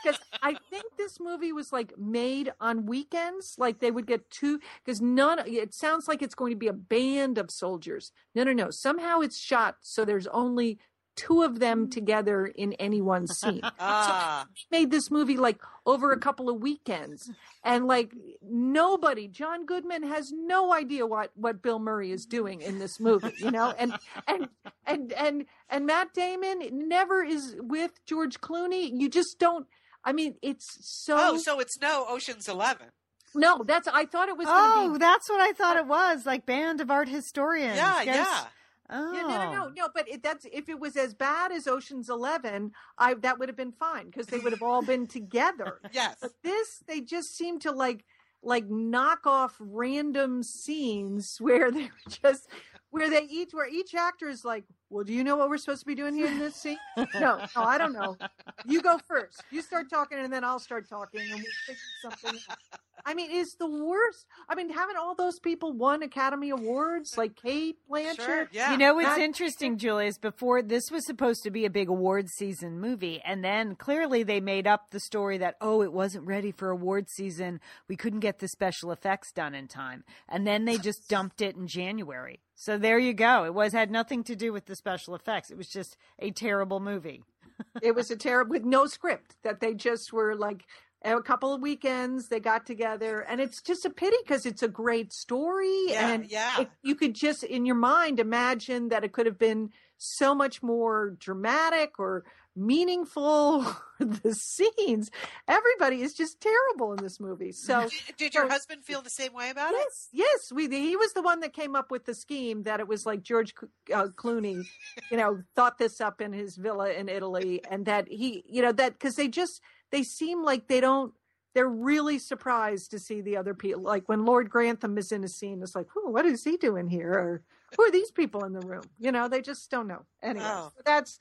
Because 0.04 0.20
i 0.42 0.56
think 0.72 0.84
this 0.98 1.20
movie 1.20 1.54
was 1.54 1.72
like 1.72 1.94
made 1.98 2.52
on 2.60 2.86
weekends 2.88 3.56
like 3.60 3.80
they 3.80 3.92
would 3.92 4.08
get 4.08 4.28
two 4.32 4.60
because 4.84 5.02
none 5.02 5.40
it 5.46 5.74
sounds 5.74 6.08
like 6.08 6.24
it's 6.24 6.34
going 6.34 6.52
to 6.52 6.58
be 6.58 6.68
a 6.68 6.74
band 6.74 7.38
of 7.38 7.52
soldiers. 7.52 8.12
No 8.34 8.44
no 8.44 8.54
no 8.54 8.68
somehow 8.72 9.20
it's 9.20 9.40
shot 9.40 9.76
so 9.82 10.04
there's 10.04 10.28
only 10.28 10.80
two 11.16 11.44
of 11.44 11.60
them 11.60 11.90
together 11.90 12.46
in 12.46 12.74
any 12.74 13.02
one 13.02 13.28
scene. 13.28 13.62
Ah. 13.80 14.46
So 14.56 14.66
made 14.72 14.92
this 14.92 15.12
movie 15.12 15.38
like 15.38 15.60
over 15.86 16.12
a 16.12 16.20
couple 16.20 16.50
of 16.50 16.62
weekends. 16.62 17.30
And 17.64 17.86
like 17.86 18.12
nobody, 18.42 19.28
John 19.28 19.66
Goodman 19.66 20.04
has 20.04 20.32
no 20.32 20.74
idea 20.74 21.06
what 21.06 21.32
what 21.36 21.62
Bill 21.62 21.80
Murray 21.80 22.12
is 22.12 22.26
doing 22.26 22.62
in 22.62 22.80
this 22.80 23.00
movie, 23.00 23.34
you 23.38 23.52
know? 23.52 23.74
And 23.78 23.94
and 24.28 24.48
and 24.86 25.14
and 25.14 25.46
and 25.70 25.86
Matt 25.86 26.14
Damon 26.14 26.62
never 26.88 27.24
is 27.24 27.56
with 27.60 27.92
George 28.06 28.40
Clooney. 28.42 28.90
You 28.94 29.10
just 29.10 29.40
don't 29.40 29.68
I 30.04 30.14
mean, 30.14 30.36
it's 30.42 30.78
so 30.82 31.16
Oh, 31.20 31.38
so 31.38 31.60
it's 31.60 31.80
no 31.80 32.06
Ocean's 32.10 32.48
Eleven. 32.48 32.88
No, 33.34 33.64
that's 33.66 33.88
I 33.88 34.06
thought 34.06 34.30
it 34.30 34.38
was 34.38 34.48
Oh, 34.50 34.94
be 34.94 34.98
that's 35.00 35.30
what 35.30 35.40
I 35.40 35.54
thought 35.54 35.78
it 35.78 35.88
was. 35.88 36.26
Like 36.26 36.46
band 36.46 36.82
of 36.82 36.92
art 36.92 37.08
historians. 37.10 37.78
Yeah, 37.78 38.06
Guys- 38.06 38.16
yeah. 38.16 38.44
Oh. 38.92 39.14
Yeah, 39.14 39.22
no, 39.22 39.28
no, 39.28 39.52
no, 39.52 39.66
oh. 39.66 39.72
no. 39.76 39.90
But 39.94 40.10
it, 40.10 40.22
that's 40.22 40.46
if 40.52 40.68
it 40.70 40.80
was 40.80 40.98
as 40.98 41.14
bad 41.14 41.52
as 41.52 41.68
Ocean's 41.68 42.10
Eleven, 42.10 42.72
I 42.98 43.14
that 43.16 43.40
would 43.40 43.50
have 43.50 43.56
been 43.56 43.72
fine 43.72 44.08
because 44.08 44.28
they 44.28 44.40
would 44.40 44.52
have 44.52 44.62
all 44.62 44.82
been 44.82 45.08
together. 45.08 45.80
Yes. 45.94 46.18
But 46.22 46.32
this, 46.42 46.84
they 46.88 47.02
just 47.02 47.36
seem 47.36 47.60
to 47.60 47.72
like 47.72 48.06
like 48.44 48.70
knock 48.70 49.26
off 49.26 49.56
random 49.60 50.42
scenes 50.42 51.38
where 51.42 51.72
they're 51.72 51.90
just 52.10 52.48
where 52.92 53.10
they 53.10 53.24
each 53.24 53.54
where 53.54 53.68
each 53.68 53.94
actor 53.94 54.30
is 54.30 54.46
like, 54.46 54.64
well, 54.90 55.04
do 55.04 55.14
you 55.14 55.24
know 55.24 55.36
what 55.36 55.50
we're 55.50 55.58
supposed 55.58 55.82
to 55.82 55.86
be 55.86 55.96
doing 55.96 56.16
here 56.16 56.28
in 56.28 56.40
this 56.40 56.56
scene? 56.56 56.78
No, 56.98 57.06
no, 57.16 57.46
I 57.56 57.78
don't 57.78 57.94
know. 57.94 58.18
You 58.66 58.82
go 58.82 59.00
first. 59.00 59.44
You 59.52 59.62
start 59.62 59.90
talking, 59.90 60.20
and 60.20 60.32
then 60.32 60.44
I'll 60.44 60.60
start 60.60 60.88
talking, 60.90 61.22
and 61.22 61.32
we'll 61.32 61.44
figure 61.66 61.82
something. 62.02 62.40
out. 62.50 62.58
I 63.06 63.14
mean, 63.14 63.30
it's 63.32 63.56
the 63.56 63.68
worst. 63.68 64.26
I 64.50 64.56
mean, 64.56 64.70
haven't 64.70 64.98
all 64.98 65.16
those 65.16 65.40
people 65.40 65.74
won 65.74 66.04
Academy 66.04 66.50
Awards 66.50 67.18
like 67.18 67.36
Cate 67.36 67.78
Blanchett? 67.90 68.22
Sure. 68.22 68.50
Yeah. 68.52 68.72
You 68.72 68.78
know 68.78 68.94
what's 68.96 69.08
That- 69.10 69.20
interesting, 69.20 69.78
Julius? 69.78 70.18
Before 70.18 70.62
this 70.62 70.92
was 70.92 71.06
supposed 71.06 71.44
to 71.44 71.52
be 71.52 71.66
a 71.66 71.70
big 71.70 71.90
award 71.90 72.30
season 72.30 72.80
movie, 72.80 73.22
and 73.26 73.44
then 73.44 73.76
clearly 73.76 74.24
they 74.24 74.40
made 74.40 74.68
up 74.68 74.92
the 74.92 75.00
story 75.00 75.38
that 75.40 75.56
oh, 75.62 75.82
it 75.82 75.94
wasn't 75.94 76.26
ready 76.28 76.52
for 76.52 76.70
award 76.70 77.10
season. 77.10 77.60
We 77.88 77.96
couldn't 77.96 78.20
get 78.20 78.40
the 78.40 78.48
special 78.48 78.92
effects 78.92 79.32
done 79.32 79.56
in 79.56 79.68
time, 79.68 80.04
and 80.30 80.46
then 80.46 80.66
they 80.66 80.78
just 80.78 81.08
dumped 81.10 81.42
it 81.42 81.56
in 81.56 81.68
January. 81.68 82.40
So 82.56 82.78
there 82.78 83.00
you 83.00 83.14
go. 83.14 83.46
It 83.46 83.54
was 83.54 83.74
had 83.74 83.90
nothing 83.90 84.24
to 84.26 84.36
do 84.36 84.54
with 84.54 84.66
the 84.66 84.76
special 84.76 85.16
effects. 85.16 85.50
It 85.50 85.58
was 85.58 85.68
just 85.68 85.98
a 86.20 86.32
terrible 86.32 86.80
movie. 86.80 87.24
it 87.82 87.96
was 87.96 88.12
a 88.12 88.16
terrible 88.16 88.52
with 88.52 88.66
no 88.66 88.86
script 88.86 89.36
that 89.44 89.60
they 89.60 89.74
just 89.74 90.14
were 90.14 90.36
like 90.36 90.66
a 91.04 91.22
couple 91.22 91.54
of 91.54 91.62
weekends 91.62 92.28
they 92.28 92.40
got 92.40 92.66
together 92.66 93.22
and 93.22 93.42
it's 93.42 93.62
just 93.62 93.86
a 93.86 93.90
pity 93.90 94.18
because 94.24 94.46
it's 94.46 94.62
a 94.64 94.68
great 94.68 95.12
story 95.12 95.86
Yeah, 95.88 96.10
and 96.12 96.26
yeah. 96.30 96.62
it, 96.62 96.70
you 96.84 96.96
could 96.96 97.16
just 97.16 97.44
in 97.44 97.66
your 97.66 97.76
mind 97.76 98.20
imagine 98.20 98.90
that 98.90 99.04
it 99.04 99.12
could 99.12 99.26
have 99.26 99.40
been 99.40 99.72
so 99.98 100.36
much 100.36 100.62
more 100.62 101.12
dramatic 101.20 102.00
or 102.00 102.24
meaningful 102.56 103.66
the 104.00 104.34
scenes 104.36 105.10
everybody 105.48 106.02
is 106.02 106.14
just 106.14 106.42
terrible 106.42 106.94
in 106.94 107.02
this 107.04 107.20
movie 107.20 107.52
so 107.52 107.88
Did, 107.88 108.18
did 108.18 108.34
your 108.34 108.46
so- 108.46 108.50
husband 108.50 108.84
feel 108.84 109.02
the 109.02 109.10
same 109.10 109.34
way 109.34 109.50
about 109.50 109.74
it? 109.74 109.78
Yes, 109.80 110.10
yes. 110.12 110.52
We 110.54 110.68
he 110.68 110.96
was 110.96 111.14
the 111.14 111.22
one 111.22 111.40
that 111.42 111.54
came 111.54 111.76
up 111.76 111.92
with 111.92 112.06
the 112.06 112.14
scheme 112.14 112.64
that 112.64 112.80
it 112.80 112.88
was 112.88 113.06
like 113.06 113.24
George 113.24 113.54
uh, 113.94 114.08
Clooney, 114.16 114.66
you 115.10 115.18
know, 115.18 115.42
thought 115.56 115.78
this 115.78 116.00
up 116.02 116.22
in 116.22 116.34
his 116.34 116.56
villa 116.56 116.92
in 116.92 117.10
Italy, 117.10 117.62
and 117.70 117.86
that 117.86 118.08
he, 118.08 118.44
you 118.48 118.62
know, 118.62 118.72
that 118.72 118.94
because 118.94 119.16
they 119.16 119.28
just 119.28 119.62
they 119.92 120.04
seem 120.04 120.44
like 120.44 120.68
they 120.68 120.82
don't. 120.82 121.14
They're 121.54 121.68
really 121.68 122.18
surprised 122.18 122.92
to 122.92 123.00
see 123.00 123.20
the 123.20 123.36
other 123.36 123.54
people. 123.54 123.82
Like 123.82 124.08
when 124.08 124.24
Lord 124.26 124.50
Grantham 124.50 124.98
is 124.98 125.12
in 125.12 125.24
a 125.24 125.28
scene, 125.28 125.62
it's 125.62 125.76
like, 125.76 125.88
"Who? 125.94 126.10
What 126.10 126.26
is 126.26 126.44
he 126.44 126.56
doing 126.58 126.88
here?" 126.88 127.12
Or 127.12 127.44
who 127.76 127.84
are 127.84 127.92
these 127.92 128.10
people 128.12 128.46
in 128.46 128.54
the 128.54 128.66
room? 128.66 128.84
You 129.00 129.12
know, 129.12 129.28
they 129.28 129.42
just 129.42 129.70
don't 129.70 129.88
know. 129.88 130.06
Anyway, 130.24 130.46
Oh. 130.48 130.72
so 130.76 130.82
that's 130.86 131.20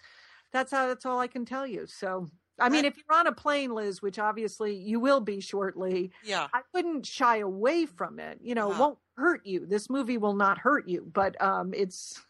that's 0.53 0.71
how 0.71 0.87
that's 0.87 1.05
all 1.05 1.19
I 1.21 1.27
can 1.27 1.45
tell 1.45 1.67
you. 1.67 1.87
So. 1.87 2.29
I 2.63 2.69
mean, 2.69 2.85
I- 2.85 2.89
if 2.89 2.97
you're 2.99 3.17
on 3.19 3.27
a 3.27 3.33
plane, 3.33 3.71
Liz, 3.75 4.03
which 4.03 4.19
obviously 4.19 4.75
you 4.77 5.01
will 5.01 5.21
be 5.23 5.41
shortly, 5.41 6.13
Yeah. 6.23 6.47
I 6.53 6.61
wouldn't 6.75 7.07
shy 7.07 7.39
away 7.39 7.87
from 7.87 8.19
it. 8.19 8.39
You 8.43 8.55
know, 8.55 8.69
it 8.69 8.73
Uh-huh. 8.73 8.81
won't 8.83 8.99
hurt 9.17 9.47
you. 9.47 9.65
This 9.65 9.89
movie 9.89 10.19
will 10.19 10.35
not 10.35 10.59
hurt 10.59 10.87
you, 10.87 11.11
but 11.11 11.41
um, 11.41 11.73
it's 11.73 12.21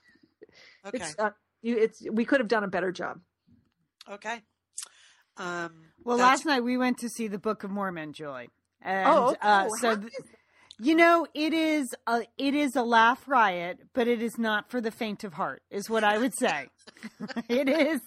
Okay. 0.86 0.98
it's 0.98 1.16
uh, 1.18 1.30
you. 1.62 1.76
It's 1.78 2.02
we 2.12 2.24
could 2.24 2.38
have 2.38 2.46
done 2.46 2.62
a 2.62 2.68
better 2.68 2.92
job. 2.92 3.20
Okay. 4.08 4.44
Um, 5.40 5.72
Well, 6.04 6.18
last 6.18 6.44
night 6.44 6.62
we 6.62 6.76
went 6.76 6.98
to 6.98 7.08
see 7.08 7.28
the 7.28 7.38
Book 7.38 7.64
of 7.64 7.70
Mormon, 7.70 8.12
Julie. 8.12 8.50
And, 8.82 9.08
oh, 9.08 9.28
okay. 9.30 9.38
uh, 9.42 9.68
so 9.80 9.96
th- 9.96 10.12
You 10.78 10.94
know, 10.94 11.26
it 11.34 11.52
is 11.52 11.94
a 12.06 12.22
it 12.38 12.54
is 12.54 12.74
a 12.76 12.82
laugh 12.82 13.26
riot, 13.28 13.80
but 13.94 14.08
it 14.08 14.22
is 14.22 14.38
not 14.38 14.70
for 14.70 14.80
the 14.80 14.90
faint 14.90 15.24
of 15.24 15.34
heart, 15.34 15.62
is 15.70 15.90
what 15.90 16.04
I 16.04 16.16
would 16.18 16.34
say. 16.34 16.68
it 17.48 17.68
is 17.68 18.00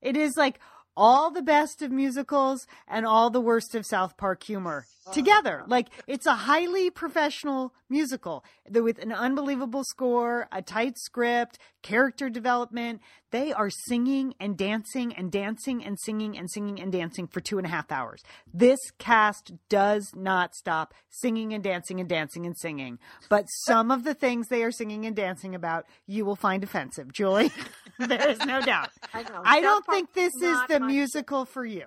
it 0.00 0.16
is 0.16 0.36
like 0.36 0.58
all 0.96 1.30
the 1.30 1.42
best 1.42 1.82
of 1.82 1.90
musicals 1.90 2.66
and 2.88 3.06
all 3.06 3.30
the 3.30 3.40
worst 3.40 3.74
of 3.74 3.84
South 3.86 4.16
Park 4.16 4.42
humor 4.42 4.84
together. 5.12 5.64
Like 5.66 5.88
it's 6.06 6.26
a 6.26 6.34
highly 6.34 6.90
professional 6.90 7.74
musical 7.88 8.44
with 8.70 8.98
an 8.98 9.12
unbelievable 9.12 9.84
score, 9.84 10.48
a 10.52 10.62
tight 10.62 10.98
script, 10.98 11.58
character 11.82 12.28
development. 12.30 13.00
They 13.30 13.52
are 13.52 13.70
singing 13.70 14.34
and 14.38 14.56
dancing 14.56 15.14
and 15.14 15.32
dancing 15.32 15.84
and 15.84 15.98
singing 15.98 16.36
and 16.36 16.50
singing 16.50 16.80
and 16.80 16.92
dancing 16.92 17.26
for 17.26 17.40
two 17.40 17.58
and 17.58 17.66
a 17.66 17.70
half 17.70 17.90
hours. 17.90 18.22
This 18.52 18.78
cast 18.98 19.52
does 19.68 20.12
not 20.14 20.54
stop 20.54 20.94
singing 21.08 21.52
and 21.54 21.64
dancing 21.64 21.98
and 21.98 22.08
dancing 22.08 22.46
and 22.46 22.56
singing. 22.56 22.98
But 23.28 23.46
some 23.46 23.90
of 23.90 24.04
the 24.04 24.14
things 24.14 24.48
they 24.48 24.62
are 24.62 24.70
singing 24.72 25.06
and 25.06 25.16
dancing 25.16 25.54
about, 25.54 25.86
you 26.06 26.24
will 26.24 26.36
find 26.36 26.62
offensive, 26.62 27.12
Julie. 27.12 27.50
there 27.98 28.28
is 28.28 28.38
no 28.44 28.60
doubt. 28.60 28.90
I. 29.14 29.24
I 29.44 29.60
don't 29.60 29.84
think 29.86 30.12
this 30.12 30.34
is 30.34 30.58
the 30.68 30.80
musical 30.80 31.44
for 31.44 31.64
you. 31.64 31.86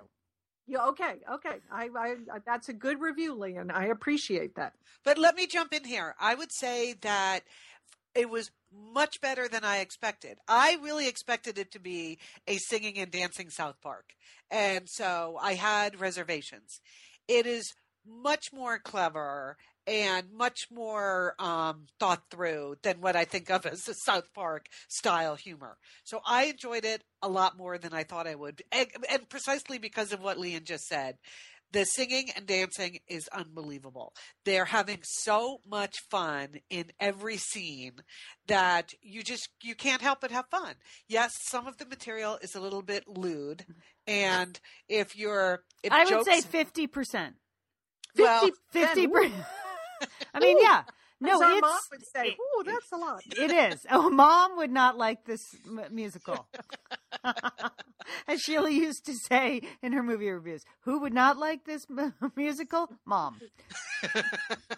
Yeah, 0.66 0.86
okay, 0.86 1.14
okay. 1.32 1.58
I, 1.70 1.88
I, 1.96 2.16
that's 2.44 2.68
a 2.68 2.72
good 2.72 3.00
review, 3.00 3.34
Lian. 3.34 3.70
I 3.70 3.86
appreciate 3.86 4.56
that. 4.56 4.72
But 5.04 5.16
let 5.16 5.36
me 5.36 5.46
jump 5.46 5.72
in 5.72 5.84
here. 5.84 6.14
I 6.18 6.34
would 6.34 6.52
say 6.52 6.94
that 7.02 7.40
it 8.16 8.28
was 8.28 8.50
much 8.72 9.20
better 9.20 9.46
than 9.46 9.62
I 9.62 9.78
expected. 9.78 10.38
I 10.48 10.78
really 10.82 11.06
expected 11.06 11.58
it 11.58 11.70
to 11.72 11.78
be 11.78 12.18
a 12.48 12.56
singing 12.56 12.98
and 12.98 13.10
dancing 13.10 13.50
South 13.50 13.76
Park. 13.80 14.06
And 14.50 14.88
so 14.88 15.38
I 15.40 15.54
had 15.54 16.00
reservations. 16.00 16.80
It 17.28 17.46
is 17.46 17.74
much 18.04 18.52
more 18.52 18.78
clever 18.78 19.56
and 19.86 20.32
much 20.32 20.66
more 20.70 21.34
um, 21.38 21.86
thought 22.00 22.22
through 22.30 22.76
than 22.82 23.00
what 23.00 23.16
I 23.16 23.24
think 23.24 23.50
of 23.50 23.66
as 23.66 23.86
a 23.88 23.94
South 23.94 24.32
Park 24.34 24.66
style 24.88 25.36
humor. 25.36 25.76
So 26.04 26.20
I 26.26 26.44
enjoyed 26.46 26.84
it 26.84 27.04
a 27.22 27.28
lot 27.28 27.56
more 27.56 27.78
than 27.78 27.92
I 27.92 28.02
thought 28.02 28.26
I 28.26 28.34
would. 28.34 28.62
And, 28.72 28.88
and 29.10 29.28
precisely 29.28 29.78
because 29.78 30.12
of 30.12 30.20
what 30.20 30.38
Lian 30.38 30.64
just 30.64 30.86
said. 30.86 31.16
The 31.72 31.84
singing 31.84 32.30
and 32.36 32.46
dancing 32.46 33.00
is 33.08 33.28
unbelievable. 33.32 34.12
They're 34.44 34.66
having 34.66 35.00
so 35.02 35.58
much 35.68 35.96
fun 36.10 36.60
in 36.70 36.92
every 37.00 37.36
scene 37.38 37.94
that 38.46 38.94
you 39.02 39.24
just 39.24 39.48
you 39.64 39.74
can't 39.74 40.00
help 40.00 40.20
but 40.20 40.30
have 40.30 40.46
fun. 40.48 40.76
Yes, 41.08 41.32
some 41.50 41.66
of 41.66 41.76
the 41.78 41.84
material 41.84 42.38
is 42.40 42.54
a 42.54 42.60
little 42.60 42.82
bit 42.82 43.08
lewd, 43.08 43.66
and 44.06 44.58
if 44.88 45.16
you're, 45.16 45.64
if 45.82 45.92
I 45.92 46.04
would 46.04 46.24
say 46.24 46.40
fifty 46.40 46.86
percent. 46.86 47.34
well, 48.16 48.48
Fifty 48.70 49.08
percent. 49.08 49.34
I 50.34 50.40
mean, 50.40 50.58
yeah. 50.60 50.82
No, 51.18 51.42
our 51.42 51.52
it's 51.52 51.62
mom 51.62 51.78
would 51.92 52.06
say, 52.14 52.36
"Ooh, 52.38 52.62
that's 52.64 52.92
a 52.92 52.96
lot." 52.96 53.22
it 53.26 53.50
is. 53.50 53.86
Oh, 53.90 54.10
mom 54.10 54.58
would 54.58 54.70
not 54.70 54.98
like 54.98 55.24
this 55.24 55.56
m- 55.66 55.80
musical. 55.90 56.46
As 58.28 58.40
Sheila 58.40 58.70
used 58.70 59.06
to 59.06 59.14
say 59.14 59.62
in 59.82 59.92
her 59.92 60.02
movie 60.02 60.30
reviews, 60.30 60.62
who 60.80 61.00
would 61.00 61.14
not 61.14 61.38
like 61.38 61.64
this 61.64 61.86
m- 61.90 62.14
musical? 62.36 62.90
Mom. 63.04 63.40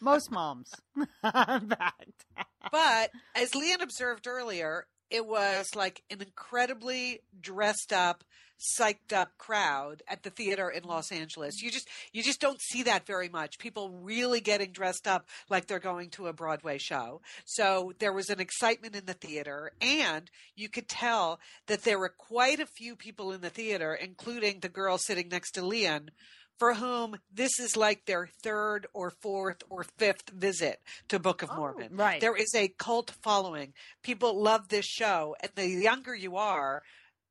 Most 0.00 0.30
moms. 0.30 0.72
In 0.96 1.06
fact. 1.22 2.24
But 2.70 3.10
as 3.34 3.54
Lian 3.54 3.80
observed 3.80 4.26
earlier, 4.26 4.86
it 5.10 5.26
was 5.26 5.74
like 5.74 6.02
an 6.10 6.20
incredibly 6.20 7.20
dressed 7.40 7.92
up, 7.92 8.24
psyched 8.58 9.12
up 9.14 9.38
crowd 9.38 10.02
at 10.08 10.22
the 10.22 10.30
theater 10.30 10.68
in 10.68 10.82
Los 10.84 11.12
Angeles. 11.12 11.62
You 11.62 11.70
just 11.70 11.88
you 12.12 12.22
just 12.22 12.40
don't 12.40 12.60
see 12.60 12.82
that 12.84 13.06
very 13.06 13.28
much. 13.28 13.58
People 13.58 13.90
really 13.90 14.40
getting 14.40 14.72
dressed 14.72 15.06
up 15.06 15.26
like 15.48 15.66
they're 15.66 15.78
going 15.78 16.10
to 16.10 16.26
a 16.26 16.32
Broadway 16.32 16.78
show. 16.78 17.20
So 17.44 17.92
there 17.98 18.12
was 18.12 18.30
an 18.30 18.40
excitement 18.40 18.96
in 18.96 19.06
the 19.06 19.14
theater 19.14 19.72
and 19.80 20.30
you 20.56 20.68
could 20.68 20.88
tell 20.88 21.40
that 21.66 21.82
there 21.82 21.98
were 21.98 22.12
quite 22.16 22.60
a 22.60 22.66
few 22.66 22.96
people 22.96 23.32
in 23.32 23.40
the 23.40 23.50
theater 23.50 23.94
including 23.94 24.60
the 24.60 24.68
girl 24.68 24.98
sitting 24.98 25.28
next 25.28 25.52
to 25.52 25.62
Lian 25.62 26.10
for 26.58 26.74
whom 26.74 27.16
this 27.32 27.58
is 27.60 27.76
like 27.76 28.04
their 28.06 28.28
third 28.42 28.86
or 28.92 29.10
fourth 29.22 29.62
or 29.70 29.84
fifth 29.96 30.30
visit 30.30 30.80
to 31.08 31.18
Book 31.18 31.42
of 31.42 31.50
Oh, 31.52 31.56
Mormon. 31.56 31.96
right. 31.96 32.20
There 32.20 32.36
is 32.36 32.54
a 32.54 32.68
cult 32.78 33.12
following. 33.22 33.72
People 34.02 34.42
love 34.42 34.68
this 34.68 34.86
show, 34.86 35.36
and 35.40 35.50
the 35.54 35.66
younger 35.68 36.14
you 36.14 36.36
are, 36.36 36.82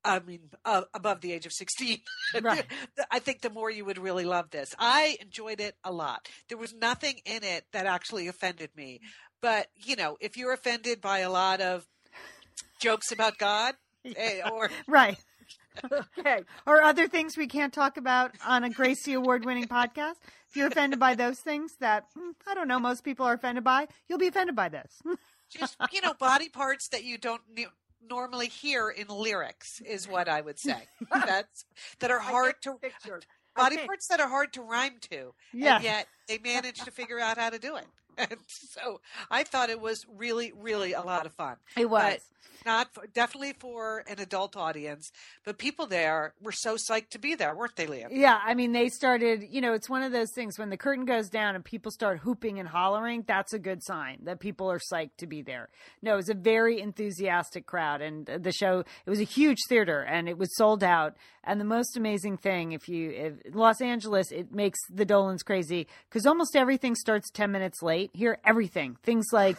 I 0.04 0.20
mean, 0.20 0.50
uh, 0.64 0.84
above 0.94 1.22
the 1.22 1.34
age 1.34 1.46
of 1.46 1.52
16, 1.52 1.98
Right. 2.42 2.66
I 3.12 3.20
think 3.20 3.42
the 3.42 3.50
more 3.50 3.70
you 3.70 3.84
would 3.86 3.98
really 3.98 4.24
love 4.26 4.50
this. 4.52 4.74
I 4.80 5.18
enjoyed 5.22 5.60
it 5.60 5.76
a 5.84 5.92
lot. 5.92 6.30
There 6.48 6.58
was 6.58 6.74
nothing 6.74 7.16
in 7.26 7.44
it 7.44 7.66
that 7.74 7.86
actually 7.86 8.28
offended 8.28 8.70
me. 8.78 9.02
But, 9.42 9.68
you 9.76 9.96
know, 9.96 10.18
if 10.22 10.38
you're 10.38 10.54
offended 10.54 11.02
by 11.02 11.20
a 11.20 11.30
lot 11.30 11.60
of 11.62 11.86
jokes 12.80 13.12
about 13.12 13.38
God, 13.38 13.76
eh, 14.16 14.42
or 14.50 14.70
Right. 14.88 15.18
Okay. 16.20 16.44
Or 16.66 16.82
other 16.82 17.08
things 17.08 17.38
we 17.38 17.48
can't 17.48 17.74
talk 17.74 17.98
about 17.98 18.32
on 18.46 18.64
a 18.64 18.70
Gracie 18.70 19.14
Award 19.14 19.46
winning 19.46 19.68
podcast. 19.68 20.16
If 20.50 20.56
you're 20.56 20.68
offended 20.68 21.00
by 21.00 21.16
those 21.16 21.40
things 21.40 21.76
that, 21.80 22.06
mm, 22.18 22.34
I 22.48 22.54
don't 22.54 22.68
know, 22.68 22.80
most 22.80 23.04
people 23.04 23.26
are 23.26 23.34
offended 23.34 23.64
by, 23.64 23.88
you'll 24.08 24.20
be 24.20 24.28
offended 24.28 24.56
by 24.56 24.70
this. 24.70 25.02
just, 25.50 25.78
you 25.92 26.02
know, 26.02 26.14
body 26.14 26.50
parts 26.50 26.90
that 26.90 27.04
you 27.04 27.18
don't 27.18 27.42
normally 28.10 28.48
hear 28.48 28.90
in 28.90 29.08
lyrics 29.08 29.82
is 29.82 30.08
what 30.08 30.28
I 30.28 30.42
would 30.42 30.60
say. 30.60 30.78
That's 31.12 31.66
that 32.00 32.12
are 32.12 32.20
hard 32.20 32.56
to 32.64 32.74
picture. 32.76 33.22
Body 33.56 33.78
parts 33.78 34.08
that 34.08 34.20
are 34.20 34.30
hard 34.30 34.54
to 34.54 34.62
rhyme 34.62 34.98
to. 35.10 35.34
Yeah. 35.52 35.76
and 35.76 35.84
yet 35.84 36.08
they 36.28 36.38
managed 36.38 36.86
to 36.86 36.92
figure 36.92 37.20
out 37.20 37.38
how 37.38 37.50
to 37.50 37.58
do 37.60 37.76
it. 37.76 37.86
And 38.18 38.38
so 38.48 39.02
I 39.30 39.44
thought 39.44 39.70
it 39.70 39.82
was 39.82 40.06
really, 40.18 40.52
really 40.56 40.94
a 40.94 41.02
lot 41.02 41.26
of 41.26 41.34
fun. 41.34 41.58
It 41.76 41.90
was. 41.90 42.14
But 42.14 42.22
not 42.66 42.94
for, 42.94 43.08
definitely 43.08 43.54
for 43.54 44.04
an 44.08 44.20
adult 44.20 44.56
audience, 44.56 45.12
but 45.46 45.58
people 45.58 45.88
there 45.88 46.34
were 46.42 46.52
so 46.52 46.76
psyched 46.76 47.10
to 47.12 47.20
be 47.20 47.34
there, 47.34 47.56
weren't 47.56 47.76
they, 47.76 47.88
Lian? 47.88 48.10
Yeah, 48.12 48.40
I 48.44 48.54
mean, 48.54 48.74
they 48.74 48.90
started, 48.90 49.44
you 49.50 49.62
know, 49.62 49.74
it's 49.74 49.90
one 49.90 50.04
of 50.04 50.12
those 50.12 50.32
things 50.34 50.60
when 50.60 50.70
the 50.70 50.78
curtain 50.78 51.06
goes 51.06 51.30
down 51.30 51.56
and 51.56 51.64
people 51.64 51.92
start 51.92 52.20
hooping 52.20 52.60
and 52.60 52.68
hollering, 52.68 53.24
that's 53.26 53.54
a 53.54 53.60
good 53.60 53.84
sign 53.84 54.20
that 54.24 54.40
people 54.40 54.70
are 54.70 54.80
psyched 54.80 55.18
to 55.20 55.28
be 55.28 55.42
there. 55.42 55.70
No, 56.02 56.14
it 56.14 56.18
was 56.18 56.30
a 56.30 56.34
very 56.34 56.82
enthusiastic 56.82 57.66
crowd, 57.66 58.02
and 58.02 58.26
the 58.26 58.52
show, 58.52 58.84
it 59.06 59.10
was 59.10 59.20
a 59.22 59.24
huge 59.24 59.60
theater 59.70 60.02
and 60.02 60.28
it 60.28 60.38
was 60.38 60.56
sold 60.56 60.84
out. 60.84 61.16
And 61.44 61.62
the 61.62 61.66
most 61.66 61.96
amazing 61.96 62.38
thing, 62.38 62.74
if 62.74 62.90
you, 62.90 63.10
if 63.12 63.56
Los 63.56 63.80
Angeles, 63.80 64.34
it 64.34 64.52
makes 64.52 64.80
the 64.90 65.06
Dolans 65.06 65.44
crazy 65.44 65.88
because 66.10 66.26
almost 66.26 66.58
everything 66.58 66.94
starts 66.94 67.30
10 67.32 67.52
minutes 67.52 67.82
late. 67.82 68.07
Here, 68.14 68.38
everything, 68.46 68.98
things 69.04 69.28
like, 69.32 69.58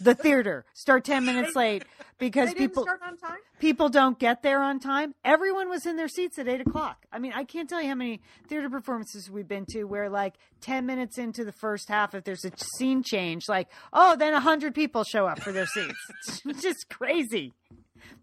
the 0.00 0.14
theater 0.24 0.64
start 0.74 1.04
10 1.04 1.24
minutes 1.24 1.56
late 1.56 1.84
because 2.18 2.52
people 2.54 2.82
start 2.82 3.00
on 3.02 3.16
time. 3.16 3.38
people 3.60 3.88
don't 3.88 4.18
get 4.18 4.42
there 4.42 4.62
on 4.62 4.78
time. 4.78 5.14
Everyone 5.24 5.68
was 5.68 5.86
in 5.86 5.96
their 5.96 6.08
seats 6.08 6.38
at 6.38 6.48
eight 6.48 6.60
o'clock. 6.60 7.06
I 7.12 7.18
mean, 7.18 7.32
I 7.34 7.44
can't 7.44 7.68
tell 7.68 7.80
you 7.80 7.88
how 7.88 7.94
many 7.94 8.20
theater 8.48 8.68
performances 8.68 9.30
we've 9.30 9.48
been 9.48 9.66
to 9.70 9.84
where, 9.84 10.08
like, 10.08 10.34
10 10.60 10.86
minutes 10.86 11.18
into 11.18 11.44
the 11.44 11.52
first 11.52 11.88
half, 11.88 12.14
if 12.14 12.24
there's 12.24 12.44
a 12.44 12.52
scene 12.76 13.02
change, 13.02 13.44
like, 13.48 13.68
oh, 13.92 14.16
then 14.16 14.32
100 14.32 14.74
people 14.74 15.04
show 15.04 15.26
up 15.26 15.40
for 15.40 15.52
their 15.52 15.66
seats. 15.66 15.96
It's 16.46 16.62
just 16.62 16.88
crazy. 16.88 17.52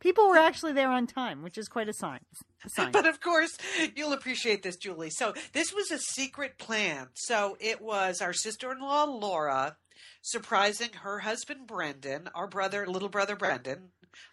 People 0.03 0.27
were 0.27 0.37
actually 0.37 0.73
there 0.73 0.91
on 0.91 1.07
time, 1.07 1.41
which 1.43 1.57
is 1.57 1.69
quite 1.69 1.87
a 1.87 1.93
sign. 1.93 2.19
A 2.65 2.69
sign. 2.69 2.91
But 2.91 3.07
of 3.07 3.21
course, 3.21 3.57
you'll 3.95 4.11
appreciate 4.11 4.61
this, 4.61 4.75
Julie. 4.75 5.09
So 5.09 5.33
this 5.53 5.73
was 5.73 5.91
a 5.91 5.97
secret 5.97 6.57
plan. 6.57 7.07
So 7.13 7.55
it 7.61 7.81
was 7.81 8.19
our 8.19 8.33
sister-in-law 8.33 9.05
Laura 9.05 9.77
surprising 10.21 10.89
her 11.03 11.19
husband 11.19 11.67
Brendan, 11.67 12.29
our 12.35 12.47
brother, 12.47 12.85
little 12.85 13.07
brother 13.07 13.37
Brendan, 13.37 13.91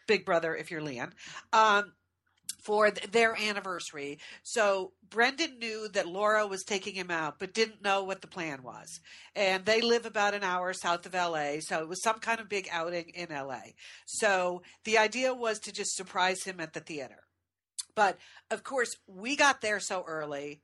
big 0.08 0.24
brother 0.24 0.56
if 0.56 0.72
you're 0.72 0.82
Lian, 0.82 1.12
um, 1.52 1.92
for 2.64 2.90
th- 2.90 3.12
their 3.12 3.40
anniversary. 3.40 4.18
So 4.42 4.92
Brendan 5.10 5.58
knew 5.58 5.88
that 5.88 6.06
Laura 6.06 6.46
was 6.46 6.62
taking 6.62 6.94
him 6.94 7.10
out, 7.10 7.38
but 7.38 7.52
didn't 7.52 7.82
know 7.82 8.04
what 8.04 8.20
the 8.20 8.28
plan 8.28 8.62
was. 8.62 9.00
And 9.34 9.64
they 9.64 9.80
live 9.80 10.06
about 10.06 10.34
an 10.34 10.44
hour 10.44 10.72
south 10.72 11.04
of 11.04 11.14
LA, 11.14 11.56
so 11.60 11.80
it 11.80 11.88
was 11.88 12.02
some 12.02 12.20
kind 12.20 12.40
of 12.40 12.48
big 12.48 12.68
outing 12.70 13.10
in 13.14 13.28
LA. 13.30 13.72
So 14.06 14.62
the 14.84 14.98
idea 14.98 15.34
was 15.34 15.58
to 15.60 15.72
just 15.72 15.96
surprise 15.96 16.44
him 16.44 16.60
at 16.60 16.72
the 16.72 16.80
theater. 16.80 17.24
But 17.96 18.18
of 18.50 18.62
course, 18.62 18.90
we 19.06 19.36
got 19.36 19.60
there 19.60 19.80
so 19.80 20.04
early. 20.06 20.62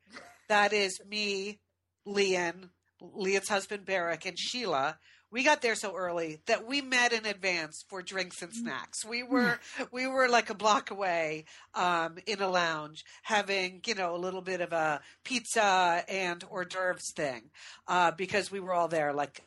That 0.48 0.72
is 0.72 1.00
me, 1.08 1.58
Lian, 2.06 2.70
Lian's 3.00 3.48
husband 3.48 3.84
Barrick, 3.84 4.26
and 4.26 4.38
Sheila. 4.38 4.98
We 5.30 5.42
got 5.42 5.60
there 5.60 5.74
so 5.74 5.94
early 5.96 6.40
that 6.46 6.66
we 6.66 6.80
met 6.80 7.12
in 7.12 7.26
advance 7.26 7.84
for 7.88 8.00
drinks 8.02 8.42
and 8.42 8.52
snacks. 8.54 9.04
We 9.04 9.22
were 9.22 9.58
we 9.92 10.06
were 10.06 10.28
like 10.28 10.50
a 10.50 10.54
block 10.54 10.90
away 10.90 11.44
um, 11.74 12.16
in 12.26 12.40
a 12.40 12.48
lounge 12.48 13.04
having 13.22 13.80
you 13.86 13.94
know 13.94 14.14
a 14.14 14.18
little 14.18 14.40
bit 14.42 14.60
of 14.60 14.72
a 14.72 15.00
pizza 15.24 16.04
and 16.08 16.42
hors 16.44 16.64
d'oeuvres 16.66 17.12
thing 17.14 17.50
uh, 17.88 18.12
because 18.12 18.50
we 18.50 18.60
were 18.60 18.72
all 18.72 18.88
there 18.88 19.12
like 19.12 19.42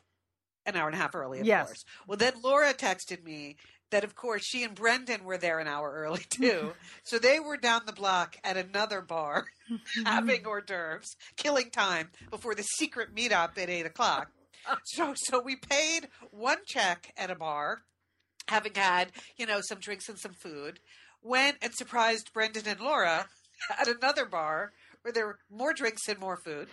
an 0.66 0.76
hour 0.76 0.86
and 0.86 0.94
a 0.94 0.98
half 0.98 1.14
early. 1.14 1.40
Of 1.40 1.46
Yes. 1.46 1.66
course. 1.66 1.84
Well, 2.06 2.18
then 2.18 2.34
Laura 2.44 2.74
texted 2.74 3.24
me 3.24 3.56
that 3.90 4.04
of 4.04 4.14
course 4.14 4.44
she 4.44 4.62
and 4.62 4.74
Brendan 4.74 5.24
were 5.24 5.38
there 5.38 5.58
an 5.58 5.66
hour 5.66 5.90
early 5.92 6.24
too. 6.30 6.72
so 7.02 7.18
they 7.18 7.40
were 7.40 7.56
down 7.56 7.82
the 7.86 7.92
block 7.92 8.36
at 8.44 8.56
another 8.56 9.00
bar 9.00 9.46
having 10.04 10.44
hors 10.46 10.62
d'oeuvres, 10.62 11.16
killing 11.36 11.70
time 11.70 12.10
before 12.30 12.54
the 12.54 12.62
secret 12.62 13.14
meetup 13.14 13.56
at 13.58 13.70
eight 13.70 13.86
o'clock. 13.86 14.30
So 14.84 15.14
so 15.16 15.40
we 15.40 15.56
paid 15.56 16.08
one 16.30 16.58
check 16.66 17.12
at 17.16 17.30
a 17.30 17.34
bar, 17.34 17.82
having 18.48 18.74
had, 18.74 19.12
you 19.36 19.46
know, 19.46 19.60
some 19.60 19.78
drinks 19.78 20.08
and 20.08 20.18
some 20.18 20.32
food, 20.32 20.80
went 21.22 21.56
and 21.62 21.74
surprised 21.74 22.32
Brendan 22.32 22.66
and 22.66 22.80
Laura 22.80 23.26
at 23.78 23.88
another 23.88 24.26
bar 24.26 24.72
where 25.02 25.12
there 25.12 25.26
were 25.26 25.38
more 25.50 25.72
drinks 25.72 26.08
and 26.08 26.18
more 26.18 26.36
food. 26.36 26.68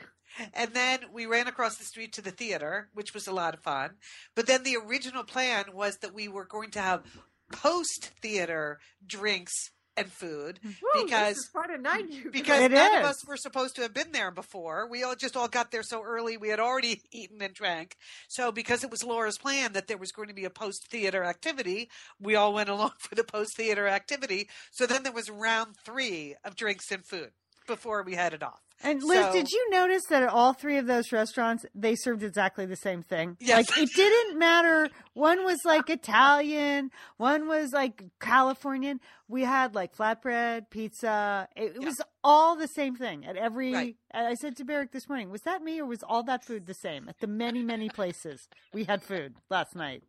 And 0.54 0.74
then 0.74 1.00
we 1.14 1.26
ran 1.26 1.48
across 1.48 1.78
the 1.78 1.86
street 1.86 2.14
to 2.14 2.22
the 2.22 2.32
theater, 2.32 2.90
which 2.94 3.14
was 3.14 3.28
a 3.28 3.34
lot 3.34 3.54
of 3.54 3.62
fun. 3.62 3.92
But 4.36 4.46
then 4.46 4.64
the 4.64 4.78
original 4.78 5.24
plan 5.24 5.66
was 5.74 5.98
that 5.98 6.14
we 6.14 6.28
were 6.28 6.46
going 6.46 6.72
to 6.72 6.82
have 6.82 7.04
post 7.52 8.12
theater 8.22 8.80
drinks 9.06 9.72
and 9.98 10.12
food 10.12 10.60
mm-hmm. 10.66 10.70
Woo, 10.82 11.04
because 11.04 11.36
this 11.36 11.46
is 11.46 11.50
quite 11.50 11.70
a 11.70 11.78
night. 11.78 12.10
Mm-hmm. 12.10 12.30
Because 12.30 12.62
It 12.62 12.72
none 12.72 12.98
of 13.00 13.06
us 13.06 13.26
were 13.26 13.38
supposed 13.38 13.76
to 13.76 13.82
have 13.82 13.94
been 13.94 14.12
there 14.12 14.32
before. 14.32 14.88
We 14.90 15.04
all 15.04 15.16
just 15.16 15.36
all 15.36 15.48
got 15.48 15.72
there 15.72 15.84
so 15.84 16.04
early. 16.04 16.38
We 16.38 16.50
had 16.50 16.60
already 16.60 17.02
eaten 17.12 17.42
and 17.42 17.54
drank. 17.54 17.98
So 18.28 18.52
because 18.52 18.84
it 18.84 18.92
was 18.92 19.04
Laura's 19.04 19.38
plan 19.38 19.74
that 19.74 19.88
there 19.88 19.98
was 19.98 20.12
going 20.12 20.28
to 20.28 20.34
be 20.34 20.46
a 20.46 20.50
post 20.50 20.88
theater 20.88 21.24
activity, 21.24 21.90
we 22.20 22.36
all 22.36 22.54
went 22.54 22.70
along 22.78 22.94
for 23.00 23.16
the 23.16 23.24
post 23.24 23.56
theater 23.58 23.88
activity. 23.88 24.50
So 24.72 24.86
then 24.86 25.04
there 25.04 25.12
was 25.12 25.30
round 25.30 25.76
three 25.84 26.36
of 26.44 26.56
drinks 26.56 26.92
and 26.92 27.06
food 27.06 27.32
before 27.68 28.02
we 28.04 28.16
headed 28.16 28.42
off. 28.44 28.62
And 28.84 29.02
Liz, 29.02 29.26
So- 29.26 29.32
did 29.34 29.50
you 29.50 29.70
notice 29.72 30.04
that 30.10 30.22
at 30.22 30.30
all 30.30 30.54
three 30.54 30.78
of 30.78 30.86
those 30.86 31.12
restaurants 31.12 31.66
they 31.74 31.96
served 31.96 32.22
exactly 32.24 32.66
the 32.68 32.76
same 32.76 33.02
thing? 33.02 33.36
Yes. 33.40 33.70
Like 33.72 33.78
it 33.80 33.90
didn't 33.96 34.38
matter. 34.38 34.90
One 35.14 35.44
was 35.44 35.58
like 35.66 35.90
Italian, 35.90 36.92
one 37.18 37.48
was 37.48 37.72
like 37.74 38.04
Californian. 38.20 39.00
We 39.28 39.42
had 39.44 39.74
like 39.74 39.96
flatbread, 39.96 40.70
pizza. 40.70 41.48
It, 41.56 41.76
it 41.76 41.78
Yeah. 41.82 41.86
was 41.88 42.02
all 42.24 42.56
the 42.56 42.68
same 42.68 42.96
thing 42.96 43.26
at 43.26 43.36
every. 43.36 43.74
Right. 43.74 43.96
I 44.14 44.36
said 44.36 44.56
to 44.58 44.64
Barrick 44.66 44.92
this 44.92 45.10
morning, 45.10 45.30
was 45.32 45.42
that 45.42 45.64
me 45.64 45.80
or 45.80 45.86
was 45.86 46.04
all 46.04 46.22
that 46.24 46.46
food 46.46 46.68
the 46.68 46.74
same 46.76 47.10
at 47.10 47.20
the 47.20 47.28
many 47.28 47.64
many 47.64 47.90
places 47.90 48.48
we 48.74 48.84
had 48.84 49.02
food 49.04 49.36
last 49.50 49.76
night? 49.76 50.04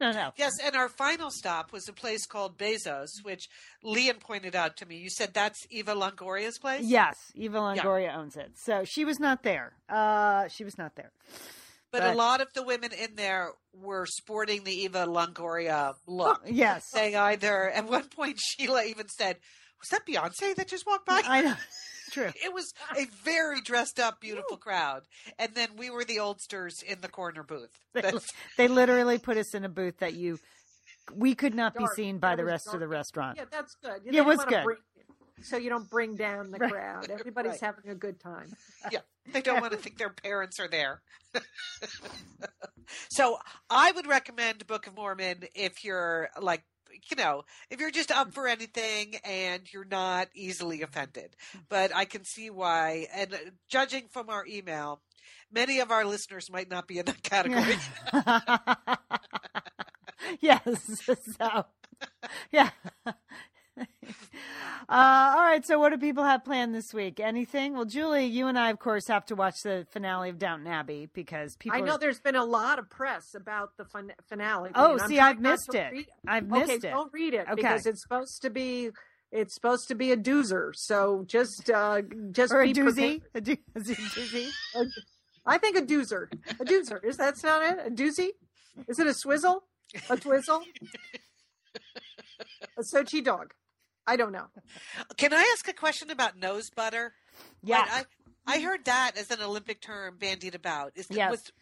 No, 0.00 0.12
no. 0.12 0.32
Yes, 0.36 0.52
and 0.64 0.74
our 0.76 0.88
final 0.88 1.30
stop 1.30 1.72
was 1.72 1.88
a 1.88 1.92
place 1.92 2.26
called 2.26 2.56
Bezos, 2.58 3.08
which 3.22 3.48
Lian 3.84 4.18
pointed 4.20 4.54
out 4.56 4.76
to 4.78 4.86
me. 4.86 4.96
You 4.96 5.10
said 5.10 5.34
that's 5.34 5.58
Eva 5.70 5.94
Longoria's 5.94 6.58
place? 6.58 6.84
Yes, 6.84 7.16
Eva 7.34 7.58
Longoria 7.58 8.16
owns 8.16 8.36
it. 8.36 8.52
So 8.56 8.84
she 8.84 9.04
was 9.04 9.18
not 9.20 9.42
there. 9.42 9.72
Uh, 9.88 10.48
she 10.48 10.64
was 10.64 10.76
not 10.78 10.96
there. 10.96 11.12
But, 11.92 12.02
But- 12.02 12.14
a 12.14 12.16
lot 12.16 12.40
of 12.40 12.48
the 12.54 12.62
women 12.62 12.92
in 12.92 13.16
there 13.16 13.50
were 13.74 14.06
sporting 14.06 14.64
the 14.64 14.72
Eva 14.72 15.06
Longoria 15.06 15.94
look. 16.06 16.42
Yes. 16.46 16.84
They 16.94 17.14
either, 17.16 17.68
at 17.70 17.86
one 17.88 18.08
point, 18.08 18.38
Sheila 18.40 18.84
even 18.84 19.08
said, 19.08 19.36
Was 19.80 19.88
that 19.90 20.06
Beyonce 20.06 20.54
that 20.54 20.68
just 20.68 20.86
walked 20.86 21.06
by? 21.06 21.22
I 21.24 21.42
know. 21.42 21.54
True. 22.10 22.30
It 22.44 22.52
was 22.52 22.72
a 22.96 23.06
very 23.24 23.60
dressed 23.60 23.98
up, 24.00 24.20
beautiful 24.20 24.56
crowd. 24.56 25.02
And 25.38 25.54
then 25.54 25.68
we 25.76 25.90
were 25.90 26.04
the 26.04 26.18
oldsters 26.18 26.82
in 26.82 27.00
the 27.00 27.08
corner 27.08 27.42
booth. 27.42 27.70
They, 27.94 28.12
they 28.56 28.68
literally 28.68 29.18
put 29.18 29.36
us 29.36 29.54
in 29.54 29.64
a 29.64 29.68
booth 29.68 29.98
that 29.98 30.14
you 30.14 30.38
we 31.14 31.34
could 31.34 31.54
not 31.54 31.74
be 31.74 31.86
seen 31.96 32.18
by 32.18 32.30
That 32.30 32.36
the 32.36 32.42
was 32.44 32.50
rest 32.52 32.74
of 32.74 32.78
the 32.80 32.86
restaurant. 32.88 33.36
Yeah, 33.38 33.44
that's 33.50 33.74
good. 33.82 34.02
You 34.04 34.12
Yeah, 34.12 34.20
it 34.20 34.26
was 34.26 34.44
good. 34.44 34.62
bring- 34.64 34.76
so 35.42 35.56
you 35.56 35.70
don't 35.70 35.88
bring 35.88 36.16
down 36.16 36.50
the 36.50 36.58
Right. 36.58 36.70
crowd. 36.70 37.10
Everybody's 37.18 37.52
Right. 37.52 37.60
having 37.60 37.90
a 37.90 37.94
good 37.94 38.20
time. 38.20 38.52
yeah, 38.92 39.00
they 39.32 39.40
don't 39.40 39.60
want 39.60 39.72
to 39.72 39.78
think 39.78 39.96
their 39.98 40.10
parents 40.10 40.60
are 40.60 40.68
there. 40.68 41.00
so 43.08 43.38
I 43.68 43.90
would 43.92 44.06
recommend 44.06 44.66
Book 44.66 44.86
of 44.86 44.94
Mormon 44.96 45.44
if 45.54 45.84
you're 45.84 46.28
like, 46.40 46.62
you 47.10 47.16
know, 47.16 47.42
if 47.70 47.80
you're 47.80 47.90
just 47.90 48.10
up 48.10 48.32
for 48.32 48.46
anything 48.46 49.16
and 49.24 49.62
you're 49.72 49.84
not 49.84 50.28
easily 50.34 50.82
offended. 50.82 51.36
But 51.68 51.94
I 51.94 52.04
can 52.04 52.24
see 52.24 52.50
why. 52.50 53.06
And 53.14 53.34
uh, 53.34 53.38
judging 53.68 54.04
from 54.10 54.28
our 54.28 54.44
email, 54.46 55.00
many 55.52 55.80
of 55.80 55.90
our 55.90 56.04
listeners 56.04 56.50
might 56.50 56.70
not 56.70 56.86
be 56.86 56.98
in 56.98 57.06
that 57.06 57.22
category. 57.22 57.76
yes. 60.40 61.00
So, 61.38 61.64
yeah. 62.52 62.70
Uh, 64.90 65.34
all 65.36 65.42
right. 65.44 65.64
So, 65.64 65.78
what 65.78 65.90
do 65.90 65.98
people 65.98 66.24
have 66.24 66.44
planned 66.44 66.74
this 66.74 66.92
week? 66.92 67.20
Anything? 67.20 67.74
Well, 67.74 67.84
Julie, 67.84 68.24
you 68.26 68.48
and 68.48 68.58
I, 68.58 68.70
of 68.70 68.80
course, 68.80 69.06
have 69.06 69.24
to 69.26 69.36
watch 69.36 69.62
the 69.62 69.86
finale 69.92 70.30
of 70.30 70.38
Downton 70.38 70.66
Abbey 70.66 71.08
because 71.14 71.54
people. 71.56 71.78
I 71.78 71.80
know 71.80 71.94
are- 71.94 71.98
there's 71.98 72.18
been 72.18 72.34
a 72.34 72.44
lot 72.44 72.80
of 72.80 72.90
press 72.90 73.34
about 73.36 73.76
the 73.76 73.84
fin- 73.84 74.12
finale. 74.28 74.70
Oh, 74.74 74.98
see, 75.06 75.20
I've 75.20 75.38
missed 75.38 75.72
it. 75.74 75.92
read- 75.92 76.08
I've 76.26 76.50
okay, 76.52 76.60
missed 76.66 76.84
it. 76.84 76.90
don't 76.90 77.12
read 77.12 77.34
it 77.34 77.46
Okay. 77.46 77.54
because 77.54 77.86
it's 77.86 78.02
supposed 78.02 78.42
to 78.42 78.50
be 78.50 78.90
it's 79.30 79.54
supposed 79.54 79.86
to 79.86 79.94
be 79.94 80.10
a 80.10 80.16
doozer. 80.16 80.74
So 80.74 81.22
just 81.28 81.70
uh 81.70 82.02
just 82.32 82.52
Or 82.52 82.62
a 82.62 82.66
be 82.66 82.72
doozy. 82.74 83.20
prepared. 83.20 83.22
A, 83.36 83.40
doo- 83.40 83.56
a 83.76 83.78
doozy? 83.80 84.48
I 85.46 85.58
think 85.58 85.76
a 85.76 85.82
doozer. 85.82 86.26
A 86.58 86.64
doozer. 86.64 87.04
Is 87.04 87.16
that 87.18 87.36
not 87.44 87.62
it? 87.62 87.86
A 87.86 87.90
doozy? 87.92 88.30
Is 88.88 88.98
it 88.98 89.06
a 89.06 89.14
swizzle? 89.14 89.62
A 90.08 90.16
twizzle? 90.16 90.64
a 92.76 92.82
Sochi 92.82 93.22
dog. 93.22 93.54
I 94.06 94.16
don't 94.16 94.32
know. 94.32 94.46
Can 95.16 95.32
I 95.32 95.52
ask 95.52 95.68
a 95.68 95.72
question 95.72 96.10
about 96.10 96.38
nose 96.38 96.70
butter? 96.70 97.12
Yeah. 97.62 97.84
I, 97.88 98.04
I 98.46 98.60
heard 98.60 98.84
that 98.86 99.12
as 99.16 99.30
an 99.30 99.40
Olympic 99.40 99.80
term 99.80 100.16
bandied 100.18 100.54
about. 100.54 100.92
Is 100.96 101.06
Yes. 101.10 101.30
was, 101.30 101.52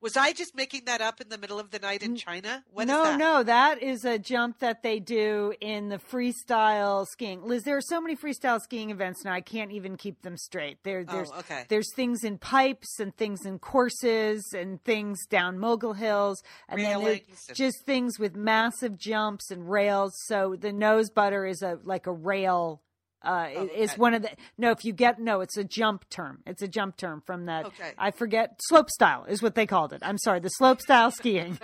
was 0.00 0.16
I 0.16 0.32
just 0.32 0.54
making 0.54 0.84
that 0.86 1.00
up 1.00 1.20
in 1.20 1.28
the 1.28 1.38
middle 1.38 1.58
of 1.58 1.70
the 1.70 1.78
night 1.78 2.02
in 2.02 2.16
China? 2.16 2.64
What 2.72 2.84
is 2.84 2.88
no, 2.88 3.04
that? 3.04 3.18
no, 3.18 3.42
that 3.42 3.82
is 3.82 4.04
a 4.04 4.18
jump 4.18 4.60
that 4.60 4.82
they 4.82 5.00
do 5.00 5.52
in 5.60 5.88
the 5.88 5.98
freestyle 5.98 7.06
skiing. 7.06 7.42
Liz, 7.44 7.62
there 7.64 7.76
are 7.76 7.82
so 7.82 8.00
many 8.00 8.16
freestyle 8.16 8.60
skiing 8.60 8.90
events 8.90 9.24
now. 9.24 9.32
I 9.32 9.40
can't 9.40 9.72
even 9.72 9.96
keep 9.96 10.22
them 10.22 10.36
straight. 10.36 10.78
There, 10.82 11.04
oh, 11.08 11.12
there's 11.12 11.30
Oh, 11.32 11.38
okay. 11.40 11.64
there's 11.68 11.92
things 11.94 12.24
in 12.24 12.38
pipes 12.38 13.00
and 13.00 13.14
things 13.16 13.44
in 13.46 13.58
courses 13.58 14.52
and 14.56 14.82
things 14.84 15.26
down 15.26 15.58
mogul 15.58 15.94
hills, 15.94 16.42
and 16.68 16.80
then 16.80 16.98
Railings 16.98 17.50
just 17.54 17.84
things 17.84 18.18
with 18.18 18.36
massive 18.36 18.98
jumps 18.98 19.50
and 19.50 19.70
rails. 19.70 20.14
So 20.26 20.56
the 20.58 20.72
nose 20.72 21.10
butter 21.10 21.46
is 21.46 21.62
a 21.62 21.78
like 21.84 22.06
a 22.06 22.12
rail. 22.12 22.80
Uh, 23.24 23.48
Oh, 23.56 23.68
is 23.74 23.96
one 23.96 24.14
of 24.14 24.22
the 24.22 24.30
no. 24.58 24.70
If 24.70 24.84
you 24.84 24.92
get 24.92 25.18
no, 25.18 25.40
it's 25.40 25.56
a 25.56 25.64
jump 25.64 26.08
term. 26.10 26.42
It's 26.46 26.62
a 26.62 26.68
jump 26.68 26.96
term 26.96 27.22
from 27.24 27.46
that. 27.46 27.66
Okay. 27.66 27.92
I 27.98 28.10
forget 28.10 28.60
slope 28.68 28.90
style 28.90 29.24
is 29.24 29.42
what 29.42 29.54
they 29.54 29.66
called 29.66 29.92
it. 29.92 30.00
I'm 30.02 30.18
sorry, 30.18 30.40
the 30.40 30.48
slope 30.48 30.80
style 30.80 31.10
skiing. 31.10 31.58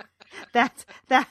That's 0.53 0.85
that. 1.09 1.27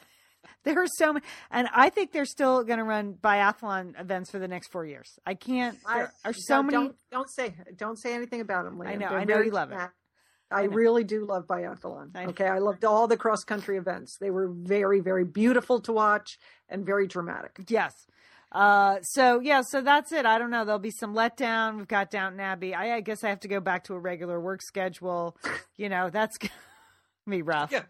There 0.63 0.79
are 0.79 0.87
so 0.99 1.15
many, 1.15 1.25
and 1.51 1.69
I 1.75 1.89
think 1.89 2.13
they're 2.13 2.27
still 2.27 2.65
going 2.65 2.79
to 2.79 2.85
run 2.85 3.15
biathlon 3.15 3.99
events 3.99 4.31
for 4.31 4.39
the 4.39 4.49
next 4.49 4.71
four 4.71 4.85
years. 4.85 5.09
I 5.25 5.33
can't. 5.35 5.79
There 5.87 6.13
I, 6.25 6.29
are 6.29 6.35
so 6.35 6.57
don't, 6.57 6.67
many. 6.67 6.79
Don't, 6.85 6.97
don't 7.11 7.31
say 7.31 7.55
don't 7.77 7.97
say 7.99 8.15
anything 8.15 8.43
about 8.43 8.65
them. 8.65 8.81
I 8.83 8.95
know, 8.97 9.09
They're 9.09 9.19
I 9.19 9.25
know 9.25 9.41
you 9.41 9.51
love 9.53 9.73
it. 9.73 9.79
I, 9.79 9.89
I 10.51 10.63
really 10.65 11.05
do 11.05 11.25
love 11.25 11.47
biathlon. 11.47 12.11
I 12.15 12.27
okay, 12.27 12.47
I 12.47 12.59
loved 12.59 12.85
all 12.85 13.07
the 13.07 13.17
cross 13.17 13.45
country 13.45 13.79
events. 13.79 14.17
They 14.21 14.31
were 14.31 14.49
very, 14.49 15.01
very 15.01 15.25
beautiful 15.25 15.81
to 15.83 15.93
watch 15.93 16.39
and 16.69 16.85
very 16.85 17.07
dramatic. 17.07 17.59
Yes. 17.69 17.95
Uh, 18.53 19.01
so 19.03 19.41
yeah, 19.41 19.63
so 19.63 19.81
that's 19.81 20.13
it. 20.13 20.27
I 20.27 20.39
don't 20.39 20.51
know. 20.51 20.65
There'll 20.65 20.79
be 20.81 20.91
some 20.91 21.15
letdown. 21.15 21.77
We've 21.79 21.89
got 21.89 22.11
Downton 22.11 22.41
Abbey. 22.41 22.75
I, 22.75 22.97
I 22.97 23.01
guess 23.01 23.23
I 23.23 23.29
have 23.29 23.41
to 23.41 23.49
go 23.49 23.61
back 23.61 23.85
to 23.85 23.95
a 23.95 23.99
regular 23.99 24.41
work 24.41 24.61
schedule. 24.63 25.37
You 25.77 25.89
know, 25.89 26.11
that's 26.11 26.37
gonna 26.39 26.51
be 27.29 27.43
rough. 27.43 27.71
Yeah. 27.73 27.83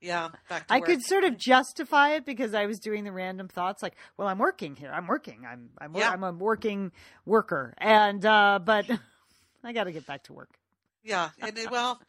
Yeah, 0.00 0.28
back 0.48 0.68
to 0.68 0.74
I 0.74 0.78
work. 0.78 0.86
could 0.86 1.02
sort 1.02 1.24
of 1.24 1.36
justify 1.36 2.10
it 2.10 2.24
because 2.24 2.54
I 2.54 2.66
was 2.66 2.78
doing 2.78 3.02
the 3.02 3.10
random 3.10 3.48
thoughts, 3.48 3.82
like, 3.82 3.96
"Well, 4.16 4.28
I'm 4.28 4.38
working 4.38 4.76
here. 4.76 4.92
I'm 4.92 5.08
working. 5.08 5.44
I'm 5.44 5.70
I'm 5.76 5.92
Yeah. 5.96 6.10
I'm 6.10 6.22
a 6.22 6.30
working 6.30 6.92
worker." 7.26 7.74
And 7.78 8.24
uh, 8.24 8.60
but 8.64 8.88
I 9.64 9.72
got 9.72 9.84
to 9.84 9.92
get 9.92 10.06
back 10.06 10.22
to 10.24 10.32
work. 10.32 10.50
Yeah, 11.02 11.30
and 11.40 11.58
it, 11.58 11.72
well, 11.72 12.00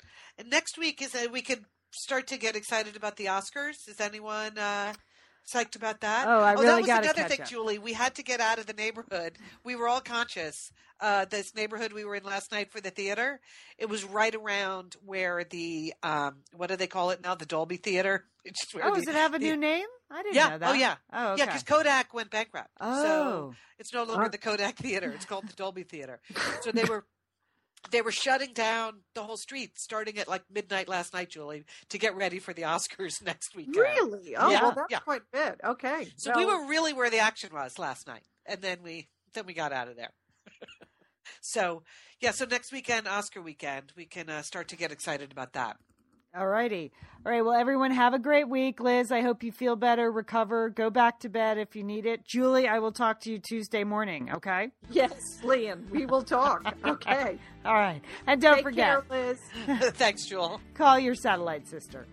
next 0.46 0.78
week 0.78 1.02
is 1.02 1.14
that 1.14 1.32
we 1.32 1.42
could 1.42 1.66
start 1.90 2.28
to 2.28 2.38
get 2.38 2.56
excited 2.56 2.96
about 2.96 3.16
the 3.16 3.26
Oscars. 3.26 3.88
Is 3.88 4.00
anyone 4.00 4.56
uh, 4.60 4.94
psyched 5.54 5.76
about 5.76 6.02
that? 6.02 6.28
Oh, 6.28 6.42
I 6.42 6.56
that 6.56 6.62
really 6.62 6.82
was 6.82 6.88
gotta 6.88 7.04
another 7.06 7.22
catch 7.22 7.32
thing, 7.32 7.42
up. 7.42 7.48
Julie. 7.48 7.80
We 7.80 7.94
had 7.94 8.16
to 8.16 8.24
get 8.24 8.40
out 8.40 8.60
of 8.60 8.66
the 8.66 8.74
neighborhood. 8.74 9.38
We 9.64 9.76
were 9.76 9.88
all 9.88 10.02
conscious. 10.02 10.72
Uh, 11.02 11.24
this 11.26 11.56
neighborhood 11.56 11.94
we 11.94 12.04
were 12.04 12.16
in 12.16 12.24
last 12.24 12.52
night 12.52 12.72
for 12.72 12.82
the 12.82 12.90
theater. 12.90 13.40
It 13.78 13.88
was 13.88 14.04
right 14.04 14.36
around 14.36 14.98
where 15.06 15.44
the 15.50 15.94
um, 16.04 16.38
what 16.54 16.68
do 16.70 16.76
they 16.76 16.88
call 16.88 17.12
it 17.12 17.22
now? 17.24 17.36
The 17.36 17.46
Dolby 17.46 17.78
Theater. 17.78 18.26
Oh, 18.82 18.92
the- 18.96 19.02
does 19.02 19.08
it 19.08 19.16
have 19.16 19.34
a 19.34 19.40
the- 19.40 19.46
new 19.46 19.58
name? 19.58 19.86
I 20.10 20.24
didn't 20.24 20.36
Yeah. 20.36 20.50
know 20.50 20.58
that. 20.60 20.70
Oh, 20.72 20.74
yeah. 20.74 20.96
Oh, 21.14 21.36
Yeah, 21.36 21.46
because 21.46 21.62
Kodak 21.64 22.14
went 22.14 22.32
bankrupt. 22.32 22.70
So 22.82 22.88
oh, 22.88 23.54
it's 23.78 23.94
no 23.94 24.06
longer 24.06 24.28
the 24.30 24.38
Kodak 24.40 24.76
Theater. 24.78 25.12
It's 25.14 25.26
called 25.26 25.48
the 25.48 25.54
Dolby 25.54 25.84
Theater. 25.84 26.20
So 26.62 26.72
they 26.72 26.84
were 26.90 27.06
they 27.92 28.02
were 28.02 28.12
shutting 28.12 28.54
down 28.54 29.02
the 29.16 29.24
whole 29.24 29.38
street 29.38 29.80
starting 29.80 30.18
at 30.20 30.28
like 30.28 30.44
midnight 30.52 30.88
last 30.90 31.14
night, 31.14 31.30
Julie, 31.30 31.64
to 31.90 31.98
get 31.98 32.16
ready 32.16 32.40
for 32.40 32.54
the 32.54 32.64
Oscars 32.64 33.22
next 33.26 33.56
weekend. 33.56 33.78
Really? 33.78 34.36
Oh, 34.36 34.50
Yeah, 34.50 34.62
well, 34.62 34.74
that's 34.76 34.92
yeah. 34.92 35.00
quite 35.00 35.22
a 35.34 35.38
bit. 35.38 35.62
Okay. 35.64 36.08
So 36.18 36.34
we 36.36 36.46
were 36.46 36.68
really 36.68 36.94
where 36.94 37.10
the 37.10 37.20
action 37.20 37.50
was 37.54 37.80
last 37.80 38.08
night, 38.08 38.24
and 38.46 38.62
then 38.62 38.80
we 38.84 39.08
then 39.34 39.46
we 39.46 39.54
got 39.54 39.72
out 39.72 39.88
of 39.88 39.96
there. 39.96 40.12
so 41.42 41.84
yeah, 42.22 42.32
so 42.32 42.46
next 42.46 42.72
weekend, 42.72 43.08
Oscar 43.08 43.42
weekend, 43.42 43.94
we 43.96 44.06
can 44.06 44.30
uh, 44.30 44.42
start 44.42 44.68
to 44.70 44.76
get 44.78 44.92
excited 44.92 45.32
about 45.32 45.54
that. 45.54 45.78
All 46.40 46.48
righty. 46.48 46.94
All 47.26 47.34
right. 47.34 47.44
Well, 47.44 47.54
everyone, 47.54 47.92
have 47.92 48.14
a 48.14 48.20
great 48.20 48.48
week. 48.48 48.80
Liz, 48.80 49.12
I 49.12 49.20
hope 49.20 49.44
you 49.44 49.52
feel 49.52 49.76
better, 49.76 50.10
recover, 50.10 50.70
go 50.70 50.90
back 50.90 51.20
to 51.20 51.30
bed 51.30 51.58
if 51.58 51.76
you 51.76 51.84
need 51.84 52.06
it. 52.06 52.24
Julie, 52.24 52.66
I 52.66 52.80
will 52.80 52.94
talk 52.94 53.20
to 53.22 53.32
you 53.32 53.40
Tuesday 53.40 53.84
morning. 53.84 54.32
Okay. 54.32 54.70
Yes, 54.90 55.20
Lian, 55.44 55.86
we 55.92 56.06
will 56.06 56.24
talk. 56.24 56.64
Okay. 56.86 57.38
All 57.66 57.74
right. 57.74 58.02
And 58.26 58.42
don't 58.42 58.56
Take 58.56 58.64
forget, 58.64 59.10
care, 59.10 59.28
Liz. 59.28 59.38
Thanks, 59.96 60.26
Jewel. 60.26 60.62
call 60.76 60.98
your 60.98 61.14
satellite 61.14 61.68
sister. 61.68 62.08